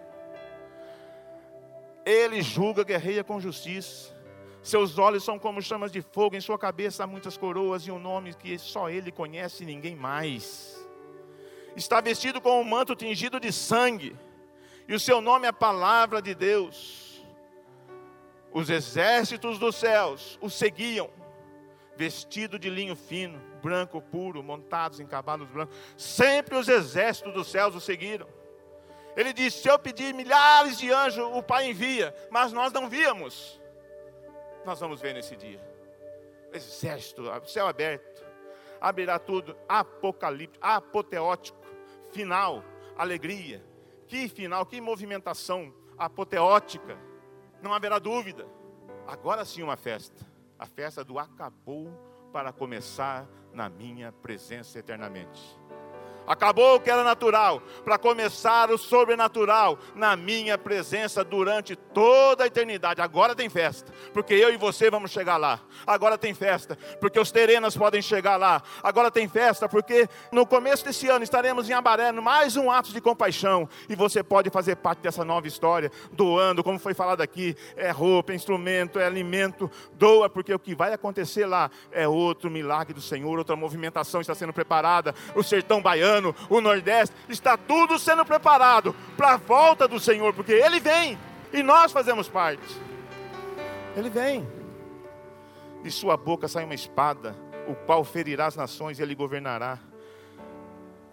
Ele 2.04 2.40
julga, 2.40 2.82
guerreia 2.82 3.22
com 3.22 3.38
justiça. 3.38 4.16
Seus 4.62 4.98
olhos 4.98 5.22
são 5.22 5.38
como 5.38 5.62
chamas 5.62 5.92
de 5.92 6.00
fogo, 6.00 6.34
em 6.34 6.40
sua 6.40 6.58
cabeça 6.58 7.04
há 7.04 7.06
muitas 7.06 7.36
coroas 7.36 7.86
e 7.86 7.90
um 7.90 7.98
nome 7.98 8.34
que 8.34 8.58
só 8.58 8.88
ele 8.88 9.12
conhece 9.12 9.62
e 9.62 9.66
ninguém 9.66 9.94
mais. 9.94 10.77
Está 11.78 12.00
vestido 12.00 12.40
com 12.40 12.60
um 12.60 12.64
manto 12.64 12.96
tingido 12.96 13.38
de 13.38 13.52
sangue 13.52 14.16
e 14.88 14.94
o 14.94 14.98
seu 14.98 15.20
nome 15.20 15.46
é 15.46 15.50
a 15.50 15.52
palavra 15.52 16.20
de 16.20 16.34
Deus. 16.34 17.24
Os 18.52 18.68
exércitos 18.68 19.60
dos 19.60 19.76
céus 19.76 20.36
o 20.40 20.50
seguiam, 20.50 21.08
vestido 21.94 22.58
de 22.58 22.68
linho 22.68 22.96
fino, 22.96 23.40
branco 23.62 24.02
puro, 24.02 24.42
montados 24.42 24.98
em 24.98 25.06
cavalos 25.06 25.48
brancos. 25.48 25.76
Sempre 25.96 26.56
os 26.56 26.68
exércitos 26.68 27.32
dos 27.32 27.48
céus 27.48 27.76
o 27.76 27.80
seguiram. 27.80 28.26
Ele 29.16 29.32
disse: 29.32 29.62
Se 29.62 29.68
eu 29.68 29.78
pedir 29.78 30.12
milhares 30.12 30.78
de 30.78 30.90
anjos, 30.90 31.24
o 31.32 31.42
Pai 31.42 31.70
envia, 31.70 32.12
mas 32.28 32.52
nós 32.52 32.72
não 32.72 32.88
víamos. 32.88 33.60
Nós 34.64 34.80
vamos 34.80 35.00
ver 35.00 35.14
nesse 35.14 35.36
dia. 35.36 35.60
Exército, 36.52 37.22
céu 37.46 37.68
aberto, 37.68 38.24
abrirá 38.80 39.18
tudo, 39.18 39.56
apocalipse, 39.68 40.58
apoteótico, 40.60 41.57
final, 42.10 42.64
alegria, 42.96 43.64
que 44.06 44.28
final, 44.28 44.64
que 44.66 44.80
movimentação 44.80 45.72
apoteótica. 45.96 46.98
Não 47.62 47.74
haverá 47.74 47.98
dúvida. 47.98 48.46
Agora 49.06 49.44
sim 49.44 49.62
uma 49.62 49.76
festa. 49.76 50.26
A 50.58 50.66
festa 50.66 51.04
do 51.04 51.18
acabou 51.18 51.90
para 52.32 52.52
começar 52.52 53.26
na 53.52 53.68
minha 53.68 54.12
presença 54.12 54.78
eternamente. 54.78 55.58
Acabou 56.28 56.76
o 56.76 56.80
que 56.80 56.90
era 56.90 57.02
natural, 57.02 57.62
para 57.84 57.96
começar 57.96 58.70
o 58.70 58.76
sobrenatural 58.76 59.78
na 59.94 60.14
minha 60.14 60.58
presença 60.58 61.24
durante 61.24 61.74
toda 61.74 62.44
a 62.44 62.46
eternidade. 62.46 63.00
Agora 63.00 63.34
tem 63.34 63.48
festa, 63.48 63.90
porque 64.12 64.34
eu 64.34 64.52
e 64.52 64.58
você 64.58 64.90
vamos 64.90 65.10
chegar 65.10 65.38
lá. 65.38 65.60
Agora 65.86 66.18
tem 66.18 66.34
festa, 66.34 66.76
porque 67.00 67.18
os 67.18 67.30
terenas 67.30 67.76
podem 67.76 68.02
chegar 68.02 68.36
lá. 68.36 68.62
Agora 68.82 69.10
tem 69.10 69.26
festa, 69.26 69.68
porque 69.68 70.08
no 70.30 70.46
começo 70.46 70.84
desse 70.84 71.08
ano 71.08 71.24
estaremos 71.24 71.70
em 71.70 71.72
Abaré, 71.72 72.12
mais 72.12 72.56
um 72.56 72.70
ato 72.70 72.92
de 72.92 73.00
compaixão, 73.00 73.68
e 73.88 73.96
você 73.96 74.22
pode 74.22 74.50
fazer 74.50 74.76
parte 74.76 75.00
dessa 75.00 75.24
nova 75.24 75.46
história, 75.46 75.90
doando, 76.12 76.62
como 76.62 76.78
foi 76.78 76.92
falado 76.92 77.20
aqui, 77.20 77.56
é 77.76 77.90
roupa, 77.90 78.32
é 78.32 78.34
instrumento, 78.34 78.98
é 78.98 79.06
alimento, 79.06 79.70
doa, 79.94 80.28
porque 80.28 80.52
o 80.52 80.58
que 80.58 80.74
vai 80.74 80.92
acontecer 80.92 81.46
lá 81.46 81.70
é 81.90 82.06
outro 82.06 82.50
milagre 82.50 82.92
do 82.92 83.00
Senhor, 83.00 83.38
outra 83.38 83.56
movimentação 83.56 84.20
está 84.20 84.34
sendo 84.34 84.52
preparada. 84.52 85.14
O 85.34 85.42
sertão 85.42 85.80
baiano 85.80 86.17
o 86.48 86.60
Nordeste, 86.60 87.14
está 87.28 87.56
tudo 87.56 87.98
sendo 87.98 88.24
preparado 88.24 88.94
para 89.16 89.34
a 89.34 89.36
volta 89.36 89.86
do 89.86 89.98
Senhor, 90.00 90.34
porque 90.34 90.52
Ele 90.52 90.80
vem, 90.80 91.18
E 91.52 91.62
nós 91.62 91.92
fazemos 91.92 92.28
parte. 92.28 92.76
Ele 93.96 94.10
vem. 94.10 94.46
De 95.82 95.90
sua 95.90 96.16
boca 96.16 96.46
sai 96.48 96.64
uma 96.64 96.74
espada, 96.74 97.34
o 97.66 97.74
qual 97.74 98.04
ferirá 98.04 98.46
as 98.46 98.56
nações 98.56 98.98
e 98.98 99.02
ele 99.02 99.14
governará. 99.14 99.78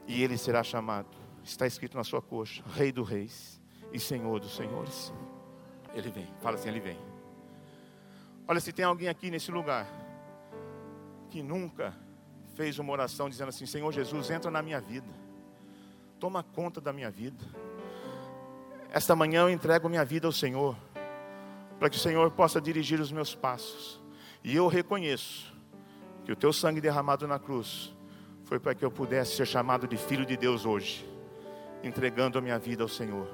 E 0.07 0.23
ele 0.23 0.37
será 0.37 0.63
chamado, 0.63 1.07
está 1.43 1.65
escrito 1.65 1.97
na 1.97 2.03
sua 2.03 2.21
coxa, 2.21 2.63
Rei 2.73 2.91
dos 2.91 3.07
Reis 3.07 3.61
e 3.91 3.99
Senhor 3.99 4.39
dos 4.39 4.55
Senhores. 4.55 5.13
Ele 5.93 6.09
vem, 6.09 6.27
fala 6.41 6.55
assim: 6.55 6.69
Ele 6.69 6.79
vem. 6.79 6.99
Olha, 8.47 8.59
se 8.59 8.71
tem 8.71 8.85
alguém 8.85 9.07
aqui 9.07 9.31
nesse 9.31 9.51
lugar 9.51 9.87
que 11.29 11.41
nunca 11.41 11.95
fez 12.55 12.79
uma 12.79 12.91
oração 12.91 13.29
dizendo 13.29 13.49
assim: 13.49 13.65
Senhor 13.65 13.91
Jesus, 13.91 14.31
entra 14.31 14.49
na 14.49 14.61
minha 14.61 14.79
vida, 14.79 15.07
toma 16.19 16.41
conta 16.41 16.81
da 16.81 16.91
minha 16.91 17.11
vida. 17.11 17.43
Esta 18.91 19.15
manhã 19.15 19.41
eu 19.41 19.49
entrego 19.49 19.89
minha 19.89 20.05
vida 20.05 20.25
ao 20.25 20.31
Senhor, 20.31 20.75
para 21.77 21.89
que 21.89 21.97
o 21.97 21.99
Senhor 21.99 22.31
possa 22.31 22.61
dirigir 22.61 22.99
os 22.99 23.11
meus 23.11 23.35
passos. 23.35 24.01
E 24.43 24.55
eu 24.55 24.67
reconheço 24.67 25.53
que 26.23 26.31
o 26.31 26.35
teu 26.35 26.53
sangue 26.53 26.79
derramado 26.79 27.27
na 27.27 27.37
cruz 27.37 27.93
foi 28.45 28.59
para 28.59 28.73
que 28.73 28.85
eu 28.85 28.91
pudesse 28.91 29.35
ser 29.35 29.45
chamado 29.45 29.87
de 29.87 29.97
filho 29.97 30.25
de 30.25 30.37
Deus 30.37 30.65
hoje, 30.65 31.05
entregando 31.83 32.37
a 32.37 32.41
minha 32.41 32.57
vida 32.57 32.83
ao 32.83 32.89
Senhor. 32.89 33.27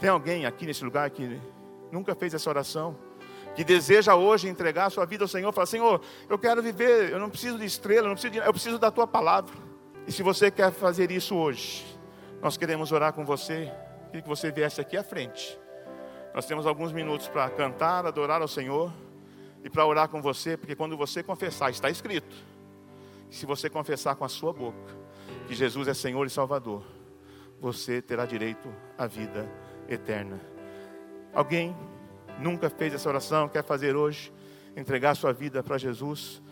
Tem 0.00 0.10
alguém 0.10 0.46
aqui 0.46 0.66
nesse 0.66 0.84
lugar 0.84 1.08
que 1.10 1.40
nunca 1.92 2.14
fez 2.14 2.34
essa 2.34 2.50
oração? 2.50 2.96
Que 3.54 3.64
deseja 3.64 4.14
hoje 4.14 4.48
entregar 4.48 4.86
a 4.86 4.90
sua 4.90 5.04
vida 5.04 5.24
ao 5.24 5.28
Senhor, 5.28 5.52
fala: 5.52 5.66
Senhor, 5.66 6.00
eu 6.28 6.38
quero 6.38 6.62
viver, 6.62 7.10
eu 7.10 7.18
não 7.18 7.28
preciso 7.28 7.58
de 7.58 7.64
estrela, 7.64 8.06
eu, 8.06 8.08
não 8.08 8.14
preciso 8.14 8.32
de, 8.32 8.38
eu 8.38 8.52
preciso 8.52 8.78
da 8.78 8.90
tua 8.90 9.06
palavra. 9.06 9.54
E 10.06 10.12
se 10.12 10.22
você 10.22 10.50
quer 10.50 10.72
fazer 10.72 11.10
isso 11.10 11.36
hoje, 11.36 11.84
nós 12.40 12.56
queremos 12.56 12.90
orar 12.90 13.12
com 13.12 13.24
você, 13.24 13.72
queria 14.06 14.22
que 14.22 14.28
você 14.28 14.50
viesse 14.50 14.80
aqui 14.80 14.96
à 14.96 15.04
frente. 15.04 15.58
Nós 16.34 16.46
temos 16.46 16.66
alguns 16.66 16.92
minutos 16.92 17.28
para 17.28 17.48
cantar, 17.50 18.06
adorar 18.06 18.40
ao 18.40 18.48
Senhor 18.48 18.92
e 19.62 19.70
para 19.70 19.86
orar 19.86 20.08
com 20.08 20.20
você, 20.20 20.56
porque 20.56 20.74
quando 20.74 20.96
você 20.96 21.22
confessar, 21.22 21.70
está 21.70 21.90
escrito, 21.90 22.34
se 23.30 23.46
você 23.46 23.68
confessar 23.68 24.16
com 24.16 24.24
a 24.24 24.28
sua 24.28 24.52
boca 24.52 24.96
que 25.46 25.54
Jesus 25.54 25.88
é 25.88 25.94
Senhor 25.94 26.26
e 26.26 26.30
Salvador, 26.30 26.82
você 27.60 28.02
terá 28.02 28.26
direito 28.26 28.68
à 28.98 29.06
vida 29.06 29.48
eterna. 29.88 30.40
Alguém 31.32 31.76
nunca 32.38 32.70
fez 32.70 32.94
essa 32.94 33.08
oração, 33.08 33.48
quer 33.48 33.64
fazer 33.64 33.96
hoje, 33.96 34.32
entregar 34.76 35.14
sua 35.14 35.32
vida 35.32 35.62
para 35.62 35.78
Jesus. 35.78 36.42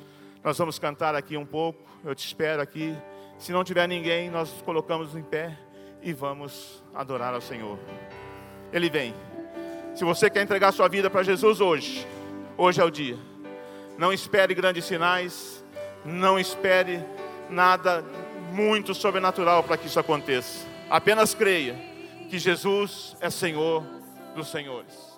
Nós 0.42 0.56
vamos 0.56 0.78
cantar 0.78 1.14
aqui 1.14 1.36
um 1.36 1.44
pouco, 1.44 1.82
eu 2.04 2.14
te 2.14 2.26
espero 2.26 2.62
aqui. 2.62 2.96
Se 3.38 3.52
não 3.52 3.64
tiver 3.64 3.86
ninguém, 3.86 4.30
nós 4.30 4.50
colocamos 4.64 5.14
em 5.14 5.22
pé 5.22 5.58
e 6.02 6.12
vamos 6.12 6.82
adorar 6.94 7.34
ao 7.34 7.40
Senhor. 7.40 7.78
Ele 8.72 8.88
vem. 8.88 9.14
Se 9.94 10.04
você 10.04 10.30
quer 10.30 10.42
entregar 10.42 10.72
sua 10.72 10.88
vida 10.88 11.10
para 11.10 11.22
Jesus 11.22 11.60
hoje, 11.60 12.06
hoje 12.56 12.80
é 12.80 12.84
o 12.84 12.90
dia. 12.90 13.18
Não 13.98 14.12
espere 14.12 14.54
grandes 14.54 14.84
sinais, 14.84 15.64
não 16.04 16.38
espere 16.38 17.04
nada 17.50 18.04
muito 18.52 18.94
sobrenatural 18.94 19.62
para 19.62 19.76
que 19.76 19.86
isso 19.86 20.00
aconteça. 20.00 20.66
Apenas 20.88 21.34
creia 21.34 21.74
que 22.28 22.38
Jesus 22.38 23.16
é 23.20 23.28
Senhor 23.28 23.84
dos 24.34 24.50
Senhores. 24.50 25.09